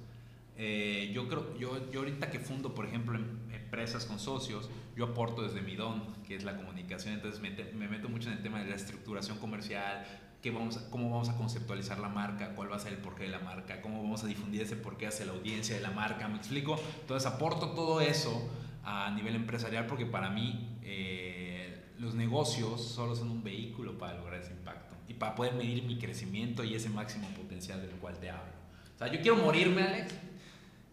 Eh, 0.55 1.11
yo 1.13 1.27
creo, 1.27 1.57
yo, 1.57 1.91
yo 1.91 1.99
ahorita 1.99 2.29
que 2.31 2.39
fundo, 2.39 2.73
por 2.73 2.85
ejemplo, 2.85 3.17
em, 3.17 3.51
empresas 3.51 4.05
con 4.05 4.19
socios, 4.19 4.69
yo 4.95 5.05
aporto 5.05 5.41
desde 5.41 5.61
mi 5.61 5.75
don, 5.75 6.13
que 6.23 6.35
es 6.35 6.43
la 6.43 6.55
comunicación, 6.55 7.15
entonces 7.15 7.41
me, 7.41 7.49
me 7.73 7.87
meto 7.87 8.07
mucho 8.07 8.29
en 8.29 8.37
el 8.37 8.43
tema 8.43 8.59
de 8.59 8.69
la 8.69 8.75
estructuración 8.75 9.39
comercial, 9.39 10.05
vamos 10.51 10.77
cómo 10.89 11.09
vamos 11.09 11.29
a 11.29 11.35
conceptualizar 11.35 11.99
la 11.99 12.09
marca, 12.09 12.53
cuál 12.55 12.71
va 12.71 12.75
a 12.75 12.79
ser 12.79 12.93
el 12.93 12.99
porqué 12.99 13.23
de 13.23 13.29
la 13.29 13.39
marca, 13.39 13.81
cómo 13.81 14.01
vamos 14.01 14.23
a 14.23 14.27
difundir 14.27 14.61
ese 14.61 14.75
porqué 14.75 15.07
hacia 15.07 15.25
la 15.25 15.33
audiencia 15.33 15.75
de 15.75 15.81
la 15.81 15.91
marca, 15.91 16.27
¿me 16.27 16.37
explico? 16.37 16.79
Entonces 17.01 17.31
aporto 17.31 17.71
todo 17.71 18.01
eso 18.01 18.49
a 18.83 19.11
nivel 19.11 19.35
empresarial 19.35 19.85
porque 19.85 20.05
para 20.05 20.29
mí 20.29 20.77
eh, 20.81 21.62
los 21.99 22.15
negocios 22.15 22.81
solo 22.81 23.15
son 23.15 23.29
un 23.29 23.43
vehículo 23.43 23.97
para 23.97 24.17
lograr 24.17 24.41
ese 24.41 24.51
impacto 24.51 24.95
y 25.07 25.13
para 25.13 25.35
poder 25.35 25.53
medir 25.53 25.83
mi 25.83 25.97
crecimiento 25.97 26.63
y 26.63 26.75
ese 26.75 26.89
máximo 26.89 27.27
potencial 27.29 27.81
del 27.81 27.91
cual 27.91 28.17
te 28.19 28.29
hablo. 28.29 28.53
O 28.95 28.97
sea, 28.97 29.07
yo 29.07 29.21
quiero 29.21 29.37
morirme, 29.37 29.83
Alex, 29.83 30.13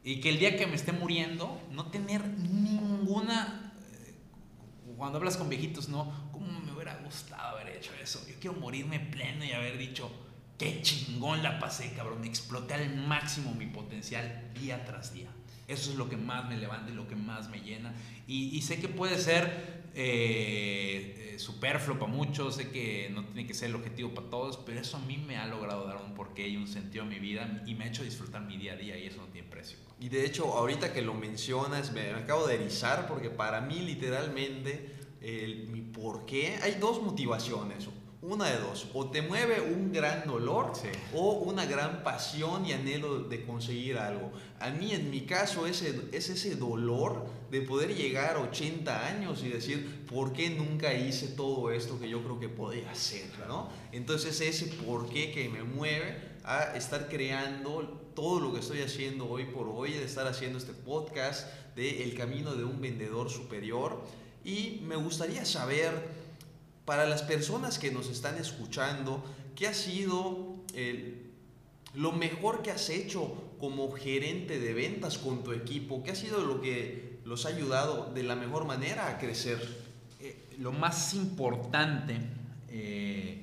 y 0.03 0.21
que 0.21 0.31
el 0.31 0.39
día 0.39 0.57
que 0.57 0.67
me 0.67 0.75
esté 0.75 0.93
muriendo 0.93 1.61
no 1.71 1.87
tener 1.87 2.27
ninguna 2.27 3.71
cuando 5.01 5.17
hablas 5.17 5.39
con 5.39 5.49
viejitos, 5.49 5.89
no, 5.89 6.13
¿cómo 6.31 6.61
me 6.61 6.73
hubiera 6.73 6.95
gustado 6.99 7.57
haber 7.57 7.75
hecho 7.75 7.91
eso? 8.03 8.21
Yo 8.29 8.35
quiero 8.39 8.61
morirme 8.61 9.01
pleno 9.01 9.47
y 9.47 9.53
haber 9.53 9.79
dicho, 9.79 10.11
qué 10.59 10.83
chingón 10.83 11.43
la 11.43 11.59
pasé, 11.59 11.95
cabrón, 11.95 12.23
exploté 12.23 12.75
al 12.75 12.95
máximo 12.97 13.55
mi 13.55 13.65
potencial 13.65 14.51
día 14.61 14.85
tras 14.85 15.15
día. 15.15 15.31
Eso 15.71 15.93
es 15.93 15.97
lo 15.97 16.09
que 16.09 16.17
más 16.17 16.49
me 16.49 16.57
levanta 16.57 16.91
y 16.91 16.95
lo 16.95 17.07
que 17.07 17.15
más 17.15 17.49
me 17.49 17.61
llena. 17.61 17.95
Y, 18.27 18.61
sé 18.63 18.81
que 18.81 18.89
puede 18.89 19.19
ser 19.19 19.89
eh, 19.95 21.35
eh, 21.35 21.39
superfluo 21.39 21.99
para 21.99 22.11
muchos, 22.11 22.57
sé 22.57 22.71
que 22.71 23.09
no 23.13 23.25
tiene 23.25 23.47
que 23.47 23.55
ser 23.55 23.71
el 23.71 23.77
objetivo 23.77 24.11
para 24.11 24.29
todos, 24.29 24.57
pero 24.57 24.81
eso 24.81 24.97
a 24.97 25.01
mí 25.01 25.17
me 25.17 25.37
ha 25.37 25.47
logrado 25.47 25.87
dar 25.87 25.97
un 25.97 26.15
porqué 26.15 26.49
y 26.49 26.57
un 26.57 26.67
sentido 26.67 27.05
a 27.05 27.07
mi 27.07 27.21
vida 27.21 27.63
y 27.67 27.75
me 27.77 27.85
ha 27.85 27.89
hecho 27.89 28.03
disfrutar 28.03 28.43
mi 28.43 28.57
día 28.57 28.73
a 28.73 28.77
día 28.77 28.99
y 28.99 29.07
eso 29.07 29.19
no 29.19 29.29
tiene 29.29 29.49
precio. 29.49 29.79
Y 30.01 30.09
de 30.09 30.27
hecho, 30.27 30.53
ahorita 30.53 30.93
que 30.93 31.03
lo 31.03 31.15
mencionas, 31.15 31.93
me, 31.93 32.11
acabo 32.11 32.47
de 32.49 32.57
erizar 32.57 33.07
porque 33.07 33.31
para 33.31 33.61
mí 33.61 33.79
literalmente 33.81 34.95
el, 35.21 35.69
mi 35.69 35.83
porqué, 35.83 36.59
hay 36.63 36.79
dos 36.81 37.01
motivaciones 37.01 37.87
una 38.23 38.51
de 38.51 38.59
dos, 38.59 38.87
o 38.93 39.07
te 39.11 39.23
mueve 39.23 39.63
un 39.63 39.93
gran 39.93 40.27
dolor 40.27 40.73
o 41.15 41.33
una 41.33 41.65
gran 41.65 42.03
pasión 42.03 42.67
y 42.67 42.73
anhelo 42.73 43.21
de 43.21 43.47
conseguir 43.47 43.97
algo. 43.97 44.31
A 44.59 44.69
mí 44.69 44.93
en 44.93 45.11
mi 45.11 45.23
caso 45.23 45.67
ese, 45.67 46.09
es 46.13 46.29
ese 46.29 46.57
dolor 46.57 47.27
de 47.51 47.63
poder 47.63 47.97
llegar 47.97 48.37
a 48.37 48.41
80 48.41 49.07
años 49.07 49.43
y 49.43 49.49
decir, 49.49 50.05
¿por 50.07 50.35
qué 50.35 50.51
nunca 50.51 50.93
hice 50.93 51.29
todo 51.29 51.71
esto 51.71 51.99
que 51.99 52.11
yo 52.11 52.23
creo 52.23 52.39
que 52.39 52.51
podía 52.51 52.91
hacer? 52.91 53.31
¿no? 53.49 53.71
Entonces 53.91 54.39
ese 54.43 54.67
por 54.67 55.09
qué 55.09 55.33
que 55.33 55.49
me 55.49 55.63
mueve 55.63 56.31
a 56.45 56.77
estar 56.77 57.09
creando 57.09 58.11
todo 58.15 58.39
lo 58.41 58.53
que 58.53 58.61
estoy 58.61 58.83
haciendo 58.83 59.31
hoy 59.31 59.47
por 59.47 59.67
hoy, 59.67 59.93
de 59.93 60.05
estar 60.05 60.27
haciendo 60.27 60.59
este 60.59 60.75
podcast 60.75 61.49
de 61.75 62.03
El 62.03 62.15
Camino 62.15 62.55
de 62.55 62.65
un 62.65 62.83
Vendedor 62.83 63.31
Superior. 63.31 64.03
Y 64.45 64.81
me 64.85 64.97
gustaría 64.97 65.45
saber 65.45 66.20
para 66.85 67.07
las 67.07 67.23
personas 67.23 67.79
que 67.79 67.91
nos 67.91 68.09
están 68.09 68.37
escuchando, 68.37 69.25
¿qué 69.55 69.69
ha 69.69 69.75
sido 69.75 70.57
lo 71.95 72.13
mejor 72.13 72.63
que 72.63 72.71
has 72.71 72.89
hecho 72.91 73.51
como 73.59 73.91
gerente 73.93 74.59
de 74.59 74.75
ventas 74.75 75.19
con 75.19 75.43
tu 75.45 75.53
equipo? 75.53 76.03
¿Qué 76.03 76.13
ha 76.13 76.17
sido 76.17 76.45
lo 76.45 76.61
que 76.61 77.21
los 77.25 77.47
ha 77.47 77.51
ayudado 77.51 78.13
de 78.15 78.23
la 78.23 78.37
mejor 78.37 78.65
manera 78.65 79.09
a 79.09 79.19
crecer? 79.19 79.59
Eh, 80.21 80.49
lo 80.59 80.73
más 80.73 81.15
importante 81.15 82.17
eh, 82.69 83.43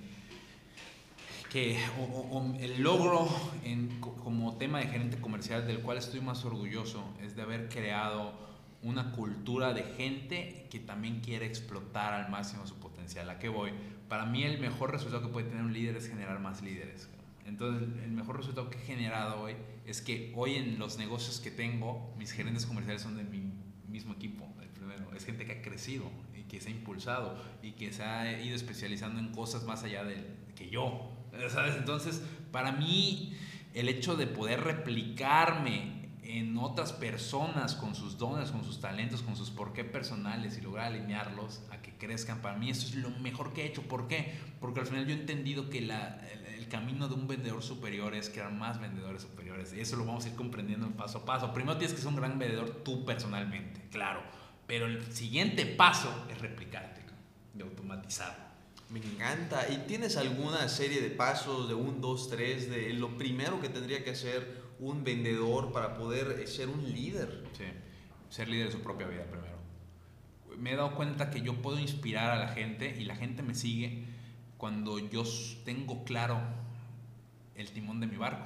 que 1.49 1.77
el 2.59 2.81
logro 2.81 3.27
como 4.23 4.57
tema 4.57 4.79
de 4.79 4.88
gerente 4.88 5.19
comercial 5.19 5.65
del 5.65 5.79
cual 5.79 5.97
estoy 5.97 6.21
más 6.21 6.43
orgulloso 6.45 7.03
es 7.21 7.35
de 7.35 7.41
haber 7.41 7.69
creado 7.69 8.33
una 8.83 9.11
cultura 9.11 9.73
de 9.73 9.83
gente 9.83 10.67
que 10.69 10.79
también 10.79 11.21
quiere 11.21 11.45
explotar 11.45 12.13
al 12.13 12.29
máximo 12.29 12.67
su 12.67 12.75
potencial. 12.75 12.97
¿A 13.16 13.39
qué 13.39 13.47
voy? 13.47 13.72
Para 14.10 14.26
mí 14.26 14.43
el 14.43 14.60
mejor 14.60 14.91
resultado 14.91 15.24
que 15.24 15.30
puede 15.30 15.47
tener 15.47 15.64
un 15.64 15.72
líder 15.72 15.95
es 15.95 16.10
generar 16.10 16.39
más 16.41 16.62
líderes. 16.62 17.10
Entonces, 17.45 17.88
el 18.03 18.12
mejor 18.12 18.36
resultado 18.36 18.70
que 18.70 18.78
he 18.78 18.82
generado 18.82 19.41
hoy 19.41 19.55
es 19.86 20.01
que 20.01 20.34
hoy 20.36 20.55
en 20.55 20.78
los 20.78 20.97
negocios 20.97 21.39
que 21.39 21.49
tengo, 21.49 22.14
mis 22.18 22.34
gerentes 22.34 22.66
comerciales 22.66 23.01
son 23.01 23.16
de 23.16 23.24
mi 23.24 23.53
mismo 23.88 24.14
equipo, 24.14 24.45
el 24.62 24.68
primero. 24.68 25.14
Es 25.16 25.24
gente 25.24 25.45
que 25.45 25.53
ha 25.53 25.62
crecido 25.62 26.12
y 26.38 26.43
que 26.43 26.60
se 26.60 26.68
ha 26.68 26.72
impulsado 26.72 27.41
y 27.64 27.72
que 27.72 27.93
se 27.93 28.03
ha 28.03 28.41
ido 28.41 28.55
especializando 28.55 29.20
en 29.20 29.32
cosas 29.32 29.64
más 29.64 29.84
allá 29.84 30.03
de 30.03 30.26
que 30.55 30.70
yo. 30.70 31.14
¿Sabes? 31.49 31.76
Entonces, 31.78 32.22
para 32.51 32.74
mí, 32.74 33.38
el 33.74 33.88
hecho 33.88 34.18
de 34.18 34.28
poder 34.28 34.62
replicarme 34.62 35.97
en 36.28 36.57
otras 36.57 36.91
personas 36.91 37.73
con 37.73 37.95
sus 37.95 38.17
dones, 38.17 38.51
con 38.51 38.65
sus 38.65 38.82
talentos, 38.82 39.21
con 39.21 39.38
sus 39.38 39.49
por 39.49 39.71
qué 39.71 39.86
personales 39.86 40.57
y 40.57 40.61
lograr 40.61 40.88
alinearlos 40.88 41.61
a 41.71 41.82
que 41.82 41.93
crezcan, 41.97 42.41
para 42.41 42.57
mí 42.57 42.69
eso 42.69 42.86
es 42.88 42.95
lo 42.95 43.09
mejor 43.11 43.53
que 43.53 43.63
he 43.63 43.65
hecho. 43.67 43.82
¿Por 43.84 44.07
qué? 44.09 44.34
Porque 44.59 44.82
al 44.82 44.88
final 44.88 45.07
yo 45.07 45.15
he 45.15 45.19
entendido 45.19 45.69
que 45.69 45.80
la, 45.80 46.19
el, 46.34 46.67
camino 46.67 47.07
de 47.07 47.13
un 47.13 47.30
vendedor 47.30 47.63
superior 47.63 48.13
es 48.13 48.30
crear 48.30 48.51
más 48.51 48.82
vendedores 48.82 49.21
superiores. 49.21 49.71
Y 49.73 49.80
eso 49.80 49.95
lo 49.95 50.03
vamos 50.03 50.25
a 50.25 50.28
ir 50.28 50.36
comprendiendo 50.36 50.86
paso 50.91 51.19
a 51.19 51.25
paso. 51.25 51.53
Primero 51.53 51.78
tienes 51.78 51.95
que 51.95 52.01
ser 52.01 52.09
un 52.09 52.17
gran 52.17 52.38
vendedor 52.38 52.84
tú 52.84 53.05
personalmente, 53.05 53.88
claro. 53.89 54.21
Pero 54.67 54.86
el 54.86 55.13
siguiente 55.13 55.65
paso 55.65 56.25
es 56.30 56.41
replicarte, 56.41 56.99
de 57.53 57.63
automatizar. 57.63 58.47
Me 58.89 58.99
encanta. 58.99 59.65
¿Y 59.69 59.88
tienes 59.88 60.17
alguna 60.17 60.67
serie 60.67 61.01
de 61.01 61.09
pasos 61.09 61.69
de 61.69 61.73
un, 61.73 62.01
dos, 62.01 62.30
tres, 62.30 62.69
de 62.69 62.91
lo 62.91 63.17
primero 63.17 63.61
que 63.61 63.69
tendría 63.69 64.03
que 64.03 64.11
hacer 64.11 64.66
un 64.80 65.03
vendedor 65.03 65.71
para 65.71 65.95
poder 65.95 66.39
eh, 66.39 66.47
ser 66.47 66.69
un 66.69 66.84
líder? 66.84 67.43
Sí, 67.53 67.63
ser 68.30 68.47
líder 68.47 68.67
de 68.67 68.71
su 68.73 68.82
propia 68.82 69.07
vida 69.07 69.23
primero. 69.25 69.57
Me 70.57 70.71
he 70.71 70.75
dado 70.75 70.95
cuenta 70.95 71.30
que 71.30 71.41
yo 71.41 71.61
puedo 71.61 71.80
inspirar 71.80 72.32
a 72.32 72.38
la 72.38 72.49
gente 72.49 72.95
y 72.97 73.05
la 73.05 73.15
gente 73.15 73.43
me 73.43 73.53
sigue 73.53 74.05
cuando 74.57 74.97
yo 74.99 75.23
tengo 75.65 76.03
claro 76.03 76.39
el 77.55 77.71
timón 77.71 77.99
de 77.99 78.07
mi 78.07 78.17
barco. 78.17 78.45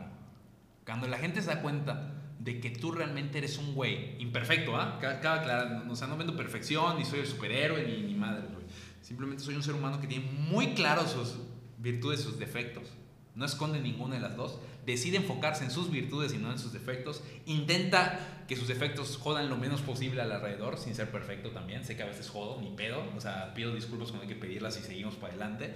Cuando 0.86 1.08
la 1.08 1.18
gente 1.18 1.42
se 1.42 1.48
da 1.48 1.62
cuenta 1.62 2.22
de 2.40 2.60
que 2.60 2.72
tú 2.72 2.92
realmente 2.92 3.38
eres 3.38 3.58
un 3.58 3.76
güey 3.76 4.22
imperfecto, 4.22 4.76
¿ah? 4.76 4.98
Cada, 5.00 5.42
claro, 5.44 5.84
o 5.92 5.96
sea, 5.96 6.08
no 6.08 6.18
vendo 6.18 6.36
perfección, 6.36 6.98
ni 6.98 7.06
soy 7.06 7.20
el 7.20 7.28
superhéroe, 7.28 7.86
ni, 7.86 8.02
ni 8.02 8.16
madre, 8.16 8.48
güey. 8.48 8.66
Simplemente 9.02 9.44
soy 9.44 9.56
un 9.56 9.64
ser 9.64 9.76
humano 9.76 10.02
que 10.02 10.08
tiene 10.08 10.26
muy 10.32 10.74
claro 10.74 11.08
sus 11.08 11.38
virtudes, 11.78 12.22
sus 12.22 12.40
defectos. 12.40 12.92
No 13.36 13.46
esconde 13.46 13.80
ninguna 13.80 14.16
de 14.16 14.22
las 14.22 14.36
dos. 14.36 14.60
Decide 14.86 15.18
enfocarse 15.18 15.64
en 15.64 15.72
sus 15.72 15.90
virtudes 15.90 16.34
y 16.34 16.38
no 16.38 16.52
en 16.52 16.60
sus 16.60 16.74
defectos. 16.74 17.24
Intenta 17.46 18.46
que 18.48 18.56
sus 18.56 18.68
defectos 18.68 19.18
jodan 19.18 19.50
lo 19.50 19.58
menos 19.58 19.82
posible 19.82 20.22
al 20.22 20.32
alrededor, 20.32 20.78
sin 20.78 20.96
ser 20.96 21.10
perfecto 21.12 21.52
también. 21.52 21.86
Sé 21.86 21.96
que 21.96 22.04
a 22.04 22.08
veces 22.08 22.30
jodo, 22.30 22.60
ni 22.62 22.70
pedo. 22.72 23.04
O 23.16 23.22
sea, 23.22 23.54
pido 23.54 23.74
disculpas 23.74 24.10
cuando 24.10 24.24
hay 24.24 24.34
que 24.34 24.40
pedirlas 24.40 24.78
y 24.78 24.84
seguimos 24.84 25.16
para 25.16 25.34
adelante. 25.34 25.74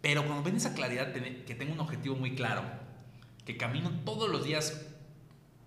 Pero 0.00 0.24
cuando 0.24 0.42
ven 0.42 0.56
esa 0.56 0.74
claridad, 0.74 1.12
que 1.12 1.54
tengo 1.54 1.72
un 1.72 1.80
objetivo 1.80 2.16
muy 2.16 2.34
claro, 2.34 2.62
que 3.44 3.56
camino 3.56 3.90
todos 4.04 4.30
los 4.30 4.44
días, 4.44 4.86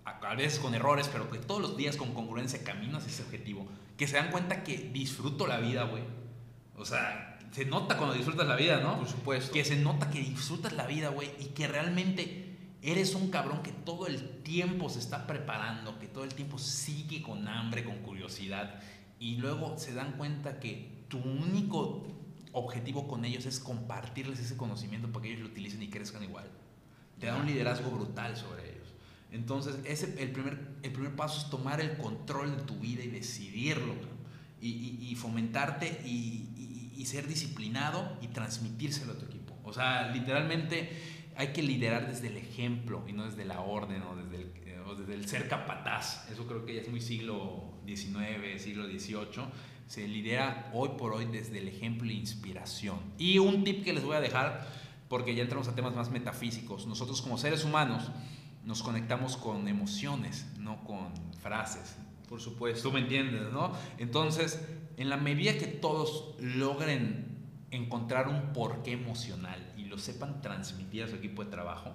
a 0.04 0.34
veces 0.34 0.58
con 0.58 0.74
errores, 0.74 1.08
pero 1.12 1.30
que 1.30 1.38
todos 1.38 1.60
los 1.60 1.76
días 1.76 1.96
con 1.96 2.14
congruencia 2.14 2.64
camino 2.64 2.98
hacia 2.98 3.10
ese 3.10 3.22
objetivo, 3.22 3.68
que 3.96 4.08
se 4.08 4.16
dan 4.16 4.30
cuenta 4.30 4.64
que 4.64 4.90
disfruto 4.92 5.46
la 5.46 5.58
vida, 5.58 5.84
güey. 5.84 6.02
O 6.76 6.84
sea, 6.84 7.31
se 7.52 7.64
nota 7.64 7.96
cuando 7.96 8.16
disfrutas 8.16 8.46
la 8.46 8.56
vida, 8.56 8.80
¿no? 8.80 8.98
Por 8.98 9.08
supuesto. 9.08 9.52
Que 9.52 9.64
se 9.64 9.76
nota 9.76 10.10
que 10.10 10.18
disfrutas 10.18 10.72
la 10.72 10.86
vida, 10.86 11.10
güey, 11.10 11.30
y 11.38 11.46
que 11.46 11.68
realmente 11.68 12.56
eres 12.82 13.14
un 13.14 13.30
cabrón 13.30 13.62
que 13.62 13.70
todo 13.72 14.06
el 14.08 14.42
tiempo 14.42 14.90
se 14.90 14.98
está 14.98 15.26
preparando, 15.26 15.98
que 15.98 16.08
todo 16.08 16.24
el 16.24 16.34
tiempo 16.34 16.58
sigue 16.58 17.22
con 17.22 17.46
hambre, 17.46 17.84
con 17.84 17.98
curiosidad, 17.98 18.80
y 19.20 19.36
luego 19.36 19.78
se 19.78 19.94
dan 19.94 20.12
cuenta 20.12 20.58
que 20.58 21.04
tu 21.08 21.18
único 21.18 22.08
objetivo 22.52 23.06
con 23.06 23.24
ellos 23.24 23.46
es 23.46 23.60
compartirles 23.60 24.40
ese 24.40 24.56
conocimiento 24.56 25.10
para 25.12 25.22
que 25.22 25.28
ellos 25.30 25.42
lo 25.42 25.48
utilicen 25.48 25.82
y 25.82 25.88
crezcan 25.88 26.24
igual. 26.24 26.46
Te 27.20 27.26
da 27.26 27.36
un 27.36 27.46
liderazgo 27.46 27.90
brutal 27.90 28.36
sobre 28.36 28.70
ellos. 28.70 28.88
Entonces, 29.30 29.76
ese, 29.84 30.22
el, 30.22 30.32
primer, 30.32 30.58
el 30.82 30.92
primer 30.92 31.14
paso 31.14 31.38
es 31.38 31.50
tomar 31.50 31.80
el 31.80 31.96
control 31.96 32.56
de 32.56 32.62
tu 32.64 32.76
vida 32.78 33.02
y 33.02 33.08
decidirlo. 33.08 33.94
Y, 34.60 35.16
fomentarte 35.16 36.02
y, 36.04 36.48
y, 36.96 37.06
ser 37.06 37.26
disciplinado 37.26 38.18
y 38.20 38.28
transmitírselo 38.28 39.12
a 39.12 39.18
tu 39.18 39.26
equipo. 39.26 39.56
O 39.64 39.72
sea, 39.72 40.08
literalmente 40.10 40.90
hay 41.36 41.48
que 41.48 41.62
liderar 41.62 42.08
desde 42.08 42.28
el 42.28 42.36
ejemplo 42.36 43.04
y 43.06 43.12
no 43.12 43.24
desde 43.24 43.44
la 43.44 43.60
orden 43.60 44.02
o 44.02 44.16
desde 44.16 44.36
el, 44.36 44.52
eh, 44.66 44.80
o 44.86 44.94
desde 44.94 45.14
el 45.14 45.26
ser 45.26 45.48
capataz. 45.48 46.30
Eso 46.30 46.46
creo 46.46 46.64
que 46.64 46.74
ya 46.74 46.82
es 46.82 46.88
muy 46.88 47.00
siglo 47.00 47.80
XIX, 47.86 48.60
siglo 48.60 48.86
XVIII 48.86 49.44
se 49.92 50.08
lidera 50.08 50.70
hoy 50.72 50.88
por 50.96 51.12
hoy 51.12 51.26
desde 51.26 51.58
el 51.58 51.68
ejemplo 51.68 52.08
e 52.08 52.14
inspiración. 52.14 52.98
Y 53.18 53.36
un 53.36 53.62
tip 53.62 53.84
que 53.84 53.92
les 53.92 54.02
voy 54.02 54.16
a 54.16 54.22
dejar, 54.22 54.66
porque 55.08 55.34
ya 55.34 55.42
entramos 55.42 55.68
a 55.68 55.74
temas 55.74 55.94
más 55.94 56.10
metafísicos, 56.10 56.86
nosotros 56.86 57.20
como 57.20 57.36
seres 57.36 57.62
humanos 57.62 58.10
nos 58.64 58.82
conectamos 58.82 59.36
con 59.36 59.68
emociones, 59.68 60.46
no 60.58 60.82
con 60.84 61.12
frases. 61.42 61.96
Por 62.26 62.40
supuesto. 62.40 62.88
Tú 62.88 62.94
me 62.94 63.00
entiendes, 63.00 63.52
¿no? 63.52 63.72
Entonces, 63.98 64.66
en 64.96 65.08
la 65.08 65.16
medida 65.16 65.56
que 65.58 65.66
todos 65.66 66.34
logren 66.40 67.32
encontrar 67.70 68.28
un 68.28 68.52
porqué 68.52 68.92
emocional 68.92 69.72
y 69.76 69.84
lo 69.84 69.98
sepan 69.98 70.40
transmitir 70.42 71.04
a 71.04 71.08
su 71.08 71.16
equipo 71.16 71.44
de 71.44 71.50
trabajo, 71.50 71.92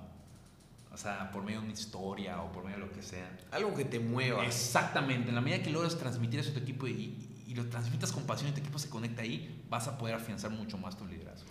o 0.91 0.97
sea, 0.97 1.31
por 1.31 1.43
medio 1.43 1.59
de 1.59 1.65
una 1.65 1.73
historia 1.73 2.41
o 2.41 2.51
por 2.51 2.63
medio 2.63 2.79
de 2.79 2.85
lo 2.85 2.91
que 2.91 3.03
sea. 3.03 3.37
Algo 3.51 3.75
que 3.75 3.85
te 3.85 3.99
mueva. 3.99 4.45
Exactamente. 4.45 5.29
En 5.29 5.35
la 5.35 5.41
medida 5.41 5.61
que 5.61 5.69
logres 5.69 5.97
transmitir 5.97 6.39
eso 6.39 6.49
a 6.49 6.53
tu 6.53 6.59
equipo 6.59 6.87
y, 6.87 7.15
y 7.47 7.53
lo 7.53 7.65
transmitas 7.67 8.11
con 8.11 8.23
pasión 8.23 8.49
y 8.49 8.53
tu 8.53 8.59
equipo 8.59 8.79
se 8.79 8.89
conecta 8.89 9.21
ahí, 9.21 9.63
vas 9.69 9.87
a 9.87 9.97
poder 9.97 10.15
afianzar 10.15 10.51
mucho 10.51 10.77
más 10.77 10.97
tu 10.97 11.05
liderazgo. 11.05 11.49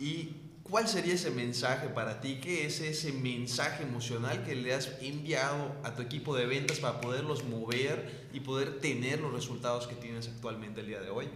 ¿Y, 0.00 0.30
cuál 0.64 0.88
sería 0.88 1.14
ese 1.14 1.30
mensaje 1.30 1.88
para 1.88 2.20
ti? 2.20 2.40
¿Qué 2.42 2.66
es 2.66 2.80
ese 2.80 3.12
mensaje 3.12 3.84
emocional 3.84 4.42
que 4.42 4.56
le 4.56 4.74
has 4.74 4.90
enviado 5.00 5.76
a 5.84 5.94
tu 5.94 6.02
equipo 6.02 6.34
de 6.34 6.46
ventas 6.46 6.80
para 6.80 7.00
poderlos 7.00 7.44
mover 7.44 8.28
y 8.32 8.40
poder 8.40 8.80
tener 8.80 9.20
los 9.20 9.32
resultados 9.32 9.86
que 9.86 9.94
tienes 9.94 10.26
actualmente 10.28 10.80
el 10.80 10.88
día 10.88 11.00
de 11.00 11.10
hoy? 11.10 11.28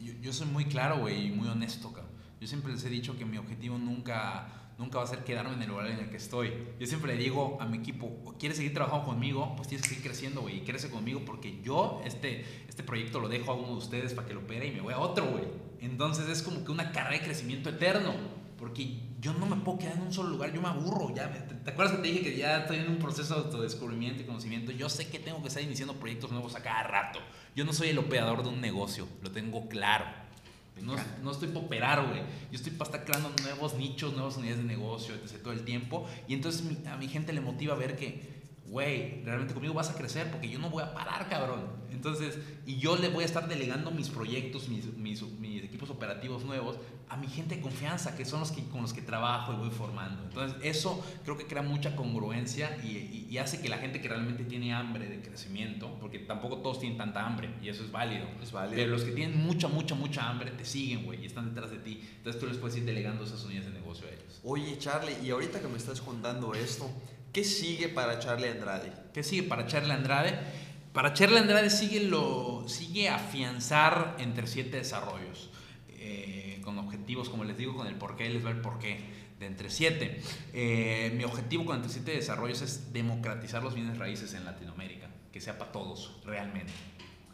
Yo, 0.00 0.12
yo 0.20 0.32
soy 0.32 0.46
muy 0.46 0.66
claro, 0.66 0.98
güey, 0.98 1.26
y 1.26 1.30
muy 1.30 1.48
honesto, 1.48 1.92
cabrón. 1.92 2.12
Yo 2.40 2.46
siempre 2.46 2.72
les 2.72 2.84
he 2.84 2.90
dicho 2.90 3.18
que 3.18 3.24
mi 3.24 3.38
objetivo 3.38 3.78
nunca 3.78 4.52
nunca 4.78 4.98
va 4.98 5.04
a 5.04 5.06
ser 5.06 5.24
quedarme 5.24 5.54
en 5.54 5.62
el 5.62 5.68
lugar 5.68 5.86
en 5.86 5.98
el 5.98 6.10
que 6.10 6.16
estoy. 6.16 6.52
Yo 6.78 6.86
siempre 6.86 7.16
le 7.16 7.22
digo 7.22 7.56
a 7.60 7.66
mi 7.66 7.78
equipo, 7.78 8.34
¿quieres 8.38 8.58
seguir 8.58 8.74
trabajando 8.74 9.06
conmigo? 9.06 9.54
Pues 9.56 9.68
tienes 9.68 9.88
que 9.88 9.94
seguir 9.94 10.04
creciendo, 10.10 10.42
güey, 10.42 10.58
y 10.58 10.60
crece 10.60 10.90
conmigo 10.90 11.22
porque 11.24 11.60
yo 11.62 12.02
este, 12.04 12.44
este 12.68 12.82
proyecto 12.82 13.20
lo 13.20 13.28
dejo 13.28 13.52
a 13.52 13.54
uno 13.54 13.68
de 13.68 13.78
ustedes 13.78 14.12
para 14.14 14.28
que 14.28 14.34
lo 14.34 14.40
opere 14.40 14.66
y 14.66 14.72
me 14.72 14.80
voy 14.80 14.92
a 14.92 14.98
otro, 14.98 15.26
güey. 15.26 15.44
Entonces 15.80 16.28
es 16.28 16.42
como 16.42 16.64
que 16.64 16.72
una 16.72 16.92
carrera 16.92 17.18
de 17.18 17.24
crecimiento 17.24 17.70
eterno, 17.70 18.14
porque 18.58 19.00
yo 19.20 19.34
no 19.34 19.46
me 19.46 19.56
puedo 19.56 19.78
quedar 19.78 19.96
en 19.96 20.02
un 20.02 20.12
solo 20.12 20.30
lugar, 20.30 20.52
yo 20.52 20.60
me 20.60 20.68
aburro, 20.68 21.14
ya. 21.14 21.30
¿Te, 21.30 21.70
acuerdas 21.70 21.96
que 21.96 22.02
te 22.02 22.08
dije 22.08 22.22
que 22.22 22.36
ya 22.36 22.58
estoy 22.60 22.78
en 22.78 22.88
un 22.88 22.98
proceso 22.98 23.34
de 23.34 23.40
autodescubrimiento 23.44 24.22
y 24.22 24.26
conocimiento? 24.26 24.72
Yo 24.72 24.88
sé 24.88 25.08
que 25.08 25.18
tengo 25.18 25.42
que 25.42 25.48
estar 25.48 25.62
iniciando 25.62 25.94
proyectos 25.94 26.30
nuevos 26.30 26.54
a 26.54 26.62
cada 26.62 26.82
rato. 26.84 27.18
Yo 27.54 27.64
no 27.64 27.72
soy 27.72 27.88
el 27.88 27.98
operador 27.98 28.42
de 28.42 28.48
un 28.48 28.60
negocio, 28.60 29.06
lo 29.22 29.30
tengo 29.30 29.68
claro. 29.68 30.06
No, 30.82 30.94
no, 31.22 31.30
estoy 31.30 31.48
para 31.48 31.64
operar, 31.64 32.06
güey. 32.06 32.20
Yo 32.50 32.56
estoy 32.56 32.72
para 32.72 32.90
estar 32.90 33.04
creando 33.06 33.32
nuevos 33.42 33.74
nichos, 33.74 34.12
nuevas 34.12 34.36
unidades 34.36 34.58
de 34.58 34.64
negocio, 34.64 35.14
etc. 35.14 35.42
todo 35.42 35.52
el 35.54 35.64
tiempo. 35.64 36.06
Y 36.28 36.34
entonces 36.34 36.62
a 36.86 36.96
mi 36.98 37.08
gente 37.08 37.32
le 37.32 37.40
motiva 37.40 37.74
a 37.74 37.78
ver 37.78 37.96
que 37.96 38.36
güey, 38.68 39.22
realmente 39.22 39.54
conmigo 39.54 39.74
vas 39.74 39.90
a 39.90 39.94
crecer 39.94 40.30
porque 40.30 40.48
yo 40.48 40.58
no 40.58 40.70
voy 40.70 40.82
a 40.82 40.92
parar, 40.92 41.28
cabrón. 41.28 41.64
Entonces, 41.90 42.38
y 42.66 42.76
yo 42.76 42.96
le 42.96 43.08
voy 43.08 43.22
a 43.22 43.26
estar 43.26 43.48
delegando 43.48 43.90
mis 43.90 44.08
proyectos, 44.08 44.68
mis, 44.68 44.86
mis, 44.96 45.22
mis, 45.22 45.64
equipos 45.64 45.88
operativos 45.90 46.44
nuevos 46.44 46.76
a 47.08 47.16
mi 47.16 47.28
gente 47.28 47.56
de 47.56 47.60
confianza, 47.60 48.16
que 48.16 48.24
son 48.24 48.40
los 48.40 48.50
que, 48.52 48.64
con 48.64 48.82
los 48.82 48.92
que 48.92 49.02
trabajo 49.02 49.52
y 49.52 49.56
voy 49.56 49.70
formando. 49.70 50.22
Entonces, 50.24 50.58
eso 50.62 51.04
creo 51.24 51.36
que 51.36 51.46
crea 51.46 51.62
mucha 51.62 51.94
congruencia 51.94 52.78
y, 52.82 53.26
y, 53.30 53.38
hace 53.38 53.60
que 53.60 53.68
la 53.68 53.78
gente 53.78 54.00
que 54.00 54.08
realmente 54.08 54.44
tiene 54.44 54.72
hambre 54.74 55.08
de 55.08 55.20
crecimiento, 55.20 55.96
porque 56.00 56.18
tampoco 56.18 56.58
todos 56.58 56.80
tienen 56.80 56.98
tanta 56.98 57.24
hambre 57.24 57.50
y 57.62 57.68
eso 57.68 57.84
es 57.84 57.92
válido. 57.92 58.26
Es 58.42 58.50
válido. 58.50 58.76
Pero 58.76 58.90
los 58.90 59.02
que 59.02 59.12
tienen 59.12 59.38
mucha, 59.38 59.68
mucha, 59.68 59.94
mucha 59.94 60.28
hambre 60.28 60.50
te 60.50 60.64
siguen, 60.64 61.04
güey, 61.04 61.22
y 61.22 61.26
están 61.26 61.54
detrás 61.54 61.70
de 61.70 61.78
ti. 61.78 62.02
Entonces, 62.16 62.40
tú 62.40 62.46
les 62.46 62.56
puedes 62.56 62.76
ir 62.76 62.84
delegando 62.84 63.24
esas 63.24 63.44
unidades 63.44 63.72
de 63.72 63.78
negocio 63.78 64.06
a 64.06 64.10
ellos. 64.10 64.40
Oye, 64.42 64.78
Charlie, 64.78 65.16
y 65.22 65.30
ahorita 65.30 65.60
que 65.60 65.68
me 65.68 65.76
estás 65.76 66.00
contando 66.00 66.54
esto, 66.54 66.90
¿Qué 67.36 67.44
sigue 67.44 67.90
para 67.90 68.18
Charlie 68.18 68.48
Andrade? 68.48 68.90
¿Qué 69.12 69.22
sigue 69.22 69.42
para 69.42 69.66
Charlie 69.66 69.92
Andrade? 69.92 70.38
Para 70.94 71.12
Charlie 71.12 71.36
Andrade 71.36 71.68
sigue, 71.68 72.00
lo, 72.00 72.64
sigue 72.66 73.10
afianzar 73.10 74.16
entre 74.18 74.46
siete 74.46 74.78
desarrollos, 74.78 75.45
con 76.66 76.78
objetivos, 76.78 77.30
como 77.30 77.44
les 77.44 77.56
digo, 77.56 77.74
con 77.74 77.86
el 77.86 77.94
porqué, 77.94 78.28
les 78.28 78.44
va 78.44 78.50
el 78.50 78.60
porqué 78.60 79.00
de 79.40 79.46
entre 79.46 79.70
siete. 79.70 80.20
Eh, 80.52 81.14
mi 81.16 81.24
objetivo 81.24 81.64
con 81.64 81.76
entre 81.76 81.90
siete 81.90 82.10
desarrollos 82.10 82.60
es 82.60 82.92
democratizar 82.92 83.62
los 83.62 83.74
bienes 83.74 83.96
raíces 83.96 84.34
en 84.34 84.44
Latinoamérica, 84.44 85.08
que 85.32 85.40
sea 85.40 85.56
para 85.56 85.72
todos, 85.72 86.20
realmente 86.26 86.72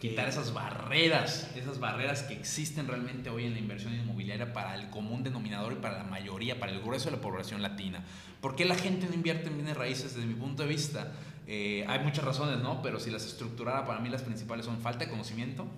quitar 0.02 0.28
esas 0.28 0.52
barreras, 0.52 1.48
esas 1.54 1.78
barreras 1.78 2.24
que 2.24 2.34
existen 2.34 2.88
realmente 2.88 3.30
hoy 3.30 3.44
en 3.44 3.52
la 3.52 3.60
inversión 3.60 3.94
inmobiliaria 3.94 4.52
para 4.52 4.74
el 4.74 4.90
común 4.90 5.22
denominador 5.22 5.74
y 5.74 5.76
para 5.76 5.98
la 5.98 6.02
mayoría, 6.02 6.58
para 6.58 6.72
el 6.72 6.80
grueso 6.80 7.04
de 7.04 7.18
la 7.18 7.22
población 7.22 7.62
latina. 7.62 8.02
¿Por 8.40 8.56
qué 8.56 8.64
la 8.64 8.74
gente 8.74 9.06
no 9.06 9.14
invierte 9.14 9.46
en 9.46 9.54
bienes 9.54 9.76
raíces 9.76 10.16
desde 10.16 10.26
mi 10.26 10.34
punto 10.34 10.64
de 10.64 10.68
vista? 10.68 11.12
Eh, 11.46 11.84
hay 11.86 12.00
muchas 12.00 12.24
razones, 12.24 12.58
¿no? 12.58 12.82
Pero 12.82 12.98
si 12.98 13.12
las 13.12 13.24
estructurara, 13.24 13.86
para 13.86 14.00
mí 14.00 14.08
las 14.08 14.22
principales 14.22 14.66
son 14.66 14.80
falta 14.80 15.04
de 15.04 15.10
conocimiento 15.12 15.68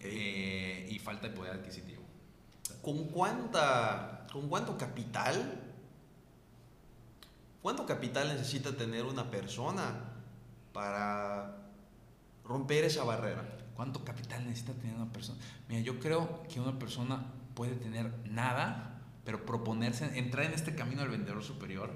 eh, 0.00 0.86
y 0.90 0.98
falta 0.98 1.26
de 1.28 1.34
poder 1.34 1.54
adquisitivo. 1.54 2.02
¿Con, 2.82 3.04
cuánta, 3.04 4.26
¿Con 4.32 4.48
cuánto 4.48 4.76
capital 4.76 5.62
¿cuánto 7.62 7.86
capital 7.86 8.28
necesita 8.28 8.76
tener 8.76 9.04
una 9.04 9.30
persona 9.30 9.94
para 10.72 11.56
romper 12.44 12.84
esa 12.84 13.04
barrera? 13.04 13.44
¿Cuánto 13.74 14.04
capital 14.04 14.46
necesita 14.46 14.74
tener 14.74 14.96
una 14.96 15.10
persona? 15.10 15.38
Mira, 15.68 15.80
yo 15.80 15.98
creo 15.98 16.42
que 16.52 16.60
una 16.60 16.78
persona 16.78 17.24
puede 17.54 17.74
tener 17.76 18.12
nada, 18.28 19.00
pero 19.24 19.46
proponerse, 19.46 20.18
entrar 20.18 20.44
en 20.44 20.52
este 20.52 20.74
camino 20.74 21.02
del 21.02 21.10
vendedor 21.10 21.42
superior 21.42 21.90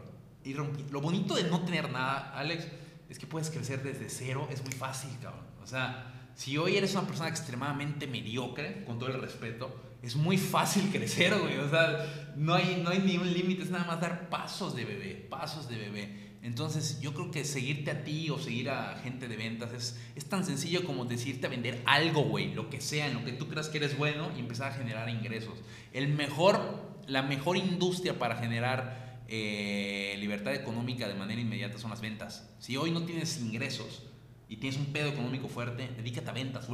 y 0.45 0.55
romper. 0.55 0.91
Lo 0.91 1.01
bonito 1.01 1.35
de 1.35 1.45
no 1.45 1.65
tener 1.65 1.91
nada, 1.91 2.33
Alex, 2.35 2.69
es 3.11 3.19
que 3.19 3.27
puedes 3.27 3.51
crecer 3.51 3.83
desde 3.83 4.09
cero, 4.09 4.49
es 4.51 4.63
muy 4.63 4.73
fácil, 4.73 5.11
cabrón. 5.21 5.45
O 5.63 5.67
sea, 5.67 6.31
si 6.35 6.57
hoy 6.57 6.77
eres 6.77 6.95
una 6.95 7.07
persona 7.07 7.29
extremadamente 7.29 8.07
mediocre, 8.07 8.85
con 8.85 8.99
todo 8.99 9.11
el 9.11 9.21
respeto, 9.21 9.75
es 10.03 10.17
muy 10.17 10.39
fácil 10.39 10.89
crecer, 10.93 11.39
güey. 11.39 11.59
O 11.59 11.69
sea, 11.69 12.33
no 12.37 12.55
hay, 12.55 12.81
no 12.83 12.91
hay 12.91 13.01
ni 13.01 13.17
un 13.17 13.33
límite, 13.33 13.63
es 13.63 13.71
nada 13.71 13.85
más 13.85 14.01
dar 14.01 14.29
pasos 14.29 14.75
de 14.77 14.85
bebé, 14.85 15.27
pasos 15.29 15.69
de 15.69 15.79
bebé. 15.79 16.27
Entonces, 16.43 17.01
yo 17.01 17.13
creo 17.13 17.33
que 17.33 17.45
seguirte 17.45 17.91
a 17.91 18.05
ti 18.05 18.31
o 18.31 18.39
seguir 18.39 18.71
a 18.71 19.01
gente 19.03 19.27
de 19.27 19.37
ventas 19.37 19.73
es, 19.73 19.99
es 20.15 20.27
tan 20.27 20.45
sencillo 20.45 20.85
como 20.85 21.05
decirte 21.05 21.49
a 21.49 21.51
vender 21.51 21.83
algo, 21.87 22.23
güey, 22.23 22.55
lo 22.55 22.71
que 22.71 22.81
sea, 22.81 23.09
en 23.09 23.15
lo 23.15 23.25
que 23.25 23.33
tú 23.33 23.49
creas 23.49 23.69
que 23.69 23.79
eres 23.79 23.99
bueno 23.99 24.31
y 24.37 24.41
empezar 24.41 24.71
a 24.71 24.75
generar 24.75 25.09
ingresos. 25.09 25.59
El 25.93 26.07
mejor, 26.09 27.01
la 27.09 27.23
mejor 27.23 27.57
industria 27.57 28.19
para 28.21 28.37
generar 28.37 29.25
eh, 29.29 30.15
libertad 30.21 30.55
económica 30.55 31.09
de 31.09 31.15
manera 31.15 31.41
inmediata 31.41 31.79
son 31.79 31.91
las 31.91 32.01
ventas. 32.01 32.49
Si 32.61 32.77
hoy 32.77 32.93
no 32.93 33.03
tienes 33.03 33.41
ingresos, 33.41 34.05
y 34.49 34.59
tienes 34.59 34.79
un 34.79 34.87
pedo 34.87 35.09
económico 35.09 35.49
fuerte, 35.49 35.91
dedícate 35.97 36.31
a 36.31 36.33
ventas, 36.33 36.69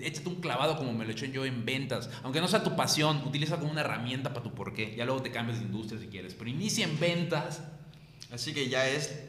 échate 0.00 0.28
un 0.28 0.36
clavado 0.36 0.76
como 0.78 0.94
me 0.94 1.04
lo 1.04 1.12
eché 1.12 1.30
yo 1.30 1.44
en 1.44 1.66
ventas. 1.66 2.08
Aunque 2.22 2.40
no 2.40 2.48
sea 2.48 2.62
tu 2.62 2.76
pasión, 2.76 3.22
utiliza 3.26 3.58
como 3.58 3.70
una 3.70 3.82
herramienta 3.82 4.30
para 4.30 4.42
tu 4.42 4.54
porqué. 4.54 4.94
Ya 4.96 5.04
luego 5.04 5.20
te 5.20 5.30
cambias 5.30 5.58
de 5.58 5.66
industria 5.66 6.00
si 6.00 6.06
quieres, 6.06 6.34
pero 6.34 6.48
inicia 6.48 6.84
en 6.84 6.98
ventas. 6.98 7.62
Así 8.32 8.54
que 8.54 8.68
ya 8.68 8.88
es... 8.88 9.24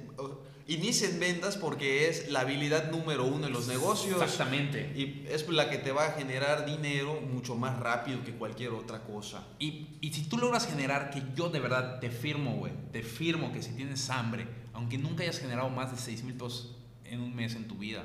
Inicia 0.67 1.09
en 1.09 1.19
ventas 1.19 1.57
porque 1.57 2.07
es 2.07 2.31
la 2.31 2.41
habilidad 2.41 2.91
número 2.91 3.25
uno 3.25 3.47
en 3.47 3.51
los 3.51 3.67
negocios. 3.67 4.21
Exactamente. 4.21 4.93
Y 4.95 5.25
es 5.27 5.45
la 5.49 5.69
que 5.69 5.77
te 5.77 5.91
va 5.91 6.05
a 6.05 6.11
generar 6.11 6.65
dinero 6.65 7.19
mucho 7.19 7.55
más 7.55 7.77
rápido 7.77 8.23
que 8.23 8.31
cualquier 8.31 8.69
otra 8.71 9.03
cosa. 9.03 9.43
Y, 9.59 9.87
y 9.99 10.13
si 10.13 10.29
tú 10.29 10.37
logras 10.37 10.67
generar, 10.67 11.09
que 11.09 11.23
yo 11.35 11.49
de 11.49 11.59
verdad 11.59 11.99
te 11.99 12.09
firmo, 12.09 12.55
güey, 12.55 12.71
te 12.93 13.03
firmo 13.03 13.51
que 13.51 13.61
si 13.61 13.73
tienes 13.73 14.09
hambre, 14.09 14.47
aunque 14.71 14.97
nunca 14.97 15.23
hayas 15.23 15.39
generado 15.39 15.69
más 15.69 15.91
de 15.91 15.97
6 15.97 16.23
mil 16.23 16.35
pesos 16.35 16.77
en 17.11 17.21
un 17.21 17.35
mes 17.35 17.55
en 17.55 17.67
tu 17.67 17.75
vida. 17.75 18.03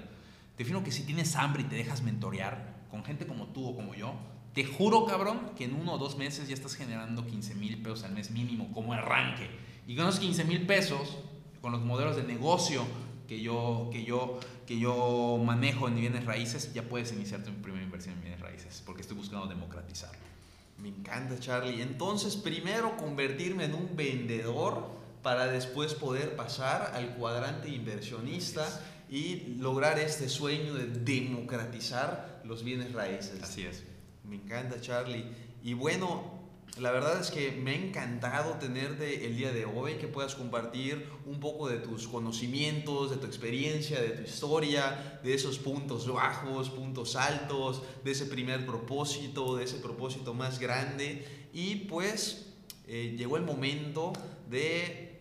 Te 0.56 0.64
fijo 0.64 0.82
que 0.82 0.90
si 0.90 1.04
tienes 1.04 1.36
hambre 1.36 1.62
y 1.62 1.66
te 1.66 1.76
dejas 1.76 2.02
mentorear 2.02 2.76
con 2.90 3.04
gente 3.04 3.26
como 3.26 3.46
tú 3.46 3.68
o 3.68 3.76
como 3.76 3.94
yo, 3.94 4.14
te 4.54 4.64
juro, 4.64 5.04
cabrón, 5.04 5.50
que 5.56 5.64
en 5.64 5.74
uno 5.74 5.94
o 5.94 5.98
dos 5.98 6.16
meses 6.16 6.48
ya 6.48 6.54
estás 6.54 6.74
generando 6.74 7.26
15 7.26 7.54
mil 7.56 7.82
pesos 7.82 8.04
al 8.04 8.12
mes 8.12 8.30
mínimo 8.30 8.72
como 8.72 8.94
arranque. 8.94 9.48
Y 9.86 9.94
con 9.94 10.08
esos 10.08 10.20
15 10.20 10.44
mil 10.44 10.66
pesos, 10.66 11.18
con 11.60 11.72
los 11.72 11.82
modelos 11.82 12.16
de 12.16 12.24
negocio 12.24 12.86
que 13.28 13.42
yo, 13.42 13.90
que, 13.92 14.04
yo, 14.04 14.40
que 14.66 14.78
yo 14.78 15.40
manejo 15.44 15.88
en 15.88 15.96
bienes 15.96 16.24
raíces, 16.24 16.72
ya 16.72 16.82
puedes 16.82 17.12
iniciar 17.12 17.42
tu 17.42 17.52
primera 17.52 17.84
inversión 17.84 18.14
en 18.14 18.22
bienes 18.22 18.40
raíces, 18.40 18.82
porque 18.86 19.02
estoy 19.02 19.16
buscando 19.16 19.46
democratizarlo. 19.46 20.24
Me 20.78 20.88
encanta, 20.88 21.38
Charlie. 21.38 21.82
Entonces, 21.82 22.36
primero 22.36 22.96
convertirme 22.96 23.64
en 23.64 23.74
un 23.74 23.94
vendedor 23.94 24.88
para 25.22 25.48
después 25.48 25.94
poder 25.94 26.36
pasar 26.36 26.92
al 26.94 27.14
cuadrante 27.16 27.68
inversionista 27.68 28.66
y 29.08 29.54
lograr 29.58 29.98
este 29.98 30.28
sueño 30.28 30.74
de 30.74 30.86
democratizar 30.86 32.42
los 32.44 32.64
bienes 32.64 32.92
raíces. 32.92 33.42
Así 33.42 33.62
es. 33.62 33.84
Me 34.24 34.36
encanta, 34.36 34.80
Charlie. 34.80 35.24
Y 35.62 35.74
bueno, 35.74 36.36
la 36.78 36.90
verdad 36.90 37.20
es 37.20 37.30
que 37.30 37.52
me 37.52 37.70
ha 37.70 37.74
encantado 37.74 38.54
tenerte 38.54 39.26
el 39.26 39.36
día 39.36 39.52
de 39.52 39.64
hoy, 39.64 39.94
que 39.94 40.08
puedas 40.08 40.34
compartir 40.34 41.08
un 41.24 41.40
poco 41.40 41.68
de 41.68 41.78
tus 41.78 42.06
conocimientos, 42.06 43.10
de 43.10 43.16
tu 43.16 43.26
experiencia, 43.26 44.00
de 44.00 44.10
tu 44.10 44.22
historia, 44.22 45.20
de 45.22 45.32
esos 45.32 45.58
puntos 45.58 46.06
bajos, 46.12 46.68
puntos 46.68 47.16
altos, 47.16 47.82
de 48.04 48.10
ese 48.10 48.26
primer 48.26 48.66
propósito, 48.66 49.56
de 49.56 49.64
ese 49.64 49.78
propósito 49.78 50.34
más 50.34 50.58
grande. 50.58 51.26
Y 51.54 51.76
pues 51.86 52.52
eh, 52.86 53.14
llegó 53.16 53.38
el 53.38 53.44
momento 53.44 54.12
de 54.50 55.20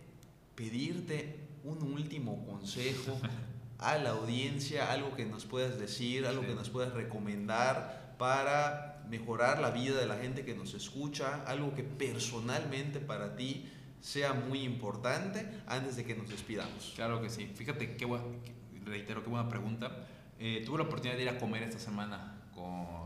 pedirte 0.54 1.36
un 1.64 1.82
último 1.82 2.44
consejo 2.44 3.18
a 3.78 3.98
la 3.98 4.10
audiencia, 4.10 4.90
algo 4.90 5.14
que 5.14 5.26
nos 5.26 5.44
puedas 5.44 5.78
decir, 5.78 6.26
algo 6.26 6.42
que 6.42 6.54
nos 6.54 6.70
puedas 6.70 6.92
recomendar 6.92 8.14
para 8.18 9.04
mejorar 9.08 9.60
la 9.60 9.70
vida 9.70 9.98
de 9.98 10.06
la 10.06 10.16
gente 10.16 10.44
que 10.44 10.54
nos 10.54 10.74
escucha, 10.74 11.44
algo 11.46 11.74
que 11.74 11.82
personalmente 11.82 13.00
para 13.00 13.36
ti 13.36 13.70
sea 14.00 14.32
muy 14.32 14.62
importante 14.62 15.46
antes 15.66 15.96
de 15.96 16.04
que 16.04 16.14
nos 16.14 16.28
despidamos. 16.28 16.92
Claro 16.96 17.20
que 17.20 17.30
sí. 17.30 17.50
Fíjate, 17.54 17.96
qué 17.96 18.06
reitero, 18.84 19.22
qué 19.22 19.30
buena 19.30 19.48
pregunta. 19.48 20.06
Eh, 20.38 20.62
tuve 20.64 20.78
la 20.78 20.84
oportunidad 20.84 21.16
de 21.16 21.22
ir 21.22 21.28
a 21.28 21.38
comer 21.38 21.62
esta 21.62 21.78
semana 21.78 22.42
con 22.54 23.05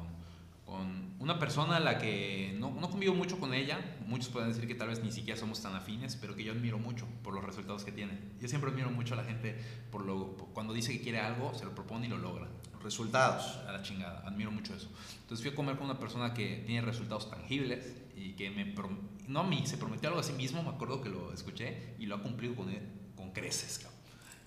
con 0.70 1.16
una 1.18 1.40
persona 1.40 1.76
a 1.76 1.80
la 1.80 1.98
que 1.98 2.54
no, 2.56 2.70
no 2.70 2.88
convivo 2.88 3.12
mucho 3.12 3.40
con 3.40 3.52
ella, 3.52 3.96
muchos 4.06 4.28
pueden 4.28 4.50
decir 4.50 4.68
que 4.68 4.76
tal 4.76 4.86
vez 4.86 5.02
ni 5.02 5.10
siquiera 5.10 5.38
somos 5.38 5.60
tan 5.60 5.74
afines, 5.74 6.14
pero 6.14 6.36
que 6.36 6.44
yo 6.44 6.52
admiro 6.52 6.78
mucho 6.78 7.08
por 7.24 7.34
los 7.34 7.44
resultados 7.44 7.84
que 7.84 7.90
tiene. 7.90 8.16
Yo 8.40 8.46
siempre 8.46 8.70
admiro 8.70 8.88
mucho 8.90 9.14
a 9.14 9.16
la 9.16 9.24
gente 9.24 9.56
por 9.90 10.04
lo, 10.04 10.36
cuando 10.54 10.72
dice 10.72 10.92
que 10.92 11.02
quiere 11.02 11.18
algo, 11.18 11.52
se 11.54 11.64
lo 11.64 11.74
propone 11.74 12.06
y 12.06 12.08
lo 12.08 12.18
logra. 12.18 12.46
Resultados. 12.84 13.58
A 13.66 13.72
la 13.72 13.82
chingada, 13.82 14.22
admiro 14.24 14.52
mucho 14.52 14.72
eso. 14.72 14.88
Entonces 15.22 15.44
fui 15.44 15.52
a 15.52 15.56
comer 15.56 15.76
con 15.76 15.86
una 15.86 15.98
persona 15.98 16.32
que 16.32 16.62
tiene 16.64 16.82
resultados 16.82 17.28
tangibles 17.28 17.92
y 18.16 18.34
que 18.34 18.50
me, 18.50 18.72
no 19.26 19.40
a 19.40 19.44
mí, 19.44 19.66
se 19.66 19.76
prometió 19.76 20.08
algo 20.08 20.20
a 20.20 20.24
sí 20.24 20.32
mismo, 20.34 20.62
me 20.62 20.70
acuerdo 20.70 21.02
que 21.02 21.08
lo 21.08 21.32
escuché 21.32 21.94
y 21.98 22.06
lo 22.06 22.14
ha 22.14 22.22
cumplido 22.22 22.54
con, 22.54 22.72
con 23.16 23.32
creces. 23.32 23.84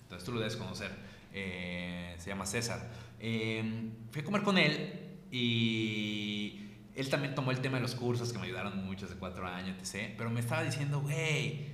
Entonces 0.04 0.24
tú 0.24 0.32
lo 0.32 0.38
debes 0.38 0.56
conocer. 0.56 0.90
Eh, 1.34 2.14
se 2.18 2.30
llama 2.30 2.46
César. 2.46 2.90
Eh, 3.20 3.90
fui 4.10 4.22
a 4.22 4.24
comer 4.24 4.42
con 4.42 4.56
él 4.56 5.03
y 5.36 6.60
él 6.94 7.10
también 7.10 7.34
tomó 7.34 7.50
el 7.50 7.58
tema 7.58 7.78
de 7.78 7.82
los 7.82 7.96
cursos 7.96 8.32
que 8.32 8.38
me 8.38 8.44
ayudaron 8.44 8.84
mucho 8.86 9.06
hace 9.06 9.16
cuatro 9.16 9.44
años, 9.48 9.76
etc. 9.82 10.14
Pero 10.16 10.30
me 10.30 10.38
estaba 10.38 10.62
diciendo, 10.62 11.00
güey, 11.00 11.66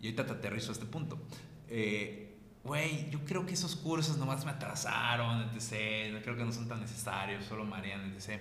y 0.00 0.06
ahorita 0.06 0.24
te 0.24 0.32
aterrizo 0.32 0.70
a 0.70 0.72
este 0.72 0.86
punto. 0.86 1.20
Eh, 1.68 2.38
güey, 2.64 3.10
yo 3.10 3.22
creo 3.26 3.44
que 3.44 3.52
esos 3.52 3.76
cursos 3.76 4.16
nomás 4.16 4.46
me 4.46 4.52
atrasaron, 4.52 5.50
etc. 5.54 6.22
Creo 6.22 6.38
que 6.38 6.44
no 6.46 6.52
son 6.52 6.68
tan 6.68 6.80
necesarios, 6.80 7.44
solo 7.44 7.66
marean, 7.66 8.14
etc. 8.16 8.40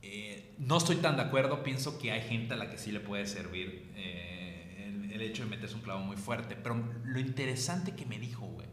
Eh, 0.00 0.54
no 0.58 0.76
estoy 0.76 0.96
tan 0.96 1.16
de 1.16 1.22
acuerdo, 1.22 1.64
pienso 1.64 1.98
que 1.98 2.12
hay 2.12 2.22
gente 2.22 2.54
a 2.54 2.58
la 2.58 2.70
que 2.70 2.78
sí 2.78 2.92
le 2.92 3.00
puede 3.00 3.26
servir 3.26 3.90
eh, 3.96 4.86
el, 4.86 5.10
el, 5.10 5.22
hecho 5.22 5.42
de 5.42 5.50
meterse 5.50 5.74
un 5.74 5.80
clavo 5.80 6.04
muy 6.04 6.16
fuerte. 6.16 6.54
Pero 6.54 6.76
lo 7.04 7.18
interesante 7.18 7.96
que 7.96 8.06
me 8.06 8.20
dijo, 8.20 8.46
güey, 8.46 8.68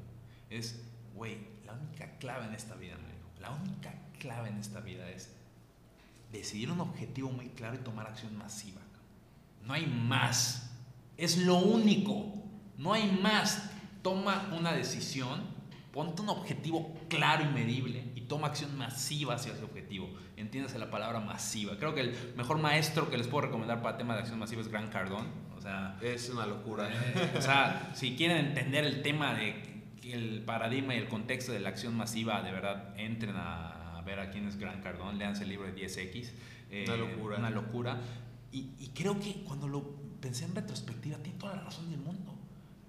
es, 0.51 0.86
güey, 1.16 1.39
la 1.66 1.74
única 1.74 2.20
clave 2.20 2.45
en 2.45 2.53
esta 2.53 2.76
vida, 2.76 2.95
me 2.97 3.12
dijo, 3.12 3.32
la 3.39 3.49
única 3.49 3.91
clave 4.20 4.49
en 4.49 4.57
esta 4.57 4.82
vida 4.82 5.09
es 5.09 5.34
decidir 6.32 6.72
un 6.72 6.82
objetivo 6.82 7.32
muy 7.32 7.47
claro 7.49 7.76
y 7.76 7.80
tomar 7.80 8.07
acción 8.07 8.38
masiva. 8.38 8.82
No 9.65 9.74
hay 9.74 9.88
más. 9.88 10.72
Es 11.17 11.38
lo 11.38 11.55
único. 11.55 12.34
No 12.78 12.93
hay 12.93 13.11
más. 13.22 13.72
Toma 14.03 14.49
una 14.57 14.72
decisión, 14.72 15.41
ponte 15.91 16.22
un 16.22 16.30
objetivo 16.30 16.95
claro 17.09 17.43
y 17.43 17.53
medible 17.53 18.05
y 18.15 18.22
toma 18.22 18.47
acción 18.47 18.78
masiva 18.78 19.36
hacia 19.36 19.53
ese 19.53 19.63
objetivo. 19.63 20.09
Entiéndase 20.38 20.80
la 20.80 20.89
palabra 20.89 21.20
masiva. 21.20 21.78
Creo 21.78 21.93
que 21.93 22.01
el 22.01 22.34
mejor 22.38 22.59
maestro 22.59 23.09
que 23.09 23.17
les 23.17 23.28
puedo 23.28 23.47
recomendar 23.47 23.82
para 23.82 23.97
tema 23.97 24.13
de 24.13 24.22
acción 24.22 24.39
masiva 24.39 24.61
es 24.61 24.70
Gran 24.70 24.89
Cardón. 24.89 25.28
O 25.57 25.61
sea, 25.61 25.97
es 26.01 26.30
una 26.30 26.45
locura. 26.45 26.89
Eh, 26.89 27.34
o 27.38 27.41
sea, 27.41 27.91
si 27.93 28.15
quieren 28.15 28.45
entender 28.45 28.86
el 28.86 29.01
tema 29.01 29.34
de 29.34 29.67
el 30.03 30.41
paradigma 30.41 30.95
y 30.95 30.97
el 30.97 31.07
contexto 31.07 31.51
de 31.51 31.59
la 31.59 31.70
acción 31.70 31.95
masiva, 31.95 32.41
de 32.41 32.51
verdad, 32.51 32.93
entren 32.97 33.36
a 33.36 33.79
ver 34.10 34.20
a 34.20 34.32
quién 34.32 34.47
es 34.47 34.57
Gran 34.57 34.82
Cardón, 34.82 35.18
leanse 35.18 35.43
el 35.43 35.49
libro 35.49 35.68
de 35.68 35.76
10X. 35.76 36.30
Eh, 36.72 36.86
una 36.88 36.97
locura. 36.97 37.38
Una 37.38 37.49
locura. 37.49 38.01
Y, 38.51 38.72
y, 38.80 38.91
creo 38.95 39.20
que 39.20 39.43
cuando 39.43 39.68
lo 39.68 39.84
pensé 40.20 40.45
en 40.45 40.55
retrospectiva, 40.55 41.18
tiene 41.18 41.38
toda 41.38 41.55
la 41.55 41.64
razón 41.64 41.89
del 41.89 41.99
mundo. 41.99 42.36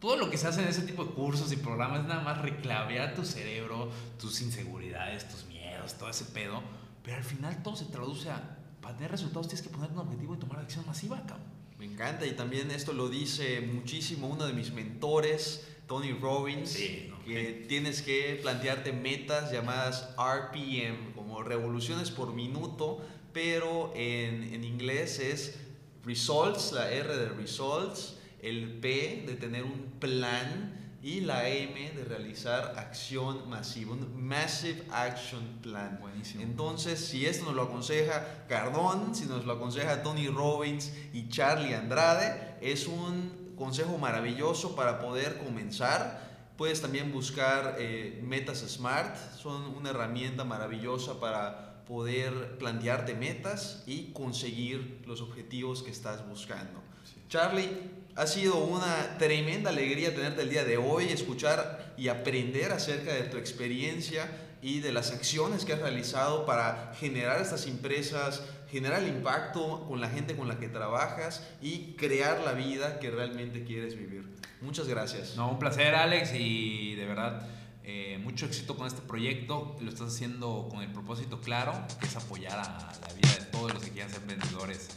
Todo 0.00 0.16
lo 0.16 0.30
que 0.30 0.38
se 0.38 0.48
hace 0.48 0.62
en 0.62 0.68
ese 0.68 0.82
tipo 0.82 1.04
de 1.04 1.10
cursos 1.12 1.52
y 1.52 1.56
programas 1.56 2.00
es 2.00 2.06
nada 2.06 2.22
más 2.22 2.40
reclavear 2.40 3.14
tu 3.14 3.24
cerebro, 3.24 3.90
tus 4.18 4.40
inseguridades, 4.40 5.28
tus 5.28 5.44
miedos, 5.46 5.94
todo 5.98 6.08
ese 6.08 6.24
pedo. 6.24 6.62
Pero 7.02 7.18
al 7.18 7.24
final 7.24 7.62
todo 7.62 7.76
se 7.76 7.84
traduce 7.86 8.30
a, 8.30 8.56
para 8.80 8.96
tener 8.96 9.10
resultados 9.10 9.48
tienes 9.48 9.62
que 9.62 9.68
poner 9.68 9.90
un 9.90 9.98
objetivo 9.98 10.34
y 10.34 10.38
tomar 10.38 10.58
acción 10.58 10.86
masiva, 10.86 11.18
cabrón. 11.26 11.59
Me 11.80 11.86
encanta 11.86 12.26
y 12.26 12.32
también 12.32 12.70
esto 12.70 12.92
lo 12.92 13.08
dice 13.08 13.62
muchísimo 13.62 14.28
uno 14.28 14.46
de 14.46 14.52
mis 14.52 14.70
mentores, 14.70 15.66
Tony 15.88 16.12
Robbins, 16.12 16.76
que 17.24 17.64
tienes 17.70 18.02
que 18.02 18.38
plantearte 18.42 18.92
metas 18.92 19.50
llamadas 19.50 20.14
RPM, 20.18 21.14
como 21.14 21.42
revoluciones 21.42 22.10
por 22.10 22.34
minuto, 22.34 23.00
pero 23.32 23.94
en, 23.96 24.52
en 24.52 24.62
inglés 24.62 25.20
es 25.20 25.58
results, 26.04 26.72
la 26.72 26.92
R 26.92 27.16
de 27.16 27.30
results, 27.30 28.18
el 28.42 28.74
P 28.74 29.24
de 29.26 29.36
tener 29.36 29.64
un 29.64 29.90
plan 29.98 30.89
y 31.02 31.20
la 31.22 31.48
M 31.48 31.92
de 31.92 32.04
realizar 32.04 32.74
acción 32.76 33.48
masiva, 33.48 33.92
un 33.92 34.22
Massive 34.22 34.84
Action 34.90 35.60
Plan. 35.62 35.98
Buenísimo. 36.00 36.42
Entonces, 36.42 37.02
si 37.02 37.24
esto 37.26 37.46
nos 37.46 37.54
lo 37.54 37.62
aconseja 37.62 38.44
Cardón, 38.48 39.14
si 39.14 39.24
nos 39.24 39.46
lo 39.46 39.54
aconseja 39.54 40.02
Tony 40.02 40.28
Robbins 40.28 40.92
y 41.14 41.28
Charlie 41.28 41.74
Andrade, 41.74 42.56
es 42.60 42.86
un 42.86 43.54
consejo 43.56 43.96
maravilloso 43.96 44.76
para 44.76 45.00
poder 45.00 45.38
comenzar. 45.38 46.28
Puedes 46.58 46.82
también 46.82 47.12
buscar 47.12 47.76
eh, 47.78 48.20
metas 48.22 48.58
SMART, 48.58 49.16
son 49.38 49.74
una 49.74 49.90
herramienta 49.90 50.44
maravillosa 50.44 51.18
para 51.18 51.82
poder 51.86 52.58
plantearte 52.58 53.14
metas 53.14 53.82
y 53.86 54.12
conseguir 54.12 55.02
los 55.06 55.22
objetivos 55.22 55.82
que 55.82 55.90
estás 55.90 56.28
buscando. 56.28 56.89
Charlie, 57.30 57.70
ha 58.16 58.26
sido 58.26 58.58
una 58.58 59.16
tremenda 59.16 59.70
alegría 59.70 60.12
tenerte 60.12 60.42
el 60.42 60.50
día 60.50 60.64
de 60.64 60.78
hoy, 60.78 61.04
escuchar 61.04 61.94
y 61.96 62.08
aprender 62.08 62.72
acerca 62.72 63.12
de 63.14 63.22
tu 63.22 63.36
experiencia 63.36 64.28
y 64.60 64.80
de 64.80 64.90
las 64.90 65.12
acciones 65.12 65.64
que 65.64 65.72
has 65.72 65.78
realizado 65.78 66.44
para 66.44 66.92
generar 66.98 67.40
estas 67.40 67.68
empresas, 67.68 68.42
generar 68.68 69.04
el 69.04 69.10
impacto 69.10 69.86
con 69.86 70.00
la 70.00 70.08
gente 70.08 70.34
con 70.34 70.48
la 70.48 70.58
que 70.58 70.68
trabajas 70.68 71.46
y 71.62 71.92
crear 71.92 72.40
la 72.40 72.52
vida 72.52 72.98
que 72.98 73.12
realmente 73.12 73.62
quieres 73.62 73.96
vivir. 73.96 74.24
Muchas 74.60 74.88
gracias. 74.88 75.36
No, 75.36 75.52
un 75.52 75.60
placer 75.60 75.94
Alex 75.94 76.32
y 76.34 76.96
de 76.96 77.06
verdad 77.06 77.46
eh, 77.84 78.18
mucho 78.20 78.46
éxito 78.46 78.76
con 78.76 78.88
este 78.88 79.02
proyecto. 79.02 79.76
Lo 79.80 79.88
estás 79.88 80.14
haciendo 80.14 80.68
con 80.68 80.82
el 80.82 80.90
propósito 80.90 81.40
claro, 81.40 81.74
que 82.00 82.06
es 82.06 82.16
apoyar 82.16 82.58
a 82.58 82.92
la 83.00 83.14
vida 83.14 83.36
de 83.38 83.44
todos 83.52 83.72
los 83.72 83.84
que 83.84 83.90
quieran 83.90 84.10
ser 84.10 84.22
vendedores 84.22 84.88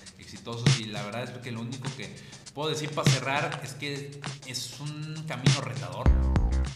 y 0.80 0.86
la 0.86 1.04
verdad 1.04 1.24
es 1.24 1.30
que 1.42 1.52
lo 1.52 1.62
único 1.62 1.88
que 1.96 2.14
puedo 2.54 2.70
decir 2.70 2.90
para 2.92 3.10
cerrar 3.10 3.62
es 3.64 3.74
que 3.74 4.20
es 4.48 4.80
un 4.80 5.24
camino 5.28 5.62
retador, 5.62 6.10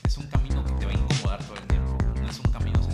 es 0.05 0.17
un 0.17 0.27
camino 0.27 0.63
que 0.63 0.73
te 0.73 0.85
va 0.85 0.91
a 0.91 0.93
incomodar 0.93 1.43
todo 1.43 1.55
el 1.57 1.67
tiempo, 1.67 1.97
no 2.21 2.29
es 2.29 2.39
un 2.39 2.51
camino 2.51 2.86